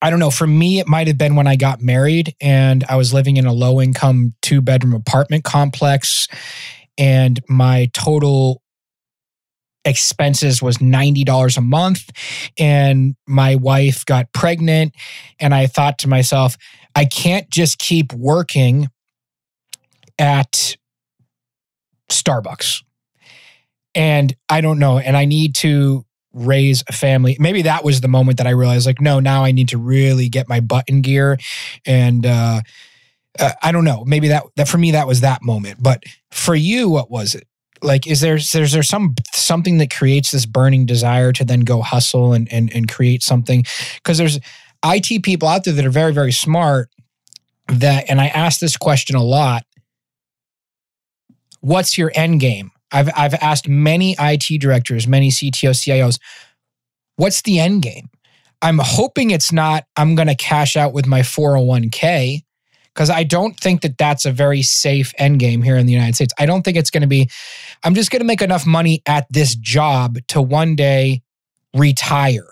I 0.00 0.10
don't 0.10 0.18
know. 0.18 0.30
For 0.30 0.46
me, 0.46 0.80
it 0.80 0.88
might 0.88 1.06
have 1.06 1.18
been 1.18 1.36
when 1.36 1.46
I 1.46 1.56
got 1.56 1.80
married 1.80 2.34
and 2.40 2.84
I 2.88 2.96
was 2.96 3.12
living 3.12 3.36
in 3.36 3.46
a 3.46 3.52
low 3.52 3.80
income 3.80 4.34
two 4.42 4.60
bedroom 4.60 4.94
apartment 4.94 5.44
complex, 5.44 6.28
and 6.98 7.40
my 7.48 7.88
total 7.92 8.61
expenses 9.84 10.62
was 10.62 10.78
$90 10.78 11.56
a 11.56 11.60
month. 11.60 12.10
And 12.58 13.16
my 13.26 13.56
wife 13.56 14.04
got 14.04 14.32
pregnant. 14.32 14.94
And 15.40 15.54
I 15.54 15.66
thought 15.66 15.98
to 16.00 16.08
myself, 16.08 16.56
I 16.94 17.04
can't 17.04 17.48
just 17.50 17.78
keep 17.78 18.12
working 18.12 18.88
at 20.18 20.76
Starbucks. 22.10 22.82
And 23.94 24.34
I 24.48 24.60
don't 24.60 24.78
know. 24.78 24.98
And 24.98 25.16
I 25.16 25.24
need 25.24 25.54
to 25.56 26.04
raise 26.32 26.82
a 26.88 26.92
family. 26.92 27.36
Maybe 27.38 27.62
that 27.62 27.84
was 27.84 28.00
the 28.00 28.08
moment 28.08 28.38
that 28.38 28.46
I 28.46 28.50
realized, 28.50 28.86
like, 28.86 29.00
no, 29.00 29.20
now 29.20 29.44
I 29.44 29.52
need 29.52 29.68
to 29.68 29.78
really 29.78 30.28
get 30.28 30.48
my 30.48 30.60
butt 30.60 30.84
in 30.88 31.02
gear. 31.02 31.38
And 31.84 32.24
uh, 32.24 32.62
uh, 33.38 33.52
I 33.62 33.72
don't 33.72 33.84
know. 33.84 34.04
Maybe 34.06 34.28
that 34.28 34.44
that 34.56 34.68
for 34.68 34.78
me 34.78 34.92
that 34.92 35.06
was 35.06 35.20
that 35.20 35.42
moment. 35.42 35.82
But 35.82 36.04
for 36.30 36.54
you, 36.54 36.88
what 36.88 37.10
was 37.10 37.34
it? 37.34 37.46
Like, 37.82 38.06
is 38.06 38.20
there 38.20 38.36
is 38.36 38.52
there 38.52 38.82
some 38.82 39.14
something 39.34 39.78
that 39.78 39.94
creates 39.94 40.30
this 40.30 40.46
burning 40.46 40.86
desire 40.86 41.32
to 41.32 41.44
then 41.44 41.60
go 41.60 41.82
hustle 41.82 42.32
and 42.32 42.50
and 42.52 42.72
and 42.72 42.90
create 42.90 43.22
something? 43.22 43.64
Because 43.96 44.18
there's 44.18 44.38
IT 44.84 45.22
people 45.22 45.48
out 45.48 45.64
there 45.64 45.74
that 45.74 45.84
are 45.84 45.90
very 45.90 46.12
very 46.12 46.32
smart. 46.32 46.88
That 47.68 48.04
and 48.08 48.20
I 48.20 48.28
ask 48.28 48.60
this 48.60 48.76
question 48.76 49.16
a 49.16 49.22
lot. 49.22 49.64
What's 51.60 51.96
your 51.96 52.12
end 52.14 52.40
game? 52.40 52.70
I've 52.92 53.10
I've 53.16 53.34
asked 53.34 53.68
many 53.68 54.14
IT 54.18 54.60
directors, 54.60 55.06
many 55.06 55.30
CTOs, 55.30 55.82
CIOs, 55.82 56.18
what's 57.16 57.42
the 57.42 57.58
end 57.58 57.82
game? 57.82 58.08
I'm 58.60 58.78
hoping 58.78 59.30
it's 59.30 59.52
not 59.52 59.84
I'm 59.96 60.14
going 60.14 60.28
to 60.28 60.34
cash 60.34 60.76
out 60.76 60.92
with 60.92 61.06
my 61.06 61.20
401k 61.20 62.42
because 62.94 63.10
I 63.10 63.22
don't 63.24 63.58
think 63.58 63.82
that 63.82 63.96
that's 63.98 64.24
a 64.24 64.32
very 64.32 64.62
safe 64.62 65.12
end 65.18 65.38
game 65.38 65.62
here 65.62 65.76
in 65.76 65.86
the 65.86 65.92
United 65.92 66.14
States. 66.14 66.34
I 66.38 66.46
don't 66.46 66.62
think 66.62 66.76
it's 66.76 66.90
going 66.90 67.02
to 67.02 67.06
be 67.06 67.30
I'm 67.84 67.94
just 67.94 68.10
going 68.10 68.20
to 68.20 68.26
make 68.26 68.42
enough 68.42 68.66
money 68.66 69.02
at 69.06 69.26
this 69.30 69.54
job 69.54 70.18
to 70.28 70.40
one 70.42 70.76
day 70.76 71.22
retire. 71.74 72.48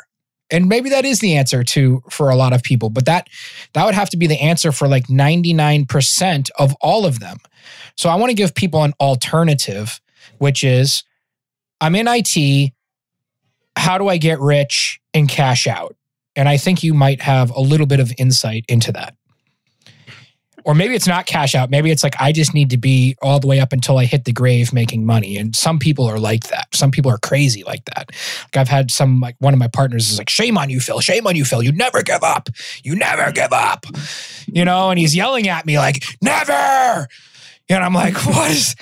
And 0.52 0.68
maybe 0.68 0.90
that 0.90 1.04
is 1.04 1.20
the 1.20 1.36
answer 1.36 1.62
to 1.62 2.02
for 2.10 2.30
a 2.30 2.34
lot 2.34 2.52
of 2.52 2.62
people, 2.62 2.90
but 2.90 3.06
that 3.06 3.28
that 3.74 3.84
would 3.84 3.94
have 3.94 4.10
to 4.10 4.16
be 4.16 4.26
the 4.26 4.40
answer 4.40 4.72
for 4.72 4.88
like 4.88 5.06
99% 5.06 6.50
of 6.58 6.74
all 6.80 7.06
of 7.06 7.20
them. 7.20 7.38
So 7.96 8.08
I 8.08 8.16
want 8.16 8.30
to 8.30 8.34
give 8.34 8.54
people 8.54 8.82
an 8.82 8.94
alternative 9.00 10.00
which 10.40 10.64
is 10.64 11.04
I'm 11.80 11.94
in 11.94 12.08
IT. 12.08 12.72
How 13.76 13.98
do 13.98 14.08
I 14.08 14.16
get 14.16 14.40
rich 14.40 15.00
and 15.14 15.28
cash 15.28 15.66
out? 15.66 15.94
And 16.34 16.48
I 16.48 16.56
think 16.56 16.82
you 16.82 16.94
might 16.94 17.22
have 17.22 17.50
a 17.50 17.60
little 17.60 17.86
bit 17.86 18.00
of 18.00 18.12
insight 18.18 18.64
into 18.68 18.90
that. 18.92 19.14
Or 20.64 20.74
maybe 20.74 20.94
it's 20.94 21.06
not 21.06 21.26
cash 21.26 21.54
out. 21.54 21.70
Maybe 21.70 21.90
it's 21.90 22.02
like, 22.02 22.14
I 22.20 22.32
just 22.32 22.54
need 22.54 22.70
to 22.70 22.78
be 22.78 23.16
all 23.22 23.40
the 23.40 23.46
way 23.46 23.60
up 23.60 23.72
until 23.72 23.98
I 23.98 24.04
hit 24.04 24.24
the 24.24 24.32
grave 24.32 24.72
making 24.72 25.06
money. 25.06 25.36
And 25.36 25.54
some 25.54 25.78
people 25.78 26.06
are 26.06 26.18
like 26.18 26.48
that. 26.48 26.74
Some 26.74 26.90
people 26.90 27.10
are 27.10 27.18
crazy 27.18 27.64
like 27.64 27.84
that. 27.86 28.10
Like 28.44 28.56
I've 28.56 28.68
had 28.68 28.90
some, 28.90 29.20
like 29.20 29.36
one 29.38 29.54
of 29.54 29.58
my 29.58 29.68
partners 29.68 30.10
is 30.10 30.18
like, 30.18 30.28
shame 30.28 30.58
on 30.58 30.70
you, 30.70 30.80
Phil. 30.80 31.00
Shame 31.00 31.26
on 31.26 31.36
you, 31.36 31.44
Phil. 31.44 31.62
You 31.62 31.72
never 31.72 32.02
give 32.02 32.22
up. 32.22 32.48
You 32.82 32.96
never 32.96 33.32
give 33.32 33.52
up. 33.52 33.86
You 34.46 34.64
know, 34.64 34.90
and 34.90 34.98
he's 34.98 35.14
yelling 35.14 35.48
at 35.48 35.66
me 35.66 35.78
like, 35.78 36.04
never. 36.22 37.08
And 37.76 37.84
I'm 37.84 37.94
like, 37.94 38.14
what 38.26 38.50
is, 38.50 38.74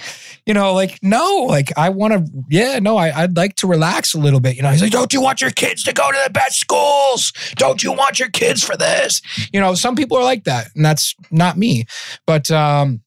you 0.47 0.55
know, 0.55 0.73
like, 0.73 0.99
no, 1.03 1.47
like 1.49 1.77
I 1.77 1.91
want 1.91 2.15
to, 2.15 2.45
yeah, 2.49 2.79
no, 2.79 2.97
I, 2.97 3.23
I'd 3.23 3.37
like 3.37 3.57
to 3.57 3.67
relax 3.67 4.15
a 4.15 4.19
little 4.19 4.41
bit. 4.41 4.57
You 4.57 4.63
know, 4.63 4.71
he's 4.71 4.83
like, 4.83 4.91
don't 4.91 5.13
you 5.13 5.21
want 5.21 5.41
your 5.41 5.51
kids 5.51 5.85
to 5.85 5.93
go 5.93 6.11
to 6.11 6.19
the 6.25 6.33
best 6.33 6.59
schools? 6.59 7.33
Don't 7.57 7.83
you 7.83 7.93
want 7.93 8.19
your 8.19 8.31
kids 8.31 8.65
for 8.65 8.77
this? 8.77 9.21
You 9.53 9.61
know, 9.61 9.75
some 9.75 9.95
people 9.95 10.17
are 10.17 10.25
like 10.25 10.45
that, 10.45 10.69
and 10.75 10.85
that's 10.85 11.15
not 11.31 11.57
me. 11.57 11.85
But 12.27 12.51
um, 12.51 13.03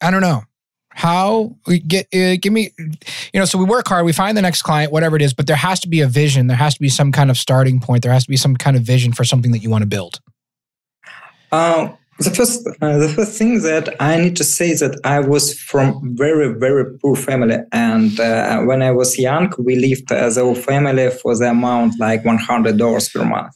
I 0.00 0.10
don't 0.10 0.20
know 0.20 0.42
how 0.94 1.56
we 1.66 1.78
get 1.78 2.06
uh, 2.14 2.36
give 2.40 2.52
me 2.52 2.70
you 2.78 3.40
know 3.40 3.44
so 3.44 3.58
we 3.58 3.64
work 3.64 3.88
hard 3.88 4.04
we 4.04 4.12
find 4.12 4.36
the 4.36 4.42
next 4.42 4.62
client 4.62 4.92
whatever 4.92 5.16
it 5.16 5.22
is 5.22 5.32
but 5.32 5.46
there 5.46 5.56
has 5.56 5.80
to 5.80 5.88
be 5.88 6.00
a 6.02 6.06
vision 6.06 6.48
there 6.48 6.56
has 6.56 6.74
to 6.74 6.80
be 6.80 6.88
some 6.88 7.10
kind 7.10 7.30
of 7.30 7.38
starting 7.38 7.80
point 7.80 8.02
there 8.02 8.12
has 8.12 8.24
to 8.24 8.28
be 8.28 8.36
some 8.36 8.54
kind 8.54 8.76
of 8.76 8.82
vision 8.82 9.12
for 9.12 9.24
something 9.24 9.52
that 9.52 9.60
you 9.60 9.70
want 9.70 9.82
to 9.82 9.88
build 9.88 10.20
um, 11.50 11.96
the 12.24 12.30
first, 12.30 12.66
uh, 12.80 12.98
the 12.98 13.08
first 13.08 13.38
thing 13.38 13.62
that 13.62 13.94
I 14.00 14.18
need 14.18 14.36
to 14.36 14.44
say 14.44 14.70
is 14.70 14.80
that 14.80 14.98
I 15.04 15.20
was 15.20 15.58
from 15.58 16.16
very, 16.16 16.52
very 16.58 16.98
poor 16.98 17.16
family, 17.16 17.58
and 17.72 18.18
uh, 18.18 18.60
when 18.62 18.82
I 18.82 18.90
was 18.90 19.18
young, 19.18 19.52
we 19.58 19.76
lived 19.76 20.10
as 20.12 20.36
a 20.36 20.54
family 20.54 21.10
for 21.10 21.36
the 21.36 21.50
amount 21.50 21.98
like 21.98 22.24
one 22.24 22.38
hundred 22.38 22.78
dollars 22.78 23.08
per 23.08 23.24
month. 23.24 23.54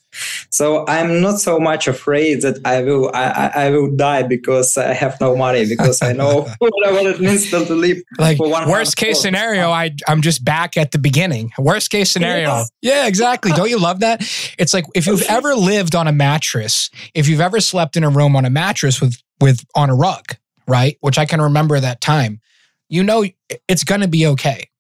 So 0.51 0.85
I'm 0.89 1.21
not 1.21 1.41
so 1.41 1.59
much 1.59 1.89
afraid 1.89 2.43
that 2.43 2.59
I 2.65 2.83
will 2.83 3.11
I, 3.15 3.53
I 3.55 3.71
will 3.71 3.95
die 3.95 4.23
because 4.23 4.77
I 4.77 4.93
have 4.93 5.21
no 5.21 5.37
money 5.37 5.67
because 5.67 6.03
I 6.03 6.13
know 6.13 6.43
what 6.59 7.07
it 7.07 7.21
means 7.21 7.51
to 7.51 7.59
live. 7.59 7.99
Like 8.19 8.39
worst 8.39 8.97
case 8.97 9.21
scenario, 9.21 9.71
I 9.71 9.95
I'm 10.09 10.23
just 10.23 10.45
back 10.45 10.77
at 10.77 10.93
the 10.93 10.99
beginning. 10.99 11.53
Worst 11.59 11.91
case 11.91 12.11
scenario, 12.11 12.49
yes. 12.49 12.71
yeah, 12.83 13.07
exactly. 13.07 13.53
Don't 13.53 13.71
you 13.71 13.79
love 13.79 14.01
that? 14.01 14.21
It's 14.59 14.73
like 14.73 14.85
if 14.95 15.07
you've 15.07 15.23
ever 15.23 15.55
lived 15.55 15.95
on 15.95 16.07
a 16.09 16.13
mattress, 16.13 16.91
if 17.15 17.29
you've 17.29 17.41
ever 17.41 17.61
slept 17.61 17.97
in 17.97 18.05
a 18.05 18.11
room 18.11 18.37
on 18.37 18.45
a 18.45 18.51
mattress 18.51 19.01
with 19.01 19.21
with 19.41 19.65
on 19.75 19.91
a 19.91 19.95
rug, 19.95 20.37
right? 20.67 20.97
Which 21.01 21.19
I 21.19 21.27
can 21.27 21.41
remember 21.41 21.79
that 21.79 22.01
time. 22.01 22.41
You 22.89 23.03
know, 23.03 23.25
it's 23.69 23.85
going 23.85 24.01
to 24.01 24.09
be 24.09 24.27
okay. 24.29 24.71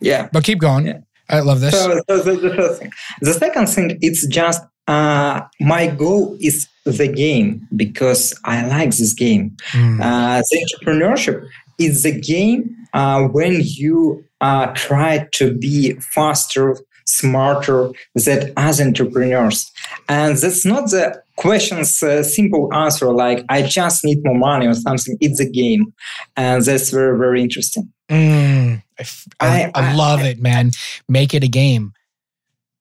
Yeah, 0.00 0.28
but 0.32 0.44
keep 0.44 0.58
going. 0.58 0.86
Yeah. 0.86 1.00
I 1.28 1.40
love 1.40 1.60
this. 1.60 1.74
So, 1.74 2.00
so 2.08 2.18
the, 2.18 2.36
the, 2.36 2.54
first 2.54 2.80
thing. 2.80 2.92
The 3.20 3.32
second 3.32 3.66
thing, 3.68 3.98
it's 4.00 4.26
just 4.26 4.62
uh, 4.86 5.40
my 5.60 5.88
goal 5.88 6.36
is 6.40 6.68
the 6.84 7.08
game 7.08 7.66
because 7.74 8.38
I 8.44 8.66
like 8.66 8.90
this 8.90 9.12
game. 9.12 9.56
Mm. 9.72 10.00
Uh, 10.00 10.42
the 10.48 10.68
entrepreneurship 10.84 11.46
is 11.78 12.04
the 12.04 12.18
game 12.18 12.76
uh, 12.94 13.24
when 13.24 13.60
you 13.62 14.24
uh, 14.40 14.66
try 14.74 15.28
to 15.32 15.52
be 15.52 15.94
faster, 16.14 16.76
smarter 17.06 17.90
than 18.14 18.52
other 18.56 18.84
entrepreneurs. 18.84 19.70
And 20.08 20.36
that's 20.36 20.64
not 20.64 20.90
the 20.90 21.22
question's 21.36 22.02
uh, 22.02 22.22
simple 22.22 22.72
answer 22.74 23.12
like, 23.12 23.44
I 23.48 23.62
just 23.62 24.04
need 24.04 24.24
more 24.24 24.36
money 24.36 24.66
or 24.66 24.74
something. 24.74 25.16
It's 25.20 25.40
a 25.40 25.48
game. 25.48 25.92
And 26.36 26.62
that's 26.62 26.90
very, 26.90 27.16
very 27.18 27.42
interesting. 27.42 27.92
Mm. 28.08 28.82
I, 28.98 29.04
I, 29.40 29.70
I, 29.74 29.94
love 29.94 30.22
it, 30.22 30.40
man. 30.40 30.70
Make 31.08 31.34
it 31.34 31.44
a 31.44 31.48
game. 31.48 31.92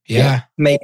Yeah. 0.08 0.18
yeah. 0.18 0.42
Make 0.58 0.80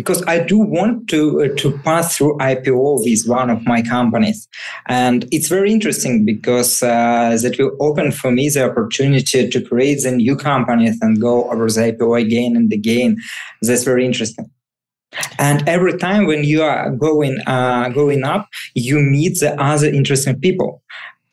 because 0.00 0.22
I 0.26 0.38
do 0.42 0.58
want 0.58 1.08
to 1.08 1.42
uh, 1.42 1.48
to 1.60 1.78
pass 1.78 2.16
through 2.16 2.38
IPO 2.38 3.04
with 3.04 3.24
one 3.26 3.50
of 3.50 3.66
my 3.66 3.82
companies, 3.82 4.48
and 4.88 5.26
it's 5.30 5.48
very 5.48 5.70
interesting 5.70 6.24
because 6.24 6.82
uh, 6.82 7.36
that 7.42 7.56
will 7.58 7.76
open 7.80 8.10
for 8.10 8.30
me 8.30 8.48
the 8.48 8.64
opportunity 8.70 9.48
to 9.48 9.60
create 9.60 10.02
the 10.02 10.12
new 10.12 10.36
companies 10.36 10.96
and 11.02 11.20
go 11.20 11.50
over 11.50 11.66
the 11.70 11.92
IPO 11.92 12.20
again 12.20 12.56
and 12.56 12.72
again. 12.72 13.18
That's 13.62 13.84
very 13.84 14.06
interesting. 14.06 14.46
and 15.40 15.68
every 15.68 15.98
time 15.98 16.22
when 16.30 16.44
you 16.44 16.62
are 16.62 16.90
going 17.06 17.36
uh, 17.54 17.88
going 18.00 18.22
up 18.22 18.46
you 18.74 18.96
meet 19.00 19.34
the 19.40 19.52
other 19.60 19.88
interesting 20.00 20.38
people 20.46 20.70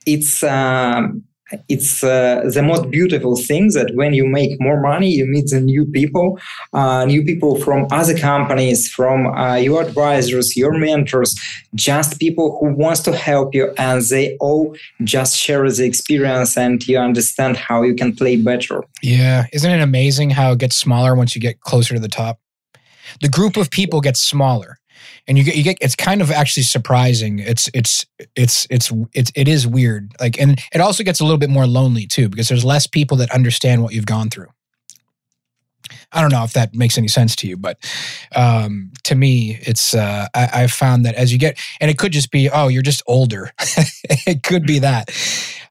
it's 0.08 0.42
um, 0.42 1.24
it's 1.70 2.04
uh, 2.04 2.42
the 2.54 2.62
most 2.62 2.90
beautiful 2.90 3.36
thing 3.36 3.70
that 3.74 3.92
when 3.96 4.14
you 4.14 4.26
make 4.26 4.60
more 4.60 4.82
money 4.82 5.10
you 5.10 5.26
meet 5.26 5.48
the 5.48 5.60
new 5.60 5.86
people 5.86 6.40
uh, 6.74 7.06
new 7.06 7.24
people 7.24 7.60
from 7.60 7.88
other 7.92 8.18
companies 8.18 8.90
from 8.90 9.28
uh, 9.28 9.56
your 9.56 9.82
advisors 9.82 10.56
your 10.58 10.74
mentors 10.78 11.36
just 11.76 12.20
people 12.20 12.58
who 12.60 12.74
wants 12.76 13.02
to 13.02 13.16
help 13.16 13.54
you 13.54 13.74
and 13.78 14.02
they 14.04 14.36
all 14.40 14.76
just 15.04 15.38
share 15.38 15.70
the 15.70 15.86
experience 15.86 16.58
and 16.58 16.86
you 16.88 16.98
understand 16.98 17.58
how 17.58 17.84
you 17.84 17.96
can 17.96 18.16
play 18.16 18.36
better. 18.36 18.84
Yeah. 19.02 19.46
Isn't 19.54 19.72
it 19.72 19.82
amazing 19.82 20.32
how 20.32 20.52
it 20.52 20.60
gets 20.60 20.76
smaller 20.76 21.16
once 21.16 21.36
you 21.36 21.42
get 21.42 21.62
closer 21.62 21.94
to 21.94 22.00
the 22.00 22.08
top? 22.08 22.40
The 23.22 23.30
group 23.30 23.58
of 23.58 23.70
people 23.70 24.02
gets 24.02 24.22
smaller 24.22 24.80
and 25.28 25.38
you 25.38 25.44
get 25.44 25.56
you 25.56 25.64
get 25.64 25.78
it's 25.82 25.96
kind 25.96 26.22
of 26.22 26.32
actually 26.32 26.64
surprising 26.64 27.40
it's 27.40 27.70
it's 27.74 28.06
it's 28.36 28.66
it's 28.70 28.92
it's 29.14 29.32
it 29.36 29.48
is 29.48 29.68
weird 29.68 30.14
like 30.20 30.40
and 30.40 30.60
it 30.74 30.82
also 30.82 31.04
gets 31.04 31.20
a 31.20 31.24
little 31.24 31.38
bit 31.38 31.50
more 31.50 31.68
lonely 31.68 32.06
too 32.06 32.30
because 32.30 32.48
there's 32.48 32.66
less 32.66 32.88
people 32.88 33.18
that 33.18 33.32
understand 33.32 33.84
what 33.84 33.94
you've 33.94 34.06
gone 34.06 34.30
through 34.30 34.48
I 36.12 36.22
don't 36.22 36.32
know 36.32 36.44
if 36.44 36.54
that 36.54 36.74
makes 36.74 36.98
any 36.98 37.08
sense 37.08 37.36
to 37.38 37.48
you, 37.48 37.58
but 37.58 37.78
um, 38.36 38.92
to 39.04 39.16
me, 39.16 39.60
it's 39.62 39.94
uh, 39.94 40.28
I, 40.34 40.50
I've 40.54 40.72
found 40.72 41.06
that 41.06 41.16
as 41.16 41.32
you 41.32 41.40
get, 41.40 41.58
and 41.80 41.92
it 41.92 41.98
could 41.98 42.12
just 42.12 42.32
be, 42.32 42.50
oh, 42.50 42.68
you're 42.68 42.82
just 42.82 43.04
older. 43.08 43.52
it 43.60 44.44
could 44.44 44.66
be 44.66 44.80
that. 44.80 45.10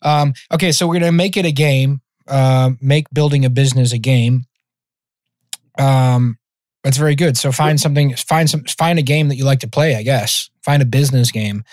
Um, 0.03 0.35
okay, 0.53 0.73
so 0.73 0.87
we're 0.87 0.95
gonna 0.95 1.13
make 1.13 1.37
it 1.37 1.47
a 1.47 1.53
game. 1.53 2.01
Uh, 2.27 2.71
make 2.81 3.09
building 3.13 3.45
a 3.45 3.51
business 3.51 3.93
a 3.93 3.99
game. 3.99 4.45
Um, 5.79 6.39
that's 6.87 6.99
very 6.99 7.17
good. 7.17 7.37
So 7.37 7.51
find 7.51 7.81
something, 7.81 8.15
find 8.15 8.49
some, 8.49 8.63
find 8.63 8.97
a 8.97 9.03
game 9.03 9.27
that 9.27 9.35
you 9.35 9.45
like 9.45 9.59
to 9.59 9.69
play. 9.69 9.97
I 9.97 10.05
guess 10.05 10.51
find 10.63 10.81
a 10.81 10.87
business 10.87 11.33
game. 11.33 11.65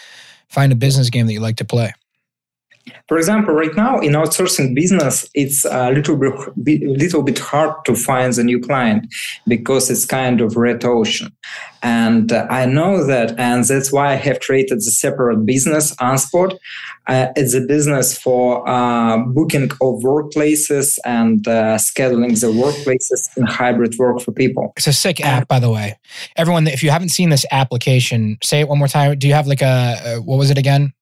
Find 0.49 0.71
a 0.71 0.75
business 0.75 1.11
game 1.11 1.27
that 1.27 1.33
you 1.33 1.39
like 1.39 1.57
to 1.57 1.65
play. 1.65 1.93
For 3.07 3.17
example, 3.17 3.53
right 3.53 3.75
now 3.75 3.99
in 3.99 4.13
outsourcing 4.13 4.75
business, 4.75 5.27
it's 5.33 5.65
a 5.65 5.91
little 5.91 6.17
bit, 6.17 6.81
little 6.83 7.23
bit 7.23 7.39
hard 7.39 7.73
to 7.85 7.95
find 7.95 8.37
a 8.37 8.43
new 8.43 8.59
client 8.59 9.07
because 9.47 9.89
it's 9.89 10.05
kind 10.05 10.41
of 10.41 10.57
red 10.57 10.83
ocean. 10.83 11.31
And 11.81 12.31
uh, 12.31 12.47
I 12.49 12.65
know 12.65 13.05
that, 13.05 13.37
and 13.37 13.63
that's 13.65 13.91
why 13.91 14.13
I 14.13 14.15
have 14.15 14.39
created 14.39 14.77
the 14.77 14.91
separate 14.91 15.45
business, 15.45 15.93
Unspot. 15.97 16.57
Uh, 17.07 17.27
it's 17.35 17.53
a 17.53 17.61
business 17.61 18.17
for 18.17 18.67
uh, 18.67 19.17
booking 19.17 19.63
of 19.63 20.01
workplaces 20.01 20.97
and 21.03 21.45
uh, 21.47 21.77
scheduling 21.77 22.39
the 22.39 22.47
workplaces 22.47 23.37
in 23.37 23.45
hybrid 23.45 23.95
work 23.97 24.21
for 24.21 24.31
people. 24.31 24.73
It's 24.77 24.87
a 24.87 24.93
sick 24.93 25.23
app, 25.23 25.49
by 25.49 25.59
the 25.59 25.69
way. 25.69 25.99
Everyone, 26.37 26.67
if 26.67 26.83
you 26.83 26.89
haven't 26.89 27.09
seen 27.09 27.29
this 27.29 27.45
application, 27.51 28.37
say 28.41 28.61
it 28.61 28.69
one 28.69 28.79
more 28.79 28.87
time. 28.87 29.19
Do 29.19 29.27
you 29.27 29.33
have 29.33 29.47
like 29.47 29.61
a, 29.61 30.21
what 30.23 30.37
was 30.37 30.51
it 30.51 30.57
again? 30.57 30.93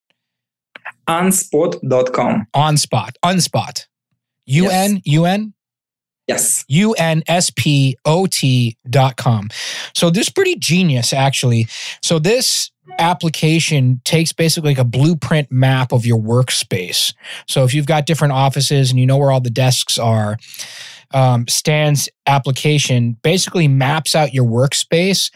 unspot.com. 1.08 2.46
Unspot. 2.54 3.10
Unspot. 3.24 3.86
U 4.46 4.68
N 4.68 5.00
U 5.04 5.24
N? 5.24 5.54
Yes. 6.26 6.64
U 6.68 6.92
N 6.94 7.22
S 7.26 7.50
P 7.54 7.96
O 8.04 8.26
T 8.26 8.76
dot 8.88 9.16
com. 9.16 9.50
So 9.94 10.10
this 10.10 10.28
is 10.28 10.32
pretty 10.32 10.56
genius, 10.56 11.12
actually. 11.12 11.66
So 12.02 12.18
this 12.18 12.70
application 12.98 14.00
takes 14.04 14.32
basically 14.32 14.70
like 14.70 14.78
a 14.78 14.84
blueprint 14.84 15.50
map 15.50 15.92
of 15.92 16.04
your 16.04 16.18
workspace. 16.18 17.14
So 17.48 17.64
if 17.64 17.74
you've 17.74 17.86
got 17.86 18.06
different 18.06 18.32
offices 18.32 18.90
and 18.90 18.98
you 18.98 19.06
know 19.06 19.18
where 19.18 19.30
all 19.30 19.40
the 19.40 19.50
desks 19.50 19.98
are, 19.98 20.36
um, 21.12 21.46
Stan's 21.48 22.08
application 22.26 23.18
basically 23.22 23.68
maps 23.68 24.14
out 24.14 24.34
your 24.34 24.46
workspace 24.46 25.30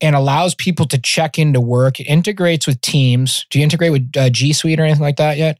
and 0.00 0.14
allows 0.14 0.54
people 0.54 0.86
to 0.86 0.98
check 0.98 1.38
into 1.38 1.60
work. 1.60 2.00
It 2.00 2.04
integrates 2.04 2.66
with 2.66 2.80
Teams. 2.80 3.46
Do 3.50 3.58
you 3.58 3.62
integrate 3.62 3.92
with 3.92 4.10
uh, 4.16 4.30
G 4.30 4.52
Suite 4.52 4.78
or 4.78 4.84
anything 4.84 5.02
like 5.02 5.16
that 5.16 5.36
yet? 5.36 5.58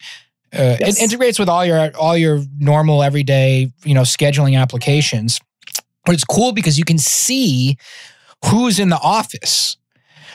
Uh, 0.52 0.76
yes. 0.80 0.98
It 0.98 1.02
integrates 1.02 1.38
with 1.38 1.48
all 1.48 1.64
your 1.64 1.90
all 1.96 2.16
your 2.16 2.40
normal 2.58 3.02
everyday 3.02 3.72
you 3.84 3.94
know 3.94 4.02
scheduling 4.02 4.58
applications. 4.58 5.40
But 6.04 6.14
it's 6.14 6.24
cool 6.24 6.52
because 6.52 6.78
you 6.78 6.84
can 6.84 6.98
see 6.98 7.76
who's 8.44 8.78
in 8.78 8.90
the 8.90 8.98
office. 8.98 9.76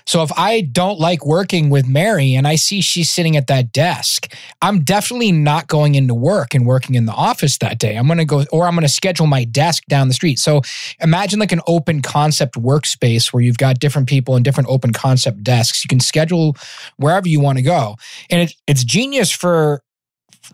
So 0.06 0.24
if 0.24 0.32
I 0.38 0.62
don't 0.62 1.00
like 1.00 1.26
working 1.26 1.70
with 1.70 1.88
Mary 1.88 2.36
and 2.36 2.48
I 2.48 2.56
see 2.56 2.82
she's 2.82 3.10
sitting 3.10 3.38
at 3.38 3.48
that 3.48 3.72
desk, 3.72 4.34
I'm 4.62 4.84
definitely 4.84 5.32
not 5.32 5.68
going 5.68 5.96
into 5.96 6.14
work 6.14 6.54
and 6.54 6.66
working 6.66 6.96
in 6.96 7.06
the 7.06 7.14
office 7.14 7.58
that 7.60 7.80
day. 7.80 7.96
I'm 7.96 8.08
going 8.08 8.20
to 8.20 8.26
go, 8.26 8.46
or 8.52 8.68
I'm 8.68 8.74
going 8.74 8.84
to 8.84 8.90
schedule 8.90 9.28
my 9.28 9.44
desk 9.44 9.84
down 9.88 10.08
the 10.08 10.14
street. 10.14 10.40
So 10.40 10.62
imagine 11.00 11.40
like 11.40 11.52
an 11.52 11.62
open 11.68 12.02
concept 12.02 12.56
workspace 12.56 13.32
where 13.32 13.42
you've 13.42 13.58
got 13.58 13.80
different 13.80 14.08
people 14.08 14.36
and 14.36 14.44
different 14.44 14.70
open 14.70 14.94
concept 14.94 15.44
desks. 15.44 15.84
You 15.84 15.88
can 15.88 16.00
schedule 16.00 16.56
wherever 16.98 17.28
you 17.28 17.40
want 17.40 17.58
to 17.58 17.64
go. 17.64 17.96
And 18.30 18.42
it, 18.42 18.56
it's 18.68 18.84
genius 18.84 19.32
for 19.32 19.82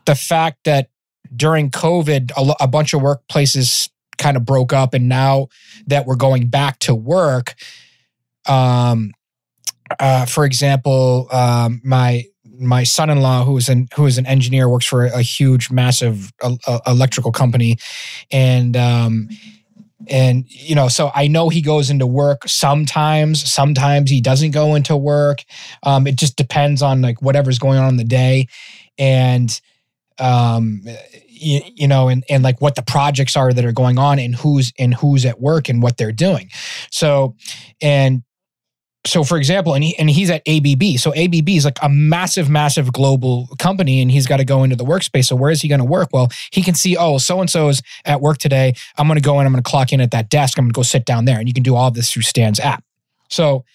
the 0.05 0.15
fact 0.15 0.59
that 0.65 0.89
during 1.35 1.71
COVID, 1.71 2.31
a, 2.37 2.63
a 2.63 2.67
bunch 2.67 2.93
of 2.93 3.01
workplaces 3.01 3.89
kind 4.17 4.37
of 4.37 4.45
broke 4.45 4.73
up. 4.73 4.93
And 4.93 5.07
now 5.07 5.47
that 5.87 6.05
we're 6.05 6.15
going 6.15 6.47
back 6.47 6.79
to 6.79 6.95
work, 6.95 7.55
um, 8.47 9.11
uh, 9.99 10.25
for 10.25 10.45
example, 10.45 11.27
um, 11.31 11.81
my 11.83 12.23
my 12.59 12.83
son-in-law, 12.83 13.45
who 13.45 13.57
is 13.57 13.69
an 13.69 13.87
who 13.95 14.05
is 14.05 14.17
an 14.17 14.25
engineer, 14.25 14.67
works 14.69 14.85
for 14.85 15.05
a 15.05 15.21
huge, 15.21 15.69
massive 15.71 16.31
uh, 16.41 16.79
electrical 16.87 17.31
company, 17.31 17.77
and 18.31 18.75
um, 18.75 19.29
and 20.07 20.45
you 20.47 20.75
know, 20.75 20.87
so 20.87 21.11
I 21.13 21.27
know 21.27 21.49
he 21.49 21.61
goes 21.61 21.89
into 21.89 22.07
work 22.07 22.47
sometimes. 22.47 23.49
Sometimes 23.49 24.09
he 24.09 24.21
doesn't 24.21 24.51
go 24.51 24.75
into 24.75 24.95
work. 24.95 25.43
Um, 25.83 26.07
it 26.07 26.15
just 26.15 26.35
depends 26.35 26.81
on 26.81 27.01
like 27.01 27.21
whatever's 27.21 27.59
going 27.59 27.79
on 27.79 27.89
in 27.89 27.97
the 27.97 28.03
day, 28.03 28.47
and 28.97 29.59
um, 30.19 30.81
you, 31.27 31.61
you 31.75 31.87
know, 31.87 32.07
and 32.07 32.23
and 32.29 32.43
like 32.43 32.61
what 32.61 32.75
the 32.75 32.83
projects 32.83 33.35
are 33.35 33.53
that 33.53 33.65
are 33.65 33.71
going 33.71 33.97
on, 33.97 34.19
and 34.19 34.35
who's 34.35 34.73
and 34.79 34.93
who's 34.93 35.25
at 35.25 35.39
work 35.39 35.69
and 35.69 35.81
what 35.81 35.97
they're 35.97 36.11
doing. 36.11 36.49
So, 36.91 37.35
and 37.81 38.23
so 39.07 39.23
for 39.23 39.37
example, 39.37 39.73
and 39.73 39.83
he 39.83 39.97
and 39.97 40.09
he's 40.09 40.29
at 40.29 40.41
ABB. 40.47 40.99
So 40.99 41.13
ABB 41.15 41.49
is 41.49 41.65
like 41.65 41.77
a 41.81 41.89
massive, 41.89 42.49
massive 42.49 42.91
global 42.93 43.47
company, 43.57 44.01
and 44.01 44.11
he's 44.11 44.27
got 44.27 44.37
to 44.37 44.45
go 44.45 44.63
into 44.63 44.75
the 44.75 44.85
workspace. 44.85 45.25
So 45.25 45.35
where 45.35 45.51
is 45.51 45.61
he 45.61 45.67
going 45.67 45.79
to 45.79 45.85
work? 45.85 46.09
Well, 46.11 46.29
he 46.51 46.61
can 46.61 46.75
see, 46.75 46.97
oh, 46.97 47.17
so 47.17 47.39
and 47.39 47.49
so 47.49 47.69
is 47.69 47.81
at 48.05 48.21
work 48.21 48.37
today. 48.37 48.73
I'm 48.97 49.07
going 49.07 49.19
to 49.19 49.23
go 49.23 49.39
in. 49.39 49.45
I'm 49.45 49.53
going 49.53 49.63
to 49.63 49.69
clock 49.69 49.91
in 49.91 50.01
at 50.01 50.11
that 50.11 50.29
desk. 50.29 50.57
I'm 50.57 50.65
going 50.65 50.73
to 50.73 50.77
go 50.77 50.83
sit 50.83 51.05
down 51.05 51.25
there, 51.25 51.39
and 51.39 51.47
you 51.47 51.53
can 51.53 51.63
do 51.63 51.75
all 51.75 51.89
this 51.91 52.11
through 52.11 52.23
Stan's 52.23 52.59
app. 52.59 52.83
So 53.29 53.65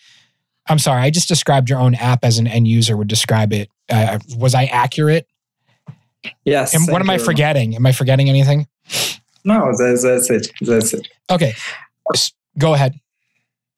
I'm 0.69 0.79
sorry, 0.79 1.03
I 1.03 1.11
just 1.11 1.29
described 1.29 1.69
your 1.69 1.81
own 1.81 1.95
app 1.95 2.25
as 2.25 2.39
an 2.39 2.47
end 2.47 2.69
user 2.69 2.97
would 2.97 3.09
describe 3.09 3.53
it. 3.53 3.69
Uh, 3.91 4.19
was 4.37 4.55
I 4.55 4.65
accurate? 4.65 5.27
Yes. 6.45 6.75
And 6.75 6.91
what 6.91 7.01
am 7.01 7.11
I 7.11 7.19
forgetting? 7.19 7.75
Am 7.75 7.85
I 7.85 7.93
forgetting 7.93 8.29
anything? 8.29 8.69
No, 9.45 9.73
that's, 9.77 10.03
that's 10.03 10.31
it. 10.31 10.53
That's 10.61 10.95
it. 10.95 11.09
Okay. 11.31 11.55
Go 12.59 12.75
ahead. 12.75 12.95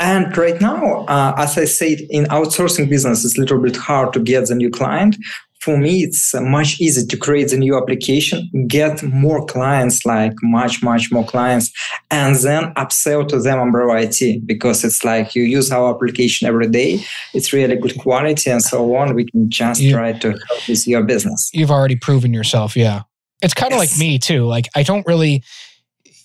And 0.00 0.36
right 0.36 0.60
now, 0.60 1.04
uh, 1.06 1.34
as 1.38 1.56
I 1.56 1.66
said, 1.66 2.00
in 2.10 2.24
outsourcing 2.24 2.88
business, 2.88 3.24
it's 3.24 3.38
a 3.38 3.40
little 3.40 3.60
bit 3.60 3.76
hard 3.76 4.12
to 4.14 4.20
get 4.20 4.48
the 4.48 4.54
new 4.54 4.70
client. 4.70 5.16
For 5.60 5.78
me, 5.78 6.02
it's 6.02 6.34
much 6.34 6.78
easier 6.78 7.06
to 7.06 7.16
create 7.16 7.48
the 7.48 7.56
new 7.56 7.74
application, 7.78 8.50
get 8.66 9.02
more 9.02 9.46
clients, 9.46 10.04
like 10.04 10.34
much, 10.42 10.82
much 10.82 11.10
more 11.10 11.24
clients, 11.24 11.72
and 12.10 12.36
then 12.36 12.74
upsell 12.74 13.26
to 13.28 13.40
them 13.40 13.60
Umbrella 13.60 14.02
IT 14.02 14.46
because 14.46 14.84
it's 14.84 15.04
like 15.04 15.34
you 15.34 15.44
use 15.44 15.70
our 15.70 15.94
application 15.94 16.46
every 16.46 16.68
day. 16.68 17.02
It's 17.32 17.54
really 17.54 17.76
good 17.76 17.98
quality 17.98 18.50
and 18.50 18.62
so 18.62 18.94
on. 18.94 19.14
We 19.14 19.24
can 19.24 19.48
just 19.48 19.80
you, 19.80 19.92
try 19.92 20.12
to 20.12 20.30
help 20.32 20.68
with 20.68 20.86
your 20.86 21.02
business. 21.02 21.50
You've 21.54 21.70
already 21.70 21.96
proven 21.96 22.34
yourself. 22.34 22.76
Yeah. 22.76 23.02
It's 23.40 23.54
kind 23.54 23.72
of 23.72 23.78
yes. 23.78 23.92
like 23.92 23.98
me 23.98 24.18
too. 24.18 24.44
Like 24.44 24.68
I 24.74 24.82
don't 24.82 25.06
really, 25.06 25.42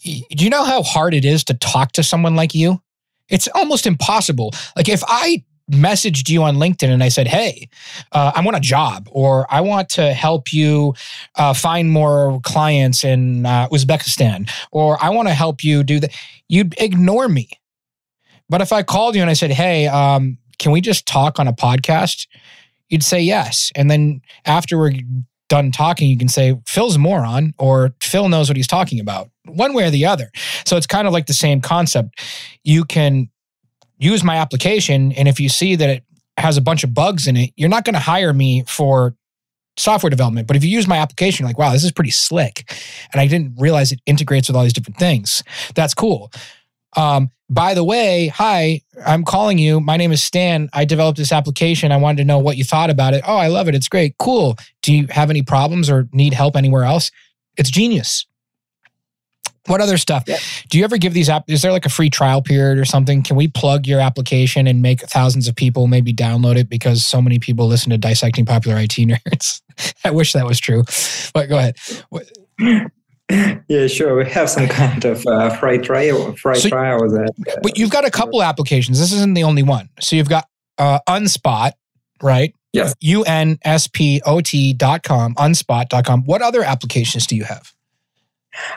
do 0.04 0.44
you 0.44 0.50
know 0.50 0.66
how 0.66 0.84
hard 0.84 1.14
it 1.14 1.24
is 1.24 1.46
to 1.46 1.54
talk 1.54 1.94
to 1.94 2.04
someone 2.04 2.36
like 2.36 2.54
you? 2.54 2.82
It's 3.30 3.48
almost 3.50 3.86
impossible. 3.86 4.52
Like 4.76 4.90
if 4.90 5.04
I 5.08 5.44
messaged 5.72 6.30
you 6.30 6.44
on 6.44 6.56
LinkedIn 6.56 6.90
and 6.90 7.04
I 7.04 7.10
said, 7.10 7.28
Hey, 7.28 7.70
uh, 8.12 8.32
I 8.36 8.42
want 8.42 8.58
a 8.58 8.62
job 8.62 9.08
or 9.12 9.46
I 9.54 9.62
want 9.62 9.90
to 9.90 10.14
help 10.14 10.52
you 10.52 10.96
uh, 11.36 11.54
find 11.54 11.92
more 11.92 12.40
clients 12.44 13.04
in 13.04 13.46
uh, 13.46 13.68
Uzbekistan 13.70 14.50
or 14.72 14.98
I 15.04 15.10
want 15.10 15.28
to 15.28 15.34
help 15.34 15.64
you 15.64 15.84
do 15.84 16.00
that, 16.00 16.12
you'd 16.48 16.76
ignore 16.80 17.30
me. 17.30 17.50
But 18.50 18.62
if 18.62 18.74
I 18.74 18.82
called 18.82 19.16
you 19.16 19.22
and 19.22 19.30
I 19.30 19.34
said, 19.34 19.52
Hey, 19.52 19.88
um, 19.88 20.38
can 20.58 20.72
we 20.72 20.82
just 20.82 21.06
talk 21.06 21.40
on 21.40 21.48
a 21.48 21.54
podcast? 21.54 22.28
You'd 22.90 23.04
say 23.04 23.22
yes. 23.22 23.72
And 23.76 23.90
then 23.92 24.22
after 24.46 24.78
we're 24.78 24.94
done 25.50 25.72
talking, 25.72 26.10
you 26.10 26.18
can 26.18 26.30
say, 26.30 26.56
Phil's 26.66 26.96
a 26.96 27.00
moron 27.00 27.54
or 27.58 27.94
Phil 28.02 28.30
knows 28.30 28.50
what 28.50 28.56
he's 28.56 28.68
talking 28.68 29.00
about, 29.00 29.30
one 29.46 29.74
way 29.74 29.84
or 29.84 29.90
the 29.90 30.06
other. 30.06 30.32
So 30.66 30.78
it's 30.78 30.88
kind 30.88 31.08
of 31.08 31.14
like 31.14 31.26
the 31.26 31.34
same 31.34 31.60
concept. 31.60 32.22
You 32.64 32.86
can 32.86 33.30
use 33.98 34.24
my 34.24 34.38
application, 34.38 35.12
and 35.12 35.28
if 35.28 35.40
you 35.40 35.50
see 35.50 35.76
that 35.76 35.90
it 35.90 36.04
has 36.38 36.56
a 36.56 36.62
bunch 36.62 36.86
of 36.86 36.94
bugs 36.94 37.28
in 37.28 37.36
it, 37.36 37.52
you're 37.58 37.68
not 37.68 37.84
going 37.84 37.96
to 37.96 38.00
hire 38.00 38.32
me 38.32 38.64
for 38.66 39.14
software 39.76 40.10
development. 40.10 40.48
But 40.48 40.56
if 40.56 40.64
you 40.64 40.70
use 40.70 40.88
my 40.88 40.98
application, 40.98 41.46
like, 41.46 41.58
wow, 41.58 41.72
this 41.72 41.84
is 41.84 41.92
pretty 41.92 42.12
slick. 42.12 42.72
And 43.12 43.20
I 43.20 43.28
didn't 43.28 43.56
realize 43.58 43.92
it 43.92 44.00
integrates 44.06 44.48
with 44.48 44.56
all 44.56 44.64
these 44.64 44.74
different 44.74 44.98
things. 44.98 45.44
That's 45.76 45.94
cool. 45.94 46.32
Um, 46.96 47.30
by 47.50 47.74
the 47.74 47.84
way, 47.84 48.28
hi, 48.28 48.82
I'm 49.06 49.24
calling 49.24 49.58
you. 49.58 49.80
My 49.80 49.98
name 49.98 50.12
is 50.12 50.22
Stan. 50.22 50.70
I 50.74 50.86
developed 50.86 51.18
this 51.18 51.32
application. 51.32 51.92
I 51.92 51.98
wanted 51.98 52.18
to 52.18 52.26
know 52.26 52.38
what 52.38 52.58
you 52.58 52.64
thought 52.64 52.90
about 52.90 53.14
it. 53.14 53.24
Oh, 53.26 53.38
I 53.38 53.48
love 53.48 53.68
it. 53.68 53.76
It's 53.76 53.88
great. 53.88 54.18
Cool. 54.20 54.56
Do 54.84 54.94
you 54.94 55.08
have 55.10 55.30
any 55.30 55.42
problems 55.42 55.90
or 55.90 56.08
need 56.14 56.34
help 56.34 56.56
anywhere 56.56 56.84
else? 56.84 57.10
It's 57.58 57.72
genius. 57.72 58.28
What 59.66 59.82
other 59.82 59.98
stuff? 59.98 60.24
Yeah. 60.26 60.38
Do 60.70 60.78
you 60.78 60.84
ever 60.84 60.98
give 60.98 61.14
these 61.14 61.30
app? 61.30 61.44
Is 61.48 61.62
there 61.62 61.72
like 61.72 61.86
a 61.86 61.90
free 61.90 62.10
trial 62.10 62.42
period 62.42 62.78
or 62.80 62.86
something? 62.86 63.22
Can 63.22 63.36
we 63.36 63.48
plug 63.48 63.86
your 63.86 64.00
application 64.00 64.66
and 64.66 64.82
make 64.82 65.02
thousands 65.02 65.48
of 65.48 65.56
people 65.56 65.88
maybe 65.88 66.14
download 66.14 66.56
it 66.58 66.70
because 66.70 67.06
so 67.06 67.22
many 67.22 67.40
people 67.40 67.68
listen 67.68 67.92
to 67.92 67.98
dissecting 67.98 68.46
popular 68.46 68.80
IT 68.80 68.92
nerds? 68.92 69.62
I 70.04 70.12
wish 70.12 70.34
that 70.34 70.46
was 70.46 70.60
true, 70.60 70.84
but 71.34 71.50
go 71.50 71.58
ahead. 71.58 72.92
Yeah, 73.30 73.88
sure. 73.88 74.16
We 74.16 74.30
have 74.30 74.50
some 74.50 74.68
kind 74.68 75.06
of 75.06 75.26
uh, 75.28 75.56
free 75.58 75.78
trial, 75.78 76.36
free 76.36 76.56
so, 76.56 76.70
trial. 76.70 77.00
That, 77.10 77.32
uh, 77.48 77.60
but 77.62 77.78
you've 77.78 77.92
got 77.92 78.06
a 78.06 78.12
couple 78.12 78.42
applications. 78.42 79.00
This 79.00 79.12
isn't 79.14 79.36
the 79.36 79.44
only 79.44 79.64
one. 79.64 79.90
So 80.00 80.16
you've 80.16 80.30
got 80.30 80.48
uh, 80.78 81.00
Unspot, 81.08 81.74
right? 82.22 82.54
Yes. 82.74 82.94
U 83.02 83.24
N 83.24 83.58
S 83.64 83.88
P 83.88 84.22
O 84.26 84.42
T 84.42 84.74
dot 84.74 85.04
com, 85.04 85.36
unspot.com. 85.36 86.24
What 86.26 86.42
other 86.42 86.64
applications 86.64 87.26
do 87.26 87.36
you 87.36 87.44
have? 87.44 87.74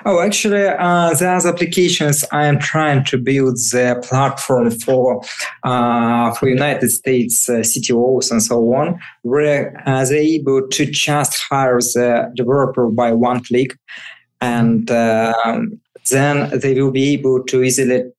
Oh, 0.05 0.21
actually, 0.21 0.67
uh, 0.67 1.15
there's 1.15 1.47
applications 1.47 2.25
I 2.31 2.47
am 2.47 2.59
trying 2.59 3.05
to 3.05 3.19
build 3.19 3.57
the 3.57 4.01
platform 4.07 4.71
for 4.71 5.23
uh, 5.65 6.33
for 6.35 6.49
United 6.49 6.91
States 6.91 7.49
uh, 7.49 7.55
CTOs 7.55 8.31
and 8.31 8.43
so 8.43 8.59
on, 8.75 9.01
where 9.23 9.83
uh, 9.87 10.05
they're 10.05 10.19
able 10.19 10.69
to 10.69 10.87
just 10.87 11.41
hire 11.49 11.79
the 11.79 12.31
developer 12.37 12.89
by 12.89 13.13
one 13.13 13.43
click, 13.43 13.77
and 14.43 14.91
um, 14.91 15.81
then 16.11 16.51
they 16.59 16.75
will 16.81 16.91
be 16.91 17.15
able 17.15 17.43
to 17.45 17.63
easily 17.63 18.13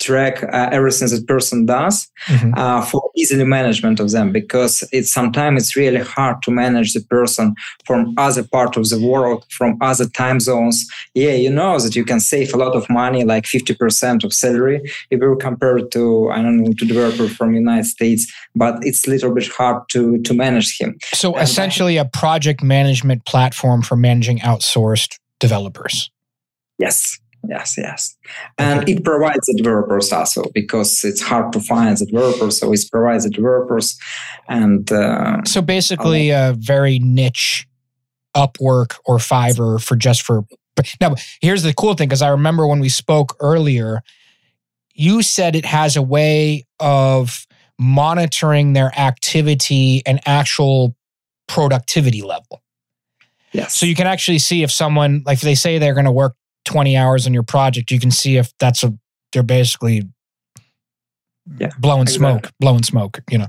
track 0.00 0.42
uh, 0.42 0.68
everything 0.72 1.08
that 1.08 1.26
person 1.26 1.66
does 1.66 2.08
mm-hmm. 2.26 2.52
uh, 2.56 2.82
for 2.82 3.10
easily 3.16 3.44
management 3.44 4.00
of 4.00 4.10
them 4.10 4.32
because 4.32 4.82
it's 4.92 5.12
sometimes 5.12 5.62
it's 5.62 5.76
really 5.76 6.00
hard 6.00 6.42
to 6.42 6.50
manage 6.50 6.94
the 6.94 7.00
person 7.02 7.54
from 7.84 8.12
other 8.18 8.42
part 8.42 8.76
of 8.76 8.88
the 8.88 9.00
world 9.00 9.44
from 9.50 9.76
other 9.80 10.08
time 10.08 10.40
zones. 10.40 10.84
Yeah 11.14 11.34
you 11.34 11.50
know 11.50 11.78
that 11.78 11.94
you 11.94 12.04
can 12.04 12.20
save 12.20 12.52
a 12.54 12.56
lot 12.56 12.74
of 12.74 12.88
money 12.90 13.24
like 13.24 13.44
50% 13.44 14.24
of 14.24 14.32
salary 14.32 14.80
if 15.10 15.20
you 15.20 15.36
compare 15.40 15.78
to 15.78 16.30
i 16.30 16.42
don't 16.42 16.56
know 16.56 16.72
to 16.72 16.84
developer 16.84 17.28
from 17.28 17.54
united 17.54 17.84
states 17.84 18.32
but 18.54 18.78
it's 18.82 19.06
a 19.06 19.10
little 19.10 19.32
bit 19.32 19.46
hard 19.48 19.82
to 19.90 20.18
to 20.22 20.34
manage 20.34 20.78
him. 20.78 20.96
So 21.14 21.34
and 21.34 21.42
essentially 21.42 21.96
a 21.96 22.04
project 22.04 22.62
management 22.62 23.24
platform 23.26 23.82
for 23.82 23.96
managing 23.96 24.38
outsourced 24.40 25.18
developers. 25.40 26.10
Yes 26.78 27.18
yes 27.46 27.76
yes. 27.78 28.16
And 28.56 28.80
okay. 28.80 28.92
it 28.92 29.04
provides 29.04 29.46
the 29.46 29.54
developers 29.56 30.12
also 30.12 30.44
because 30.54 31.04
it's 31.04 31.20
hard 31.20 31.52
to 31.52 31.60
find 31.60 31.96
the 31.96 32.06
developers 32.06 32.60
so 32.60 32.72
it 32.72 32.80
provides 32.90 33.24
the 33.24 33.30
developers 33.30 33.98
and 34.48 34.90
uh, 34.90 35.42
so 35.44 35.62
basically 35.62 36.30
a 36.30 36.54
very 36.58 36.98
niche 36.98 37.66
upwork 38.36 38.96
or 39.06 39.18
fiverr 39.18 39.82
for 39.82 39.96
just 39.96 40.22
for 40.22 40.44
now 41.00 41.14
here's 41.40 41.62
the 41.62 41.74
cool 41.74 41.94
thing 41.94 42.08
because 42.08 42.22
i 42.22 42.28
remember 42.28 42.66
when 42.66 42.78
we 42.78 42.88
spoke 42.88 43.36
earlier 43.40 44.02
you 44.92 45.22
said 45.22 45.56
it 45.56 45.64
has 45.64 45.96
a 45.96 46.02
way 46.02 46.64
of 46.78 47.46
monitoring 47.78 48.74
their 48.74 48.96
activity 48.98 50.02
and 50.06 50.20
actual 50.26 50.94
productivity 51.48 52.22
level 52.22 52.62
Yes. 53.52 53.74
So 53.74 53.86
you 53.86 53.94
can 53.94 54.06
actually 54.06 54.38
see 54.38 54.62
if 54.62 54.70
someone, 54.70 55.22
like 55.24 55.36
if 55.36 55.42
they 55.42 55.54
say 55.54 55.78
they're 55.78 55.94
going 55.94 56.04
to 56.04 56.12
work 56.12 56.34
20 56.64 56.96
hours 56.96 57.26
on 57.26 57.34
your 57.34 57.42
project, 57.42 57.90
you 57.90 57.98
can 57.98 58.10
see 58.10 58.36
if 58.36 58.52
that's 58.58 58.82
a, 58.82 58.92
they're 59.32 59.42
basically 59.42 60.02
yeah, 61.58 61.70
blowing 61.78 62.02
exactly. 62.02 62.18
smoke, 62.18 62.52
blowing 62.60 62.82
smoke, 62.82 63.20
you 63.30 63.38
know. 63.38 63.48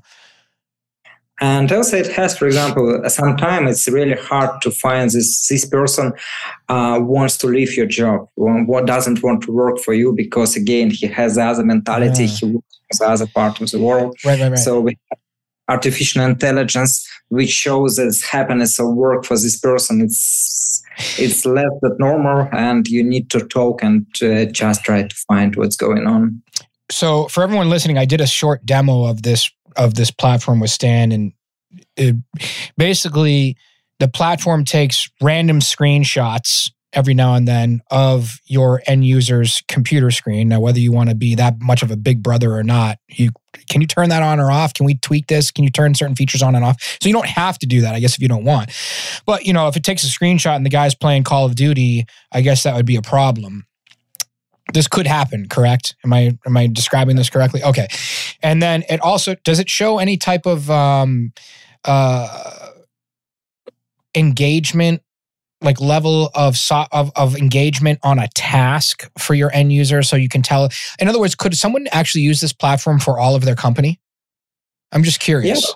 And 1.41 1.71
also, 1.71 1.95
it 1.95 2.11
has, 2.13 2.37
for 2.37 2.47
example, 2.47 3.01
sometimes 3.07 3.71
it's 3.71 3.87
really 3.87 4.15
hard 4.15 4.61
to 4.61 4.71
find 4.71 5.09
this 5.09 5.47
this 5.47 5.65
person 5.65 6.11
uh, 6.67 6.99
wants 7.01 7.37
to 7.37 7.47
leave 7.47 7.77
your 7.77 7.85
job, 7.85 8.27
what 8.35 8.85
doesn't 8.85 9.23
want 9.23 9.43
to 9.43 9.51
work 9.53 9.79
for 9.79 9.93
you 9.93 10.13
because 10.13 10.57
again 10.57 10.89
he 10.89 11.07
has 11.07 11.37
other 11.37 11.63
mentality, 11.63 12.25
yeah. 12.25 12.35
he 12.39 12.45
works 12.45 13.01
other 13.01 13.27
part 13.27 13.61
of 13.61 13.71
the 13.71 13.79
world. 13.79 14.17
Right, 14.25 14.39
right, 14.39 14.49
right. 14.49 14.59
So 14.59 14.81
we 14.81 14.97
have 15.09 15.18
artificial 15.69 16.23
intelligence 16.23 17.07
which 17.29 17.49
shows 17.49 17.95
that 17.95 18.19
happiness 18.29 18.79
of 18.79 18.93
work 18.95 19.23
for 19.23 19.35
this 19.35 19.59
person 19.59 20.01
it's 20.01 20.83
it's 21.17 21.45
less 21.45 21.71
than 21.81 21.95
normal 21.99 22.49
and 22.51 22.87
you 22.87 23.03
need 23.03 23.29
to 23.29 23.39
talk 23.47 23.81
and 23.81 24.05
uh, 24.21 24.45
just 24.45 24.83
try 24.83 25.03
to 25.03 25.15
find 25.27 25.55
what's 25.55 25.77
going 25.77 26.05
on. 26.05 26.41
So 26.91 27.27
for 27.27 27.43
everyone 27.43 27.69
listening 27.69 27.97
i 27.97 28.05
did 28.05 28.21
a 28.21 28.27
short 28.27 28.65
demo 28.65 29.05
of 29.05 29.21
this 29.21 29.49
of 29.75 29.93
this 29.93 30.11
platform 30.11 30.59
with 30.59 30.71
stan 30.71 31.11
and 31.11 31.33
it, 31.95 32.15
basically 32.77 33.55
the 33.99 34.07
platform 34.07 34.65
takes 34.65 35.09
random 35.21 35.59
screenshots 35.59 36.71
every 36.93 37.13
now 37.13 37.35
and 37.35 37.47
then 37.47 37.81
of 37.91 38.39
your 38.45 38.81
end 38.87 39.05
user's 39.05 39.61
computer 39.67 40.09
screen. 40.11 40.49
Now, 40.49 40.59
whether 40.59 40.79
you 40.79 40.91
want 40.91 41.09
to 41.09 41.15
be 41.15 41.35
that 41.35 41.61
much 41.61 41.83
of 41.83 41.91
a 41.91 41.97
big 41.97 42.23
brother 42.23 42.55
or 42.55 42.63
not, 42.63 42.97
you 43.07 43.29
can 43.69 43.81
you 43.81 43.87
turn 43.87 44.09
that 44.09 44.23
on 44.23 44.39
or 44.39 44.51
off? 44.51 44.73
Can 44.73 44.85
we 44.85 44.95
tweak 44.95 45.27
this? 45.27 45.51
Can 45.51 45.63
you 45.63 45.69
turn 45.69 45.93
certain 45.93 46.15
features 46.15 46.41
on 46.41 46.55
and 46.55 46.65
off? 46.65 46.81
So 47.01 47.07
you 47.07 47.13
don't 47.13 47.27
have 47.27 47.59
to 47.59 47.67
do 47.67 47.81
that, 47.81 47.93
I 47.93 47.99
guess, 47.99 48.15
if 48.15 48.21
you 48.21 48.27
don't 48.27 48.43
want. 48.43 48.71
But 49.25 49.45
you 49.45 49.53
know, 49.53 49.67
if 49.67 49.75
it 49.75 49.83
takes 49.83 50.03
a 50.03 50.07
screenshot 50.07 50.55
and 50.55 50.65
the 50.65 50.69
guy's 50.69 50.95
playing 50.95 51.23
Call 51.23 51.45
of 51.45 51.55
Duty, 51.55 52.05
I 52.31 52.41
guess 52.41 52.63
that 52.63 52.75
would 52.75 52.85
be 52.85 52.95
a 52.95 53.01
problem. 53.01 53.65
This 54.73 54.87
could 54.87 55.07
happen, 55.07 55.47
correct? 55.47 55.95
Am 56.03 56.13
I 56.13 56.37
am 56.45 56.57
I 56.57 56.67
describing 56.67 57.15
this 57.15 57.29
correctly? 57.29 57.63
Okay. 57.63 57.87
And 58.41 58.61
then 58.61 58.83
it 58.89 59.01
also 59.01 59.35
does 59.43 59.59
it 59.59 59.69
show 59.69 59.99
any 59.99 60.17
type 60.17 60.45
of 60.45 60.69
um 60.69 61.33
uh 61.85 62.69
engagement 64.15 65.01
like 65.61 65.79
level 65.81 66.31
of, 66.35 66.57
so, 66.57 66.85
of 66.91 67.11
of 67.15 67.35
engagement 67.35 67.99
on 68.03 68.19
a 68.19 68.27
task 68.29 69.09
for 69.17 69.33
your 69.33 69.53
end 69.53 69.73
user 69.73 70.01
so 70.01 70.15
you 70.15 70.29
can 70.29 70.41
tell 70.41 70.69
in 70.99 71.07
other 71.07 71.19
words 71.19 71.35
could 71.35 71.55
someone 71.55 71.87
actually 71.91 72.21
use 72.21 72.41
this 72.41 72.53
platform 72.53 72.99
for 72.99 73.19
all 73.19 73.35
of 73.35 73.45
their 73.45 73.55
company? 73.55 73.99
I'm 74.91 75.03
just 75.03 75.19
curious. 75.19 75.75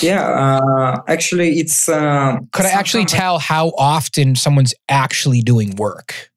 Yeah, 0.00 0.12
yeah 0.14 0.60
uh, 0.62 1.02
actually 1.08 1.58
it's 1.58 1.88
uh, 1.88 2.36
could 2.52 2.66
i 2.66 2.70
actually 2.70 3.04
tell 3.04 3.38
how 3.38 3.72
often 3.76 4.36
someone's 4.36 4.74
actually 4.88 5.42
doing 5.42 5.74
work 5.76 6.29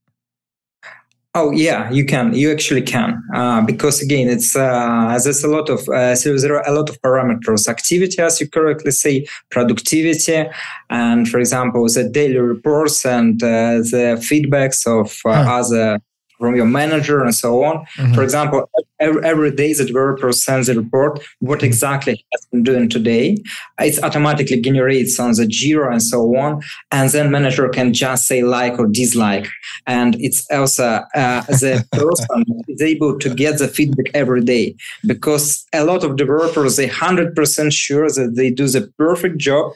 Oh 1.36 1.50
yeah, 1.50 1.90
you 1.90 2.06
can. 2.06 2.36
You 2.36 2.52
actually 2.52 2.84
can 2.84 3.24
uh, 3.34 3.62
because 3.62 4.04
again, 4.04 4.30
it's 4.30 4.56
uh, 4.56 5.20
there's 5.24 5.44
a 5.44 5.48
lot 5.48 5.68
of 5.68 5.90
uh, 5.90 6.16
so 6.16 6.38
there 6.38 6.56
are 6.56 6.68
a 6.68 6.72
lot 6.72 6.90
of 6.92 7.02
parameters: 7.02 7.68
activity, 7.68 8.22
as 8.22 8.40
you 8.40 8.48
correctly 8.48 8.92
say, 8.92 9.26
productivity, 9.50 10.46
and 10.92 11.28
for 11.28 11.40
example, 11.40 11.88
the 11.88 12.08
daily 12.08 12.38
reports 12.38 13.04
and 13.04 13.42
uh, 13.42 13.82
the 13.94 14.22
feedbacks 14.30 14.86
of 14.86 15.20
uh, 15.26 15.44
huh. 15.44 15.56
other 15.56 16.00
from 16.38 16.56
your 16.56 16.66
manager 16.66 17.24
and 17.24 17.34
so 17.34 17.64
on. 17.64 17.78
Mm-hmm. 17.98 18.14
For 18.14 18.22
example, 18.22 18.70
every, 19.04 19.24
every 19.24 19.52
day 19.52 19.74
the 19.74 19.86
developer 19.86 20.32
sends 20.32 20.70
a 20.70 20.76
report 20.76 21.20
what 21.40 21.60
mm-hmm. 21.60 21.68
exactly 21.68 22.14
he 22.14 22.26
has 22.34 22.46
been 22.52 22.64
doing 22.64 22.90
today. 22.90 23.38
It 23.80 24.04
automatically 24.04 24.60
generates 24.62 25.20
on 25.20 25.32
the 25.32 25.46
Jira 25.46 25.92
and 25.92 26.04
so 26.04 26.20
on, 26.38 26.62
and 26.92 27.10
then 27.10 27.32
manager 27.32 27.70
can 27.70 27.94
just 27.94 28.28
say 28.28 28.44
like 28.44 28.80
or 28.80 28.88
dislike. 28.88 29.48
And 29.88 30.16
it's 30.20 30.46
also 30.52 31.02
uh, 31.16 31.42
the 31.64 31.86
person 31.92 32.44
is 32.68 32.82
able 32.82 33.18
to 33.20 33.30
get 33.34 33.60
the 33.60 33.68
feedback 33.68 34.10
every 34.14 34.42
day 34.42 34.76
because 35.06 35.66
a 35.74 35.84
lot 35.84 36.04
of 36.04 36.18
developers 36.18 36.76
they 36.76 36.88
hundred 36.88 37.36
percent 37.36 37.74
sure 37.74 38.08
that 38.10 38.34
they 38.36 38.50
do 38.52 38.68
the 38.68 38.92
perfect 38.98 39.38
job, 39.38 39.74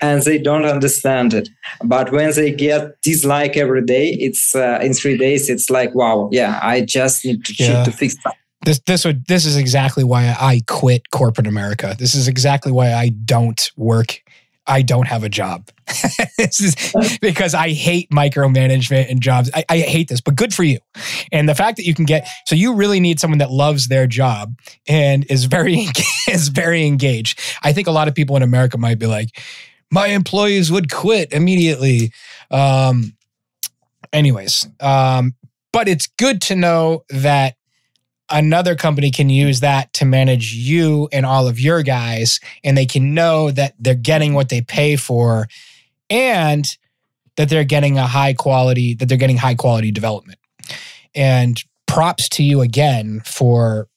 and 0.00 0.22
they 0.22 0.38
don't 0.38 0.64
understand 0.64 1.34
it. 1.34 1.48
But 1.84 2.12
when 2.12 2.32
they 2.34 2.52
get 2.52 3.00
dislike 3.02 3.56
every 3.56 3.84
day, 3.84 4.16
it's 4.26 4.54
uh, 4.54 4.78
in 4.82 4.94
three 4.94 5.16
days. 5.16 5.48
It's 5.48 5.70
like 5.70 5.94
wow 5.94 6.06
wow, 6.06 6.28
yeah, 6.32 6.58
I 6.62 6.80
just 6.82 7.24
need 7.24 7.44
to 7.44 7.54
yeah. 7.58 7.84
to 7.84 7.92
fix 7.92 8.16
that. 8.24 8.34
This 8.66 8.80
this 8.80 9.04
would 9.04 9.24
this 9.28 9.46
is 9.46 9.56
exactly 9.56 10.02
why 10.02 10.34
I 10.40 10.60
quit 10.66 11.10
corporate 11.10 11.46
America. 11.46 11.94
This 11.96 12.16
is 12.16 12.26
exactly 12.26 12.72
why 12.72 12.92
I 12.92 13.10
don't 13.10 13.70
work. 13.76 14.20
I 14.66 14.82
don't 14.82 15.06
have 15.06 15.22
a 15.22 15.28
job. 15.28 15.70
this 16.36 16.60
is 16.60 17.18
because 17.20 17.54
I 17.54 17.70
hate 17.70 18.10
micromanagement 18.10 19.08
and 19.08 19.20
jobs. 19.20 19.52
I, 19.54 19.64
I 19.68 19.78
hate 19.78 20.08
this, 20.08 20.20
but 20.20 20.34
good 20.34 20.52
for 20.52 20.64
you. 20.64 20.80
And 21.30 21.48
the 21.48 21.54
fact 21.54 21.76
that 21.76 21.86
you 21.86 21.94
can 21.94 22.06
get 22.06 22.26
so 22.44 22.56
you 22.56 22.74
really 22.74 22.98
need 22.98 23.20
someone 23.20 23.38
that 23.38 23.52
loves 23.52 23.86
their 23.86 24.08
job 24.08 24.58
and 24.88 25.24
is 25.30 25.44
very 25.44 25.86
is 26.28 26.48
very 26.48 26.84
engaged. 26.86 27.38
I 27.62 27.72
think 27.72 27.86
a 27.86 27.92
lot 27.92 28.08
of 28.08 28.16
people 28.16 28.36
in 28.36 28.42
America 28.42 28.78
might 28.78 28.98
be 28.98 29.06
like, 29.06 29.28
my 29.92 30.08
employees 30.08 30.72
would 30.72 30.90
quit 30.90 31.32
immediately. 31.32 32.12
Um, 32.50 33.16
anyways, 34.12 34.66
um, 34.80 35.36
but 35.72 35.86
it's 35.86 36.08
good 36.18 36.42
to 36.42 36.56
know 36.56 37.04
that 37.10 37.55
another 38.30 38.74
company 38.74 39.10
can 39.10 39.28
use 39.30 39.60
that 39.60 39.92
to 39.94 40.04
manage 40.04 40.54
you 40.54 41.08
and 41.12 41.24
all 41.24 41.48
of 41.48 41.60
your 41.60 41.82
guys, 41.82 42.40
and 42.64 42.76
they 42.76 42.86
can 42.86 43.14
know 43.14 43.50
that 43.50 43.74
they're 43.78 43.94
getting 43.94 44.34
what 44.34 44.48
they 44.48 44.60
pay 44.60 44.96
for 44.96 45.48
and 46.10 46.64
that 47.36 47.48
they're 47.48 47.64
getting 47.64 47.98
a 47.98 48.06
high 48.06 48.32
quality, 48.32 48.94
that 48.94 49.08
they're 49.08 49.18
getting 49.18 49.36
high 49.36 49.54
quality 49.54 49.90
development. 49.90 50.38
And 51.14 51.62
props 51.86 52.28
to 52.30 52.42
you 52.42 52.60
again 52.60 53.22
for 53.24 53.88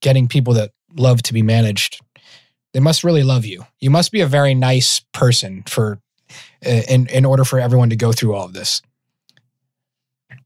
getting 0.00 0.28
people 0.28 0.54
that 0.54 0.72
love 0.96 1.22
to 1.22 1.32
be 1.32 1.42
managed. 1.42 2.00
They 2.72 2.80
must 2.80 3.04
really 3.04 3.22
love 3.22 3.44
you. 3.44 3.64
You 3.80 3.90
must 3.90 4.12
be 4.12 4.20
a 4.20 4.26
very 4.26 4.54
nice 4.54 5.00
person 5.12 5.62
for 5.66 6.00
uh, 6.66 6.82
in 6.88 7.06
in 7.06 7.24
order 7.24 7.44
for 7.44 7.58
everyone 7.58 7.90
to 7.90 7.96
go 7.96 8.12
through 8.12 8.34
all 8.34 8.44
of 8.44 8.52
this. 8.52 8.82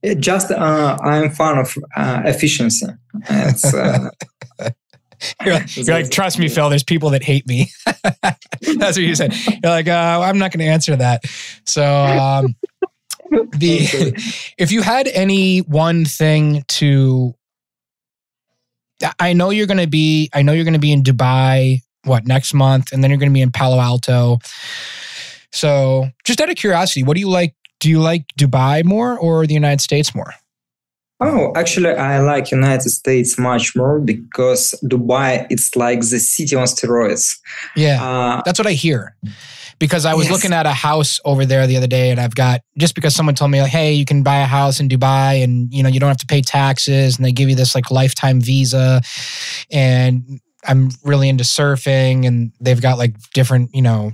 It 0.03 0.19
just 0.19 0.51
uh, 0.51 0.99
I'm 1.01 1.31
fan 1.31 1.59
of 1.59 1.77
uh, 1.97 2.23
efficiency. 2.25 2.87
It's, 3.29 3.73
uh, 3.73 4.11
you're, 5.45 5.55
like, 5.55 5.77
you're 5.77 5.95
like, 5.95 6.11
trust 6.11 6.39
me, 6.39 6.49
Phil. 6.49 6.69
There's 6.69 6.83
people 6.83 7.11
that 7.11 7.23
hate 7.23 7.47
me. 7.47 7.71
That's 7.87 8.97
what 8.97 8.99
you 8.99 9.15
said. 9.15 9.35
You're 9.47 9.73
like, 9.73 9.89
uh, 9.89 10.21
I'm 10.23 10.39
not 10.39 10.51
going 10.51 10.61
to 10.61 10.67
answer 10.67 10.97
that. 10.97 11.25
So, 11.67 11.85
um, 11.85 12.57
the 13.53 14.15
if 14.59 14.73
you 14.73 14.83
had 14.83 15.09
any 15.09 15.61
one 15.61 16.05
thing 16.05 16.65
to, 16.69 17.35
I 19.19 19.33
know 19.33 19.51
you're 19.51 19.67
going 19.67 19.81
to 19.81 19.89
be. 19.89 20.31
I 20.33 20.43
know 20.43 20.53
you're 20.53 20.65
going 20.65 20.75
to 20.75 20.81
be 20.81 20.93
in 20.93 21.03
Dubai. 21.03 21.81
What 22.05 22.27
next 22.27 22.53
month, 22.53 22.93
and 22.93 23.03
then 23.03 23.11
you're 23.11 23.19
going 23.19 23.31
to 23.31 23.35
be 23.35 23.43
in 23.43 23.53
Palo 23.53 23.79
Alto. 23.79 24.39
So, 25.53 26.09
just 26.25 26.41
out 26.41 26.51
of 26.51 26.57
curiosity, 26.57 27.05
what 27.05 27.15
do 27.15 27.21
you 27.21 27.29
like? 27.29 27.55
Do 27.83 27.91
you 27.91 27.99
like 27.99 28.27
Dubai 28.39 28.85
more 28.85 29.19
or 29.19 29.45
the 29.45 29.55
United 29.55 29.81
States 29.81 30.15
more? 30.15 30.33
Oh, 31.21 31.53
actually, 31.57 31.89
I 31.91 32.21
like 32.21 32.53
United 32.53 32.89
States 32.91 33.37
much 33.41 33.75
more 33.75 33.99
because 33.99 34.73
Dubai 34.85 35.49
it's 35.51 35.75
like 35.75 35.99
the 35.99 36.21
city 36.21 36.55
on 36.55 36.67
steroids. 36.67 37.37
Yeah, 37.75 37.99
uh, 38.01 38.43
that's 38.45 38.61
what 38.61 38.69
I 38.69 38.75
hear. 38.75 39.17
Because 39.81 40.05
I 40.05 40.15
was 40.15 40.27
yes. 40.27 40.33
looking 40.33 40.53
at 40.53 40.65
a 40.65 40.73
house 40.73 41.19
over 41.25 41.45
there 41.45 41.67
the 41.67 41.77
other 41.77 41.89
day, 41.89 42.13
and 42.13 42.21
I've 42.21 42.37
got 42.37 42.61
just 42.79 42.95
because 42.95 43.17
someone 43.17 43.35
told 43.35 43.51
me, 43.51 43.61
like, 43.61 43.73
"Hey, 43.73 43.93
you 43.95 44.05
can 44.05 44.23
buy 44.23 44.37
a 44.37 44.47
house 44.47 44.79
in 44.79 44.89
Dubai, 44.89 45.43
and 45.43 45.75
you 45.75 45.83
know 45.83 45.89
you 45.89 45.99
don't 45.99 46.09
have 46.09 46.19
to 46.19 46.27
pay 46.27 46.41
taxes, 46.41 47.17
and 47.17 47.25
they 47.25 47.33
give 47.33 47.51
you 47.51 47.57
this 47.57 47.75
like 47.75 47.91
lifetime 47.91 48.41
visa." 48.41 49.01
And 49.73 50.41
I'm 50.69 50.91
really 51.03 51.29
into 51.29 51.43
surfing, 51.43 52.29
and 52.29 52.53
they've 52.61 52.81
got 52.81 52.97
like 52.97 53.17
different, 53.35 53.75
you 53.75 53.83
know, 53.83 54.13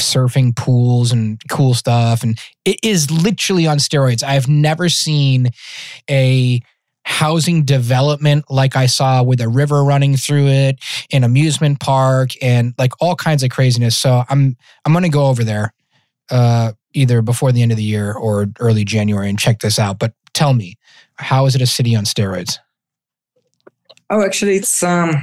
surfing 0.00 0.54
pools 0.56 1.12
and 1.12 1.40
cool 1.48 1.74
stuff. 1.74 2.22
And 2.22 2.38
it 2.64 2.78
is 2.82 3.10
literally 3.10 3.66
on 3.66 3.78
steroids. 3.78 4.22
I've 4.22 4.48
never 4.48 4.88
seen 4.88 5.50
a 6.08 6.60
housing 7.04 7.64
development 7.64 8.44
like 8.50 8.76
I 8.76 8.86
saw 8.86 9.22
with 9.22 9.40
a 9.40 9.48
river 9.48 9.82
running 9.84 10.16
through 10.16 10.48
it, 10.48 10.78
an 11.12 11.24
amusement 11.24 11.80
park, 11.80 12.30
and 12.42 12.74
like 12.78 12.92
all 13.00 13.16
kinds 13.16 13.42
of 13.42 13.50
craziness. 13.50 13.96
So 13.96 14.24
I'm 14.28 14.56
I'm 14.84 14.92
gonna 14.92 15.08
go 15.08 15.26
over 15.26 15.44
there 15.44 15.72
uh, 16.30 16.72
either 16.92 17.22
before 17.22 17.52
the 17.52 17.62
end 17.62 17.72
of 17.72 17.78
the 17.78 17.84
year 17.84 18.12
or 18.12 18.46
early 18.60 18.84
January 18.84 19.28
and 19.28 19.38
check 19.38 19.60
this 19.60 19.78
out. 19.78 19.98
But 19.98 20.12
tell 20.34 20.54
me, 20.54 20.76
how 21.16 21.46
is 21.46 21.54
it 21.54 21.62
a 21.62 21.66
city 21.66 21.96
on 21.96 22.04
steroids? 22.04 22.58
Oh, 24.10 24.22
actually, 24.22 24.56
it's 24.56 24.82
um, 24.82 25.14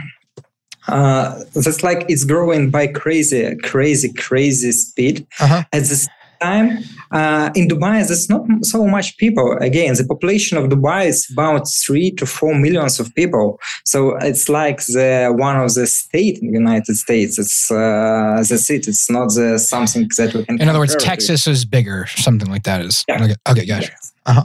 uh, 0.87 1.43
that's 1.53 1.83
like 1.83 2.05
it's 2.09 2.23
growing 2.23 2.69
by 2.69 2.87
crazy, 2.87 3.55
crazy, 3.63 4.11
crazy 4.13 4.71
speed. 4.71 5.27
Uh-huh. 5.39 5.63
At 5.73 5.83
this 5.83 6.07
time, 6.41 6.79
uh, 7.11 7.49
in 7.55 7.67
Dubai, 7.67 8.07
there's 8.07 8.29
not 8.29 8.45
so 8.63 8.85
much 8.85 9.17
people. 9.17 9.57
Again, 9.59 9.95
the 9.95 10.05
population 10.05 10.57
of 10.57 10.65
Dubai 10.65 11.07
is 11.07 11.29
about 11.31 11.67
three 11.85 12.11
to 12.11 12.25
four 12.25 12.55
millions 12.55 12.99
of 12.99 13.13
people. 13.15 13.59
So 13.85 14.17
it's 14.17 14.49
like 14.49 14.85
the 14.85 15.33
one 15.35 15.57
of 15.57 15.73
the 15.73 15.87
state 15.87 16.39
in 16.39 16.47
the 16.47 16.53
United 16.53 16.95
States. 16.95 17.39
It's 17.39 17.71
uh, 17.71 18.43
the 18.47 18.57
city. 18.57 18.89
It's 18.89 19.09
not 19.09 19.33
the 19.33 19.57
something 19.57 20.09
that 20.17 20.33
we 20.33 20.45
can. 20.45 20.61
In 20.61 20.69
other 20.69 20.79
words, 20.79 20.95
Texas 20.95 21.45
to. 21.45 21.51
is 21.51 21.65
bigger. 21.65 22.07
Something 22.07 22.49
like 22.49 22.63
that 22.63 22.81
is. 22.81 23.03
Yeah. 23.07 23.23
Okay, 23.23 23.35
okay 23.49 23.65
gotcha. 23.65 23.89
Yes. 23.91 24.13
Uh-huh. 24.25 24.43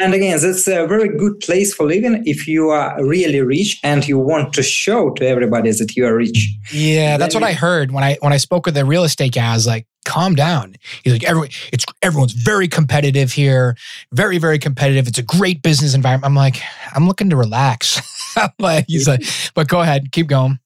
And 0.00 0.14
again, 0.14 0.38
that's 0.40 0.68
a 0.68 0.86
very 0.86 1.08
good 1.08 1.40
place 1.40 1.74
for 1.74 1.86
living 1.86 2.22
if 2.24 2.46
you 2.46 2.70
are 2.70 3.04
really 3.04 3.40
rich 3.40 3.80
and 3.82 4.06
you 4.06 4.18
want 4.18 4.52
to 4.54 4.62
show 4.62 5.10
to 5.14 5.26
everybody 5.26 5.70
that 5.72 5.96
you 5.96 6.06
are 6.06 6.14
rich. 6.14 6.48
Yeah, 6.72 7.16
that's 7.16 7.34
what 7.34 7.42
I 7.42 7.52
heard 7.52 7.90
when 7.90 8.04
I 8.04 8.16
when 8.20 8.32
I 8.32 8.36
spoke 8.36 8.66
with 8.66 8.74
the 8.74 8.84
real 8.84 9.04
estate 9.04 9.34
guy. 9.34 9.50
I 9.50 9.54
was 9.54 9.66
like, 9.66 9.86
"Calm 10.04 10.36
down." 10.36 10.76
He's 11.02 11.12
like, 11.12 11.24
"Everyone, 11.24 11.48
it's 11.72 11.84
everyone's 12.02 12.32
very 12.32 12.68
competitive 12.68 13.32
here, 13.32 13.76
very 14.12 14.38
very 14.38 14.60
competitive. 14.60 15.08
It's 15.08 15.18
a 15.18 15.22
great 15.22 15.62
business 15.62 15.94
environment." 15.94 16.26
I'm 16.26 16.36
like, 16.36 16.62
"I'm 16.94 17.08
looking 17.08 17.30
to 17.30 17.36
relax." 17.36 18.00
but 18.58 18.84
he's 18.86 19.08
like, 19.08 19.24
"But 19.54 19.66
go 19.66 19.80
ahead, 19.80 20.12
keep 20.12 20.28
going." 20.28 20.60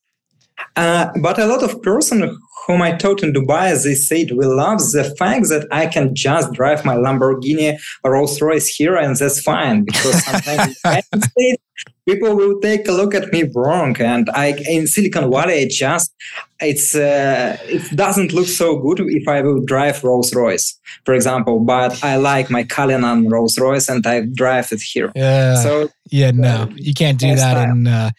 Uh, 0.77 1.11
but 1.21 1.39
a 1.39 1.47
lot 1.47 1.63
of 1.63 1.81
person 1.83 2.39
whom 2.67 2.83
I 2.83 2.93
taught 2.93 3.23
in 3.23 3.33
Dubai, 3.33 3.83
they 3.83 3.95
said, 3.95 4.33
we 4.33 4.47
love 4.47 4.79
the 4.93 5.15
fact 5.19 5.49
that 5.49 5.67
I 5.71 5.87
can 5.87 6.15
just 6.15 6.53
drive 6.53 6.85
my 6.85 6.95
Lamborghini 6.95 7.79
Rolls 8.05 8.41
Royce 8.41 8.69
here 8.69 8.97
and 8.97 9.17
that's 9.17 9.41
fine 9.41 9.85
because 9.85 10.25
sometimes 10.31 10.79
in 11.13 11.23
States, 11.23 11.63
people 12.09 12.37
will 12.37 12.61
take 12.61 12.87
a 12.89 12.93
look 12.93 13.15
at 13.15 13.33
me 13.33 13.51
wrong. 13.55 14.01
And 14.01 14.31
I, 14.31 14.55
in 14.69 14.87
Silicon 14.87 15.31
Valley, 15.31 15.63
it 15.63 15.71
just, 15.71 16.15
it's, 16.61 16.95
uh, 16.95 17.57
it 17.65 17.97
doesn't 17.97 18.33
look 18.33 18.47
so 18.47 18.79
good 18.79 19.01
if 19.01 19.27
I 19.27 19.41
will 19.43 19.65
drive 19.65 20.03
Rolls 20.05 20.35
Royce, 20.35 20.79
for 21.05 21.15
example, 21.15 21.61
but 21.61 22.03
I 22.05 22.17
like 22.17 22.51
my 22.51 22.65
Cullinan 22.65 23.29
Rolls 23.29 23.59
Royce 23.59 23.89
and 23.89 24.07
I 24.07 24.27
drive 24.33 24.71
it 24.73 24.81
here. 24.81 25.11
Yeah. 25.17 25.57
So, 25.57 25.91
yeah, 26.11 26.31
no, 26.31 26.49
uh, 26.49 26.67
you 26.77 26.95
can't 26.95 27.19
do 27.19 27.29
that 27.35 27.39
style. 27.39 27.71
in 27.71 27.87
uh, 27.87 28.11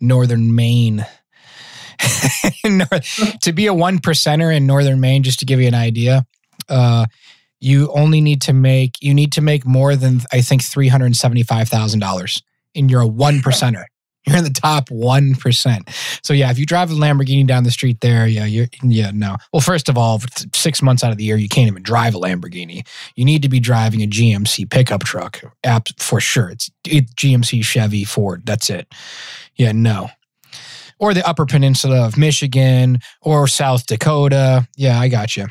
Northern 0.00 0.54
Maine. 0.54 1.06
to 3.42 3.52
be 3.52 3.66
a 3.66 3.74
one 3.74 3.98
percenter 3.98 4.54
in 4.54 4.66
northern 4.66 5.00
Maine, 5.00 5.22
just 5.22 5.38
to 5.40 5.44
give 5.44 5.60
you 5.60 5.68
an 5.68 5.74
idea, 5.74 6.26
uh, 6.68 7.06
you 7.60 7.90
only 7.92 8.20
need 8.20 8.42
to 8.42 8.52
make 8.52 8.96
you 9.00 9.14
need 9.14 9.32
to 9.32 9.40
make 9.40 9.66
more 9.66 9.96
than 9.96 10.20
I 10.32 10.40
think 10.40 10.62
three 10.62 10.88
hundred 10.88 11.14
seventy 11.16 11.42
five 11.42 11.68
thousand 11.68 12.00
dollars, 12.00 12.42
and 12.74 12.90
you're 12.90 13.00
a 13.00 13.06
one 13.06 13.40
percenter. 13.40 13.84
You're 14.26 14.38
in 14.38 14.44
the 14.44 14.48
top 14.48 14.90
one 14.90 15.34
percent. 15.34 15.90
So 16.22 16.32
yeah, 16.32 16.50
if 16.50 16.58
you 16.58 16.64
drive 16.64 16.90
a 16.90 16.94
Lamborghini 16.94 17.46
down 17.46 17.64
the 17.64 17.70
street 17.70 18.00
there, 18.00 18.26
yeah, 18.26 18.46
you're 18.46 18.68
yeah 18.82 19.10
no. 19.12 19.36
Well, 19.52 19.60
first 19.60 19.90
of 19.90 19.98
all, 19.98 20.18
six 20.54 20.80
months 20.80 21.04
out 21.04 21.12
of 21.12 21.18
the 21.18 21.24
year, 21.24 21.36
you 21.36 21.46
can't 21.46 21.68
even 21.68 21.82
drive 21.82 22.14
a 22.14 22.18
Lamborghini. 22.18 22.86
You 23.16 23.26
need 23.26 23.42
to 23.42 23.50
be 23.50 23.60
driving 23.60 24.02
a 24.02 24.06
GMC 24.06 24.70
pickup 24.70 25.04
truck, 25.04 25.42
app 25.62 25.88
for 25.98 26.20
sure. 26.20 26.48
It's, 26.48 26.70
it's 26.86 27.12
GMC, 27.12 27.62
Chevy, 27.64 28.04
Ford. 28.04 28.46
That's 28.46 28.70
it. 28.70 28.90
Yeah, 29.56 29.72
no 29.72 30.08
or 30.98 31.14
the 31.14 31.26
Upper 31.26 31.46
Peninsula 31.46 32.06
of 32.06 32.16
Michigan 32.16 32.98
or 33.22 33.46
South 33.46 33.86
Dakota. 33.86 34.68
Yeah, 34.76 34.98
I 34.98 35.08
got 35.08 35.36
you. 35.36 35.46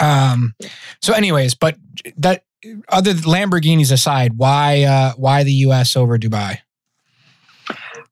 Um, 0.00 0.54
so, 1.00 1.12
anyways, 1.12 1.54
but 1.54 1.76
that 2.16 2.44
other 2.88 3.12
Lamborghinis 3.12 3.92
aside, 3.92 4.36
why 4.36 4.82
uh, 4.82 5.12
why 5.16 5.42
the 5.44 5.52
U.S. 5.52 5.96
over 5.96 6.18
Dubai? 6.18 6.58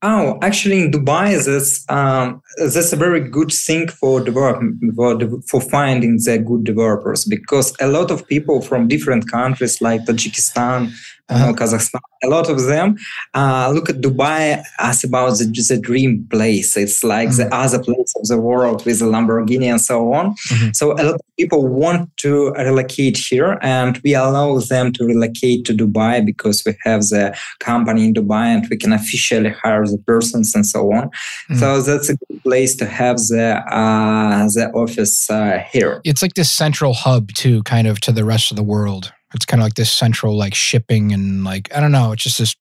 Oh, 0.04 0.36
actually, 0.42 0.82
in 0.82 0.90
Dubai, 0.90 1.44
that's 1.44 1.88
um, 1.88 2.42
a 2.58 2.96
very 2.96 3.20
good 3.20 3.52
thing 3.52 3.86
for 3.86 4.20
development 4.20 4.96
for, 4.96 5.16
for 5.42 5.60
finding 5.60 6.16
the 6.16 6.38
good 6.44 6.64
developers 6.64 7.24
because 7.24 7.72
a 7.80 7.86
lot 7.86 8.10
of 8.10 8.26
people 8.26 8.60
from 8.62 8.88
different 8.88 9.30
countries 9.30 9.80
like 9.80 10.00
Tajikistan, 10.04 10.92
uh, 11.28 11.52
Kazakhstan. 11.52 12.00
A 12.24 12.28
lot 12.28 12.48
of 12.48 12.62
them 12.66 12.96
uh, 13.34 13.70
look 13.74 13.88
at 13.88 13.96
Dubai 13.96 14.62
as 14.78 15.02
about 15.02 15.38
the, 15.38 15.46
the 15.68 15.78
dream 15.80 16.26
place. 16.30 16.76
It's 16.76 17.02
like 17.02 17.30
mm-hmm. 17.30 17.48
the 17.48 17.54
other 17.54 17.82
place 17.82 18.12
of 18.16 18.28
the 18.28 18.38
world 18.38 18.84
with 18.84 19.00
the 19.00 19.06
Lamborghini 19.06 19.64
and 19.64 19.80
so 19.80 20.12
on. 20.12 20.34
Mm-hmm. 20.34 20.70
So 20.74 20.92
a 20.92 21.02
lot 21.02 21.14
of 21.14 21.20
people 21.38 21.66
want 21.66 22.14
to 22.18 22.52
relocate 22.52 23.16
here, 23.16 23.58
and 23.62 23.98
we 24.04 24.14
allow 24.14 24.58
them 24.58 24.92
to 24.92 25.04
relocate 25.04 25.64
to 25.66 25.74
Dubai 25.74 26.24
because 26.24 26.62
we 26.64 26.76
have 26.84 27.00
the 27.08 27.36
company 27.60 28.04
in 28.04 28.14
Dubai 28.14 28.46
and 28.54 28.68
we 28.68 28.76
can 28.76 28.92
officially 28.92 29.50
hire 29.50 29.86
the 29.86 29.98
persons 30.06 30.54
and 30.54 30.66
so 30.66 30.92
on. 30.92 31.08
Mm-hmm. 31.08 31.56
So 31.56 31.82
that's 31.82 32.08
a 32.08 32.16
good 32.16 32.42
place 32.42 32.76
to 32.76 32.86
have 32.86 33.16
the 33.16 33.62
uh, 33.72 34.44
the 34.54 34.70
office 34.74 35.30
uh, 35.30 35.64
here. 35.72 36.00
It's 36.04 36.22
like 36.22 36.34
this 36.34 36.50
central 36.50 36.94
hub 36.94 37.32
too, 37.32 37.62
kind 37.64 37.86
of 37.86 38.00
to 38.00 38.12
the 38.12 38.24
rest 38.24 38.50
of 38.50 38.56
the 38.56 38.62
world. 38.62 39.12
It's 39.34 39.44
kind 39.44 39.60
of 39.60 39.64
like 39.64 39.74
this 39.74 39.92
central 39.92 40.36
like 40.36 40.54
shipping 40.54 41.12
and 41.12 41.44
like 41.44 41.74
I 41.74 41.80
don't 41.80 41.92
know. 41.92 42.12
It's 42.12 42.22
just 42.22 42.38
this 42.38 42.56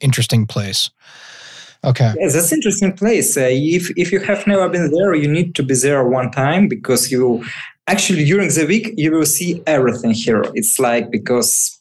interesting 0.00 0.46
place. 0.46 0.90
Okay. 1.84 2.14
That's 2.18 2.52
interesting 2.52 2.92
place. 2.92 3.36
Uh, 3.36 3.48
if 3.48 3.90
if 3.96 4.10
you 4.10 4.20
have 4.20 4.46
never 4.46 4.68
been 4.68 4.90
there, 4.90 5.14
you 5.14 5.28
need 5.28 5.54
to 5.54 5.62
be 5.62 5.74
there 5.74 6.04
one 6.04 6.30
time 6.30 6.68
because 6.68 7.10
you 7.12 7.44
actually 7.86 8.24
during 8.24 8.48
the 8.48 8.66
week 8.66 8.92
you 8.96 9.12
will 9.12 9.26
see 9.26 9.62
everything 9.66 10.10
here. 10.10 10.44
It's 10.54 10.78
like 10.78 11.10
because 11.10 11.80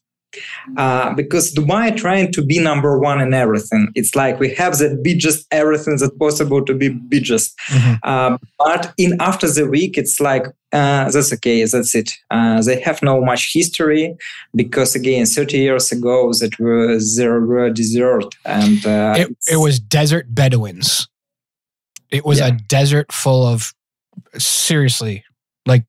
uh, 0.77 1.13
because 1.13 1.53
Dubai 1.53 1.95
trying 1.95 2.31
to 2.33 2.43
be 2.43 2.59
number 2.59 2.99
one 2.99 3.21
in 3.21 3.33
everything. 3.33 3.89
It's 3.95 4.15
like 4.15 4.39
we 4.39 4.53
have 4.55 4.77
the 4.77 4.99
biggest 5.01 5.47
everything 5.51 5.97
that's 5.97 6.15
possible 6.17 6.63
to 6.65 6.73
be 6.73 6.89
biggest. 6.89 7.57
Mm-hmm. 7.69 7.93
Uh, 8.03 8.37
but 8.57 8.93
in 8.97 9.19
after 9.21 9.49
the 9.49 9.67
week, 9.67 9.97
it's 9.97 10.19
like 10.19 10.47
uh, 10.75 11.09
that's 11.09 11.31
okay, 11.33 11.63
that's 11.63 11.95
it. 11.95 12.11
Uh, 12.31 12.61
they 12.61 12.81
have 12.81 13.01
no 13.01 13.21
much 13.21 13.53
history 13.53 14.15
because 14.55 14.93
again, 14.95 15.25
30 15.25 15.57
years 15.57 15.91
ago, 15.91 16.33
that 16.33 16.59
was 16.59 17.15
there 17.15 17.39
were 17.39 17.69
desert 17.69 18.35
and 18.45 18.85
uh, 18.85 19.13
it, 19.17 19.37
it 19.47 19.57
was 19.57 19.79
desert 19.79 20.33
Bedouins. 20.33 21.07
It 22.11 22.25
was 22.25 22.39
yeah. 22.39 22.47
a 22.47 22.51
desert 22.51 23.11
full 23.11 23.45
of 23.45 23.73
seriously 24.37 25.23
like 25.65 25.85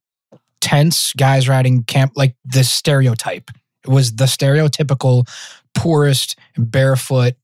tents, 0.61 1.13
guys 1.13 1.47
riding 1.49 1.83
camp, 1.83 2.13
like 2.15 2.35
the 2.45 2.63
stereotype 2.63 3.51
was 3.87 4.15
the 4.15 4.25
stereotypical 4.25 5.27
poorest, 5.73 6.37
barefoot 6.57 7.35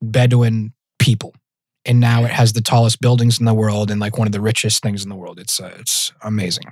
Bedouin 0.00 0.72
people. 0.98 1.34
And 1.84 2.00
now 2.00 2.24
it 2.24 2.30
has 2.30 2.52
the 2.52 2.60
tallest 2.60 3.00
buildings 3.00 3.38
in 3.38 3.46
the 3.46 3.54
world 3.54 3.90
and 3.90 4.00
like 4.00 4.18
one 4.18 4.28
of 4.28 4.32
the 4.32 4.40
richest 4.40 4.82
things 4.82 5.02
in 5.02 5.08
the 5.08 5.16
world. 5.16 5.38
It's 5.38 5.58
uh, 5.60 5.74
it's 5.78 6.12
amazing. 6.22 6.64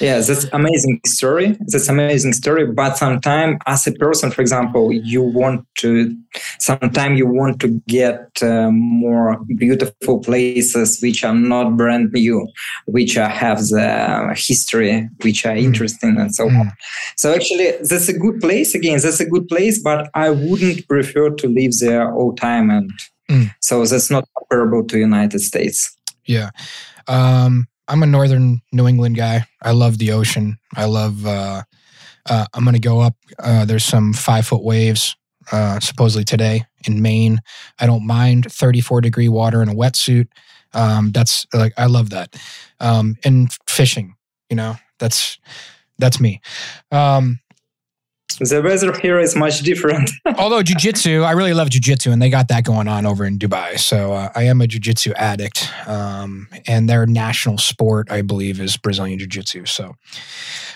Yeah, 0.00 0.20
that's 0.20 0.44
amazing 0.52 1.00
story. 1.06 1.56
That's 1.60 1.88
amazing 1.88 2.32
story. 2.32 2.66
But 2.66 2.96
sometimes, 2.96 3.58
as 3.66 3.86
a 3.86 3.92
person, 3.92 4.30
for 4.30 4.40
example, 4.40 4.92
you 4.92 5.22
want 5.22 5.66
to. 5.78 6.16
Sometimes 6.58 7.18
you 7.18 7.26
want 7.26 7.60
to 7.60 7.68
get 7.88 8.42
uh, 8.42 8.70
more 8.70 9.38
beautiful 9.56 10.20
places 10.20 11.00
which 11.00 11.24
are 11.24 11.34
not 11.34 11.76
brand 11.76 12.12
new, 12.12 12.46
which 12.86 13.16
are, 13.16 13.28
have 13.28 13.58
the 13.58 14.34
history, 14.36 15.08
which 15.22 15.46
are 15.46 15.54
mm. 15.54 15.62
interesting, 15.62 16.18
and 16.18 16.34
so 16.34 16.48
on. 16.48 16.72
So 17.16 17.34
actually, 17.34 17.72
that's 17.80 18.08
a 18.08 18.18
good 18.18 18.40
place. 18.40 18.74
Again, 18.74 18.98
that's 19.02 19.20
a 19.20 19.28
good 19.28 19.48
place, 19.48 19.82
but 19.82 20.10
I 20.14 20.30
wouldn't 20.30 20.86
prefer 20.86 21.30
to 21.30 21.48
live 21.48 21.72
there 21.80 22.12
all 22.12 22.34
time, 22.34 22.70
and 22.70 22.90
mm. 23.30 23.50
so 23.60 23.84
that's 23.84 24.10
not 24.10 24.28
comparable 24.38 24.86
to 24.88 24.98
United 24.98 25.40
States. 25.40 25.96
Yeah. 26.24 26.50
Um, 27.08 27.66
I'm 27.88 28.02
a 28.02 28.06
northern 28.06 28.60
New 28.72 28.86
England 28.86 29.16
guy. 29.16 29.46
I 29.62 29.72
love 29.72 29.98
the 29.98 30.12
ocean. 30.12 30.58
I 30.76 30.84
love. 30.84 31.26
Uh, 31.26 31.62
uh, 32.28 32.46
I'm 32.52 32.64
to 32.74 32.78
go 32.78 33.00
up. 33.00 33.14
Uh, 33.38 33.64
there's 33.64 33.84
some 33.84 34.12
five 34.12 34.46
foot 34.46 34.62
waves 34.62 35.16
uh, 35.50 35.80
supposedly 35.80 36.24
today 36.24 36.66
in 36.86 37.00
Maine. 37.00 37.40
I 37.78 37.86
don't 37.86 38.06
mind 38.06 38.52
34 38.52 39.00
degree 39.00 39.28
water 39.28 39.62
in 39.62 39.68
a 39.68 39.74
wetsuit. 39.74 40.28
Um, 40.74 41.10
that's 41.12 41.46
like 41.54 41.72
I 41.78 41.86
love 41.86 42.10
that. 42.10 42.36
Um, 42.80 43.16
and 43.24 43.50
fishing, 43.66 44.14
you 44.50 44.56
know, 44.56 44.76
that's 44.98 45.38
that's 45.98 46.20
me. 46.20 46.40
Um, 46.92 47.40
the 48.38 48.62
weather 48.62 48.96
here 48.98 49.18
is 49.18 49.36
much 49.36 49.60
different. 49.60 50.10
Although 50.38 50.62
jujitsu, 50.62 51.24
I 51.24 51.32
really 51.32 51.54
love 51.54 51.68
jujitsu, 51.68 52.12
and 52.12 52.20
they 52.20 52.30
got 52.30 52.48
that 52.48 52.64
going 52.64 52.88
on 52.88 53.06
over 53.06 53.24
in 53.24 53.38
Dubai. 53.38 53.78
So 53.78 54.12
uh, 54.12 54.30
I 54.34 54.44
am 54.44 54.60
a 54.60 54.66
jujitsu 54.66 55.12
addict, 55.16 55.70
um, 55.86 56.48
and 56.66 56.88
their 56.88 57.06
national 57.06 57.58
sport, 57.58 58.10
I 58.10 58.22
believe, 58.22 58.60
is 58.60 58.76
Brazilian 58.76 59.18
jiu-jitsu. 59.18 59.66
So 59.66 59.96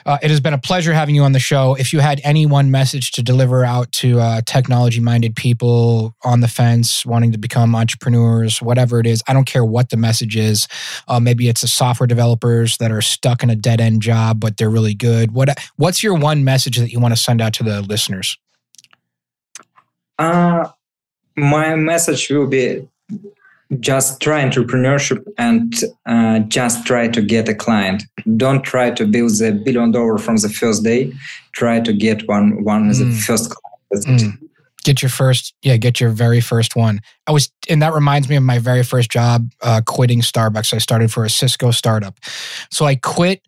uh, 0.04 0.18
it 0.22 0.30
has 0.30 0.40
been 0.40 0.54
a 0.54 0.58
pleasure 0.58 0.92
having 0.92 1.14
you 1.14 1.22
on 1.22 1.32
the 1.32 1.38
show. 1.38 1.74
If 1.74 1.92
you 1.92 2.00
had 2.00 2.20
any 2.24 2.46
one 2.46 2.70
message 2.70 3.12
to 3.12 3.22
deliver 3.22 3.64
out 3.64 3.92
to 3.92 4.18
uh, 4.18 4.40
technology-minded 4.44 5.36
people 5.36 6.14
on 6.24 6.40
the 6.40 6.48
fence, 6.48 7.06
wanting 7.06 7.32
to 7.32 7.38
become 7.38 7.74
entrepreneurs, 7.74 8.60
whatever 8.60 8.98
it 9.00 9.06
is, 9.06 9.22
I 9.28 9.32
don't 9.32 9.46
care 9.46 9.64
what 9.64 9.90
the 9.90 9.96
message 9.96 10.36
is. 10.36 10.66
Uh, 11.08 11.20
maybe 11.20 11.48
it's 11.48 11.60
the 11.60 11.68
software 11.68 12.06
developers 12.06 12.76
that 12.78 12.90
are 12.90 13.02
stuck 13.02 13.42
in 13.42 13.50
a 13.50 13.56
dead-end 13.56 14.02
job, 14.02 14.40
but 14.40 14.56
they're 14.56 14.70
really 14.70 14.94
good. 14.94 15.32
What 15.32 15.58
What's 15.76 16.02
your 16.02 16.14
one 16.14 16.44
message 16.44 16.78
that 16.78 16.90
you 16.90 17.00
want 17.00 17.14
to 17.14 17.20
send 17.20 17.40
out 17.40 17.51
to 17.52 17.62
the 17.62 17.82
listeners? 17.82 18.38
Uh, 20.18 20.68
my 21.36 21.74
message 21.74 22.28
will 22.30 22.46
be 22.46 22.86
just 23.80 24.20
try 24.20 24.44
entrepreneurship 24.44 25.24
and 25.38 25.72
uh, 26.06 26.40
just 26.40 26.86
try 26.86 27.08
to 27.08 27.22
get 27.22 27.48
a 27.48 27.54
client. 27.54 28.02
Don't 28.36 28.62
try 28.62 28.90
to 28.90 29.06
build 29.06 29.40
a 29.40 29.52
billion 29.52 29.90
dollar 29.90 30.18
from 30.18 30.36
the 30.36 30.48
first 30.48 30.84
day. 30.84 31.12
Try 31.52 31.80
to 31.80 31.92
get 31.92 32.28
one 32.28 32.62
one 32.64 32.90
mm. 32.90 32.98
the 32.98 33.10
first 33.22 33.50
client. 33.50 34.06
Mm. 34.06 34.48
Get 34.84 35.00
your 35.00 35.10
first, 35.10 35.54
yeah, 35.62 35.76
get 35.76 36.00
your 36.00 36.10
very 36.10 36.40
first 36.40 36.74
one. 36.74 37.00
I 37.28 37.32
was, 37.32 37.52
and 37.68 37.80
that 37.82 37.92
reminds 37.92 38.28
me 38.28 38.34
of 38.34 38.42
my 38.42 38.58
very 38.58 38.82
first 38.82 39.10
job, 39.10 39.48
uh, 39.62 39.80
quitting 39.86 40.22
Starbucks. 40.22 40.74
I 40.74 40.78
started 40.78 41.12
for 41.12 41.24
a 41.24 41.30
Cisco 41.30 41.70
startup. 41.70 42.18
So 42.70 42.84
I 42.84 42.96
quit. 42.96 43.42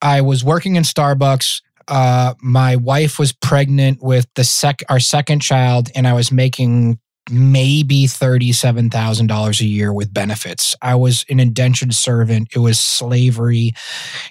I 0.00 0.22
was 0.22 0.42
working 0.42 0.76
in 0.76 0.82
Starbucks 0.82 1.60
uh, 1.88 2.34
my 2.40 2.76
wife 2.76 3.18
was 3.18 3.32
pregnant 3.32 4.02
with 4.02 4.26
the 4.34 4.44
sec 4.44 4.82
our 4.88 5.00
second 5.00 5.40
child, 5.40 5.88
and 5.94 6.06
I 6.06 6.12
was 6.12 6.32
making 6.32 6.98
maybe 7.30 8.04
$37,000 8.04 9.60
a 9.60 9.64
year 9.64 9.92
with 9.92 10.14
benefits. 10.14 10.76
I 10.80 10.94
was 10.94 11.24
an 11.28 11.40
indentured 11.40 11.92
servant. 11.92 12.48
It 12.54 12.60
was 12.60 12.78
slavery. 12.78 13.72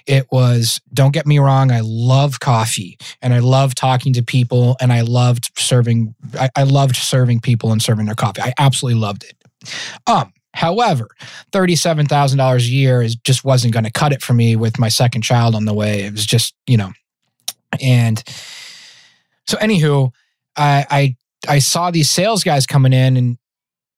It 0.06 0.26
was, 0.30 0.80
don't 0.94 1.12
get 1.12 1.26
me 1.26 1.38
wrong, 1.38 1.70
I 1.70 1.80
love 1.82 2.40
coffee 2.40 2.96
and 3.20 3.34
I 3.34 3.40
love 3.40 3.74
talking 3.74 4.14
to 4.14 4.22
people 4.22 4.76
and 4.80 4.92
I 4.92 5.02
loved 5.02 5.50
serving, 5.58 6.14
I, 6.38 6.48
I 6.56 6.62
loved 6.62 6.96
serving 6.96 7.40
people 7.40 7.70
and 7.70 7.82
serving 7.82 8.06
their 8.06 8.14
coffee. 8.14 8.40
I 8.42 8.54
absolutely 8.58 9.00
loved 9.00 9.24
it. 9.24 9.36
Um, 10.06 10.32
However, 10.54 11.08
$37,000 11.52 12.56
a 12.56 12.62
year 12.62 13.02
is 13.02 13.14
just 13.14 13.44
wasn't 13.44 13.74
going 13.74 13.84
to 13.84 13.90
cut 13.90 14.14
it 14.14 14.22
for 14.22 14.32
me 14.32 14.56
with 14.56 14.78
my 14.78 14.88
second 14.88 15.20
child 15.20 15.54
on 15.54 15.66
the 15.66 15.74
way. 15.74 16.04
It 16.04 16.12
was 16.12 16.24
just, 16.24 16.54
you 16.66 16.78
know, 16.78 16.92
and 17.82 18.22
so, 19.46 19.56
anywho, 19.58 20.12
I 20.56 20.86
I 20.90 21.16
I 21.48 21.58
saw 21.60 21.90
these 21.90 22.10
sales 22.10 22.42
guys 22.42 22.66
coming 22.66 22.92
in, 22.92 23.16
and 23.16 23.38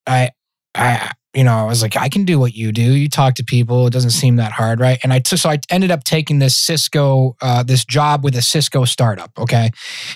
I 0.07 0.31
I 0.75 1.13
you 1.35 1.45
know 1.45 1.57
I 1.57 1.65
was 1.65 1.83
like, 1.83 1.97
I 1.97 2.09
can 2.09 2.25
do 2.25 2.39
what 2.39 2.55
you 2.55 2.73
do. 2.73 2.83
You 2.83 3.09
talk 3.09 3.35
to 3.37 3.45
people. 3.45 3.87
It 3.87 3.93
doesn't 3.93 4.11
seem 4.11 4.37
that 4.37 4.53
hard, 4.53 4.81
right? 4.81 4.99
And 5.03 5.13
I 5.13 5.21
took 5.21 5.39
so 5.39 5.49
I 5.49 5.59
ended 5.71 5.91
up 5.91 6.05
taking 6.05 6.39
this 6.39 6.55
Cisco 6.55 7.37
uh, 7.41 7.63
this 7.63 7.85
job 7.85 8.25
with 8.25 8.37
a 8.37 8.43
Cisco 8.43 8.85
startup. 8.85 9.31
Okay, 9.39 9.71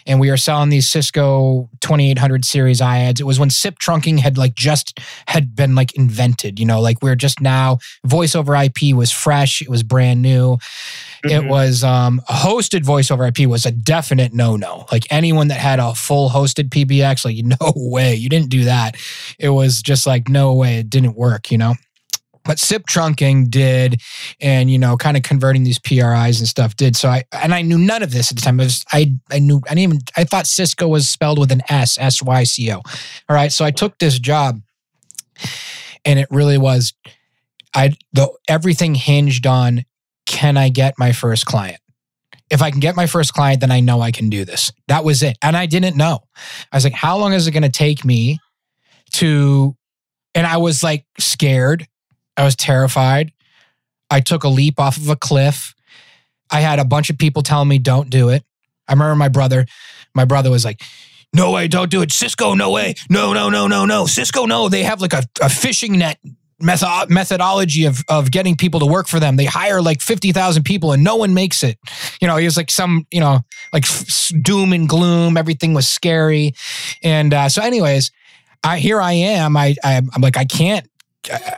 and 0.06 0.20
we 0.20 0.28
are 0.28 0.36
selling 0.36 0.68
these 0.68 0.86
Cisco 0.86 1.70
2800 1.80 2.44
series 2.44 2.80
IADs. 2.80 3.20
It 3.20 3.24
was 3.24 3.40
when 3.40 3.50
SIP 3.50 3.78
trunking 3.78 4.20
had 4.20 4.36
like 4.36 4.54
just 4.54 5.00
had 5.28 5.56
been 5.56 5.74
like 5.74 5.94
invented. 5.94 6.60
You 6.60 6.66
know, 6.66 6.80
like 6.80 7.02
we're 7.02 7.16
just 7.16 7.40
now 7.40 7.78
voice 8.04 8.34
over 8.34 8.54
IP 8.54 8.94
was 8.94 9.10
fresh. 9.10 9.62
It 9.62 9.70
was 9.70 9.82
brand 9.82 10.20
new. 10.20 10.58
It 11.24 11.44
was 11.44 11.84
um, 11.84 12.20
hosted 12.28 12.80
voiceover 12.80 13.28
IP 13.28 13.48
was 13.48 13.64
a 13.64 13.70
definite 13.70 14.32
no 14.32 14.56
no. 14.56 14.86
Like 14.90 15.06
anyone 15.10 15.48
that 15.48 15.60
had 15.60 15.78
a 15.78 15.94
full 15.94 16.30
hosted 16.30 16.70
PBX, 16.70 17.24
like 17.24 17.36
no 17.60 17.72
way, 17.76 18.14
you 18.14 18.28
didn't 18.28 18.48
do 18.48 18.64
that. 18.64 18.96
It 19.38 19.50
was 19.50 19.82
just 19.82 20.06
like 20.06 20.28
no 20.28 20.54
way, 20.54 20.78
it 20.78 20.90
didn't 20.90 21.16
work. 21.16 21.50
You 21.50 21.58
know 21.58 21.74
but 22.44 22.58
SIP 22.58 22.86
trunking 22.86 23.50
did, 23.50 24.00
and 24.40 24.70
you 24.70 24.78
know, 24.78 24.96
kind 24.96 25.16
of 25.16 25.22
converting 25.22 25.64
these 25.64 25.78
PRIs 25.78 26.40
and 26.40 26.48
stuff 26.48 26.76
did. 26.76 26.96
So 26.96 27.08
I 27.08 27.24
and 27.32 27.54
I 27.54 27.62
knew 27.62 27.78
none 27.78 28.02
of 28.02 28.12
this 28.12 28.30
at 28.30 28.36
the 28.36 28.42
time. 28.42 28.58
It 28.60 28.64
was, 28.64 28.84
I 28.92 29.14
I 29.30 29.38
knew 29.38 29.60
I 29.66 29.74
didn't 29.74 29.78
even 29.78 29.98
I 30.16 30.24
thought 30.24 30.46
Cisco 30.46 30.88
was 30.88 31.08
spelled 31.08 31.38
with 31.38 31.52
an 31.52 31.62
S 31.68 31.98
S 31.98 32.22
Y 32.22 32.44
C 32.44 32.72
O. 32.72 32.76
All 32.76 32.84
right, 33.36 33.52
so 33.52 33.64
I 33.64 33.70
took 33.70 33.98
this 33.98 34.18
job, 34.18 34.60
and 36.04 36.18
it 36.18 36.28
really 36.30 36.58
was. 36.58 36.94
I 37.74 37.94
the 38.12 38.30
everything 38.48 38.94
hinged 38.94 39.46
on 39.46 39.84
can 40.32 40.56
I 40.56 40.70
get 40.70 40.98
my 40.98 41.12
first 41.12 41.44
client? 41.44 41.78
If 42.50 42.62
I 42.62 42.70
can 42.70 42.80
get 42.80 42.96
my 42.96 43.06
first 43.06 43.34
client, 43.34 43.60
then 43.60 43.70
I 43.70 43.80
know 43.80 44.00
I 44.00 44.10
can 44.10 44.30
do 44.30 44.46
this. 44.46 44.72
That 44.88 45.04
was 45.04 45.22
it. 45.22 45.36
And 45.42 45.54
I 45.54 45.66
didn't 45.66 45.94
know. 45.94 46.20
I 46.72 46.76
was 46.76 46.84
like, 46.84 46.94
how 46.94 47.18
long 47.18 47.34
is 47.34 47.46
it 47.46 47.52
going 47.52 47.62
to 47.62 47.68
take 47.68 48.02
me 48.02 48.38
to, 49.12 49.76
and 50.34 50.46
I 50.46 50.56
was 50.56 50.82
like 50.82 51.04
scared. 51.18 51.86
I 52.36 52.44
was 52.44 52.56
terrified. 52.56 53.32
I 54.10 54.20
took 54.20 54.44
a 54.44 54.48
leap 54.48 54.80
off 54.80 54.96
of 54.96 55.10
a 55.10 55.16
cliff. 55.16 55.74
I 56.50 56.60
had 56.60 56.78
a 56.78 56.84
bunch 56.84 57.10
of 57.10 57.18
people 57.18 57.42
telling 57.42 57.68
me, 57.68 57.78
don't 57.78 58.08
do 58.08 58.30
it. 58.30 58.42
I 58.88 58.92
remember 58.94 59.16
my 59.16 59.28
brother, 59.28 59.66
my 60.14 60.24
brother 60.24 60.50
was 60.50 60.64
like, 60.64 60.82
no 61.34 61.52
way, 61.52 61.68
don't 61.68 61.90
do 61.90 62.00
it. 62.00 62.10
Cisco, 62.10 62.54
no 62.54 62.70
way. 62.70 62.94
No, 63.10 63.34
no, 63.34 63.50
no, 63.50 63.66
no, 63.66 63.84
no. 63.84 64.06
Cisco, 64.06 64.46
no. 64.46 64.70
They 64.70 64.82
have 64.82 65.02
like 65.02 65.12
a, 65.12 65.24
a 65.42 65.50
fishing 65.50 65.98
net 65.98 66.18
method- 66.62 67.10
methodology 67.10 67.84
of 67.84 68.02
of 68.08 68.30
getting 68.30 68.56
people 68.56 68.80
to 68.80 68.86
work 68.86 69.08
for 69.08 69.20
them. 69.20 69.36
They 69.36 69.44
hire 69.44 69.82
like 69.82 70.00
50,000 70.00 70.62
people 70.62 70.92
and 70.92 71.04
no 71.04 71.16
one 71.16 71.34
makes 71.34 71.62
it. 71.62 71.78
You 72.20 72.28
know, 72.28 72.36
he 72.36 72.44
was 72.44 72.56
like 72.56 72.70
some, 72.70 73.06
you 73.10 73.20
know, 73.20 73.40
like 73.72 73.84
doom 74.40 74.72
and 74.72 74.88
gloom, 74.88 75.36
everything 75.36 75.74
was 75.74 75.88
scary. 75.88 76.54
And 77.02 77.34
uh, 77.34 77.48
so 77.48 77.62
anyways, 77.62 78.10
I 78.64 78.78
here 78.78 79.00
I 79.00 79.12
am. 79.12 79.56
I, 79.56 79.74
I 79.84 79.96
I'm 79.96 80.22
like 80.22 80.36
I 80.36 80.44
can't 80.44 80.88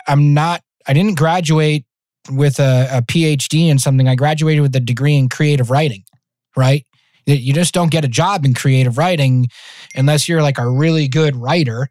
I'm 0.07 0.35
not 0.35 0.63
I 0.87 0.93
didn't 0.93 1.17
graduate 1.17 1.85
with 2.31 2.59
a, 2.59 2.89
a 2.91 3.03
PhD 3.03 3.69
in 3.69 3.79
something. 3.79 4.09
I 4.09 4.15
graduated 4.15 4.63
with 4.63 4.75
a 4.77 4.81
degree 4.81 5.17
in 5.17 5.29
creative 5.29 5.71
writing, 5.71 6.05
right? 6.57 6.87
You 7.27 7.55
just 7.55 7.73
don't 7.73 7.91
get 7.91 8.05
a 8.05 8.09
job 8.09 8.45
in 8.45 8.53
creative 8.53 8.99
writing 8.99 9.49
unless 9.95 10.29
you're 10.29 10.43
like 10.43 10.59
a 10.59 10.69
really 10.69 11.09
good 11.09 11.35
writer. 11.37 11.89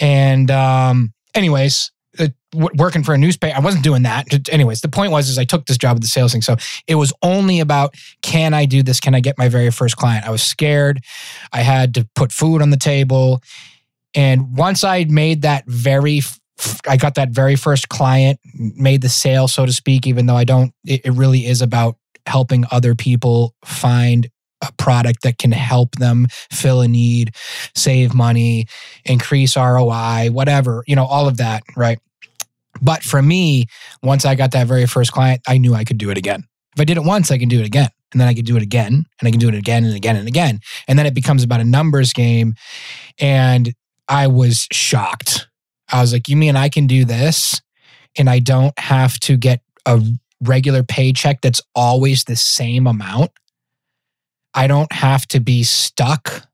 And 0.00 0.50
um, 0.50 1.12
anyways, 1.34 1.92
uh, 2.18 2.28
working 2.52 3.02
for 3.02 3.14
a 3.14 3.18
newspaper. 3.18 3.56
I 3.56 3.60
wasn't 3.60 3.84
doing 3.84 4.02
that. 4.02 4.48
Anyways, 4.48 4.80
the 4.80 4.88
point 4.88 5.12
was 5.12 5.28
is 5.28 5.38
I 5.38 5.44
took 5.44 5.66
this 5.66 5.78
job 5.78 5.96
with 5.96 6.02
the 6.02 6.08
sales 6.08 6.32
thing. 6.32 6.42
So 6.42 6.56
it 6.86 6.94
was 6.94 7.12
only 7.22 7.60
about 7.60 7.94
can 8.22 8.54
I 8.54 8.66
do 8.66 8.82
this? 8.82 9.00
Can 9.00 9.14
I 9.14 9.20
get 9.20 9.38
my 9.38 9.48
very 9.48 9.70
first 9.70 9.96
client? 9.96 10.26
I 10.26 10.30
was 10.30 10.42
scared. 10.42 11.02
I 11.52 11.60
had 11.60 11.94
to 11.94 12.08
put 12.14 12.32
food 12.32 12.62
on 12.62 12.70
the 12.70 12.76
table. 12.76 13.42
And 14.14 14.56
once 14.56 14.84
I 14.84 15.04
made 15.04 15.42
that 15.42 15.64
very 15.66 16.20
I 16.86 16.96
got 16.96 17.16
that 17.16 17.30
very 17.30 17.56
first 17.56 17.88
client, 17.88 18.38
made 18.54 19.02
the 19.02 19.08
sale, 19.08 19.48
so 19.48 19.66
to 19.66 19.72
speak, 19.72 20.06
even 20.06 20.26
though 20.26 20.36
I 20.36 20.44
don't, 20.44 20.72
it, 20.84 21.00
it 21.04 21.10
really 21.10 21.46
is 21.46 21.62
about 21.62 21.96
helping 22.26 22.64
other 22.70 22.94
people 22.94 23.54
find 23.64 24.30
a 24.68 24.72
product 24.72 25.22
that 25.22 25.38
can 25.38 25.52
help 25.52 25.96
them 25.96 26.26
fill 26.50 26.80
a 26.80 26.88
need, 26.88 27.34
save 27.74 28.14
money, 28.14 28.66
increase 29.04 29.56
ROI, 29.56 30.30
whatever, 30.30 30.84
you 30.86 30.96
know, 30.96 31.04
all 31.04 31.28
of 31.28 31.36
that, 31.38 31.62
right? 31.76 31.98
But 32.82 33.02
for 33.02 33.22
me, 33.22 33.66
once 34.02 34.24
I 34.24 34.34
got 34.34 34.52
that 34.52 34.66
very 34.66 34.86
first 34.86 35.12
client, 35.12 35.40
I 35.46 35.58
knew 35.58 35.74
I 35.74 35.84
could 35.84 35.98
do 35.98 36.10
it 36.10 36.18
again. 36.18 36.44
If 36.74 36.80
I 36.80 36.84
did 36.84 36.96
it 36.96 37.04
once, 37.04 37.30
I 37.30 37.38
can 37.38 37.48
do 37.48 37.60
it 37.60 37.66
again. 37.66 37.90
And 38.12 38.20
then 38.20 38.28
I 38.28 38.34
can 38.34 38.44
do 38.44 38.56
it 38.56 38.62
again 38.62 39.04
and 39.18 39.28
I 39.28 39.30
can 39.32 39.40
do 39.40 39.48
it 39.48 39.54
again 39.54 39.84
and 39.84 39.94
again 39.94 40.14
and 40.14 40.28
again. 40.28 40.60
And 40.86 40.98
then 40.98 41.06
it 41.06 41.14
becomes 41.14 41.42
about 41.42 41.60
a 41.60 41.64
numbers 41.64 42.12
game. 42.12 42.54
And 43.18 43.74
I 44.08 44.28
was 44.28 44.68
shocked. 44.70 45.48
I 45.90 46.00
was 46.00 46.12
like, 46.12 46.28
you 46.28 46.36
mean 46.36 46.54
I 46.54 46.68
can 46.68 46.86
do 46.86 47.04
this 47.04 47.60
and 48.16 48.30
I 48.30 48.38
don't 48.38 48.78
have 48.78 49.18
to 49.20 49.36
get 49.36 49.62
a 49.84 50.00
regular 50.40 50.84
paycheck 50.84 51.40
that's 51.40 51.60
always 51.74 52.24
the 52.24 52.36
same 52.36 52.86
amount? 52.86 53.32
I 54.54 54.66
don't 54.66 54.92
have 54.92 55.26
to 55.28 55.40
be 55.40 55.62
stuck, 55.62 56.46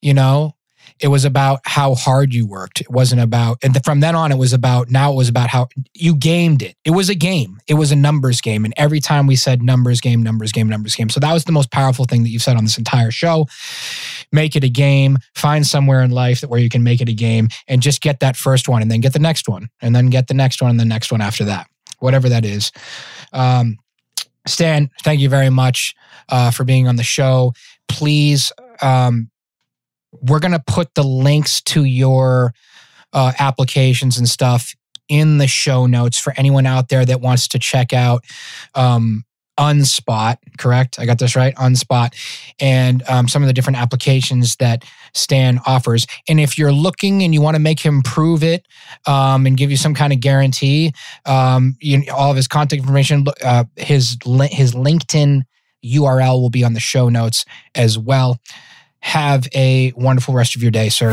you 0.00 0.14
know? 0.14 0.52
It 0.98 1.08
was 1.08 1.26
about 1.26 1.60
how 1.64 1.94
hard 1.94 2.32
you 2.32 2.46
worked. 2.46 2.80
It 2.80 2.90
wasn't 2.90 3.20
about, 3.20 3.58
and 3.62 3.76
from 3.84 4.00
then 4.00 4.14
on, 4.14 4.32
it 4.32 4.38
was 4.38 4.54
about, 4.54 4.90
now 4.90 5.12
it 5.12 5.16
was 5.16 5.28
about 5.28 5.50
how 5.50 5.68
you 5.92 6.14
gamed 6.14 6.62
it. 6.62 6.74
It 6.84 6.92
was 6.92 7.10
a 7.10 7.14
game, 7.14 7.60
it 7.66 7.74
was 7.74 7.92
a 7.92 7.96
numbers 7.96 8.40
game. 8.40 8.64
And 8.64 8.72
every 8.78 9.00
time 9.00 9.26
we 9.26 9.36
said 9.36 9.62
numbers 9.62 10.00
game, 10.00 10.22
numbers 10.22 10.52
game, 10.52 10.68
numbers 10.68 10.96
game. 10.96 11.10
So 11.10 11.20
that 11.20 11.32
was 11.32 11.44
the 11.44 11.52
most 11.52 11.70
powerful 11.70 12.06
thing 12.06 12.22
that 12.22 12.30
you've 12.30 12.42
said 12.42 12.56
on 12.56 12.64
this 12.64 12.78
entire 12.78 13.10
show. 13.10 13.46
Make 14.32 14.56
it 14.56 14.64
a 14.64 14.70
game, 14.70 15.18
find 15.34 15.66
somewhere 15.66 16.02
in 16.02 16.12
life 16.12 16.40
that 16.40 16.48
where 16.48 16.60
you 16.60 16.70
can 16.70 16.82
make 16.82 17.02
it 17.02 17.10
a 17.10 17.14
game 17.14 17.48
and 17.68 17.82
just 17.82 18.00
get 18.00 18.20
that 18.20 18.36
first 18.36 18.66
one 18.66 18.80
and 18.80 18.90
then 18.90 19.00
get 19.00 19.12
the 19.12 19.18
next 19.18 19.48
one 19.48 19.68
and 19.82 19.94
then 19.94 20.08
get 20.08 20.28
the 20.28 20.34
next 20.34 20.62
one 20.62 20.70
and 20.70 20.80
the 20.80 20.86
next 20.86 21.12
one 21.12 21.20
after 21.20 21.44
that, 21.44 21.66
whatever 21.98 22.30
that 22.30 22.46
is. 22.46 22.72
Um, 23.34 23.76
Stan, 24.46 24.90
thank 25.02 25.20
you 25.20 25.28
very 25.28 25.50
much 25.50 25.94
uh, 26.28 26.50
for 26.50 26.64
being 26.64 26.88
on 26.88 26.96
the 26.96 27.02
show. 27.02 27.52
Please 27.88 28.52
um, 28.82 29.30
we're 30.22 30.38
going 30.38 30.52
to 30.52 30.62
put 30.66 30.94
the 30.94 31.02
links 31.02 31.60
to 31.62 31.84
your 31.84 32.54
uh, 33.12 33.32
applications 33.38 34.18
and 34.18 34.28
stuff 34.28 34.74
in 35.08 35.38
the 35.38 35.46
show 35.46 35.86
notes 35.86 36.18
for 36.18 36.32
anyone 36.36 36.66
out 36.66 36.88
there 36.88 37.04
that 37.04 37.20
wants 37.20 37.48
to 37.48 37.58
check 37.58 37.92
out 37.92 38.24
um, 38.74 39.24
Unspot, 39.58 40.36
correct? 40.58 40.98
I 40.98 41.06
got 41.06 41.18
this 41.18 41.34
right? 41.34 41.54
Unspot, 41.56 42.14
and 42.60 43.02
um, 43.08 43.28
some 43.28 43.42
of 43.42 43.46
the 43.46 43.52
different 43.52 43.78
applications 43.78 44.56
that 44.56 44.84
Stan 45.14 45.60
offers. 45.66 46.06
And 46.28 46.38
if 46.38 46.58
you're 46.58 46.72
looking 46.72 47.22
and 47.22 47.32
you 47.32 47.40
want 47.40 47.54
to 47.54 47.60
make 47.60 47.80
him 47.80 48.02
prove 48.02 48.42
it 48.42 48.66
um, 49.06 49.46
and 49.46 49.56
give 49.56 49.70
you 49.70 49.76
some 49.76 49.94
kind 49.94 50.12
of 50.12 50.20
guarantee, 50.20 50.92
um, 51.24 51.76
you, 51.80 52.04
all 52.12 52.30
of 52.30 52.36
his 52.36 52.48
contact 52.48 52.80
information, 52.80 53.24
uh, 53.42 53.64
his 53.76 54.18
his 54.50 54.74
LinkedIn 54.74 55.42
URL 55.84 56.40
will 56.40 56.50
be 56.50 56.64
on 56.64 56.74
the 56.74 56.80
show 56.80 57.08
notes 57.08 57.44
as 57.74 57.98
well. 57.98 58.40
Have 59.00 59.46
a 59.54 59.92
wonderful 59.96 60.34
rest 60.34 60.56
of 60.56 60.62
your 60.62 60.70
day, 60.70 60.88
sir. 60.88 61.12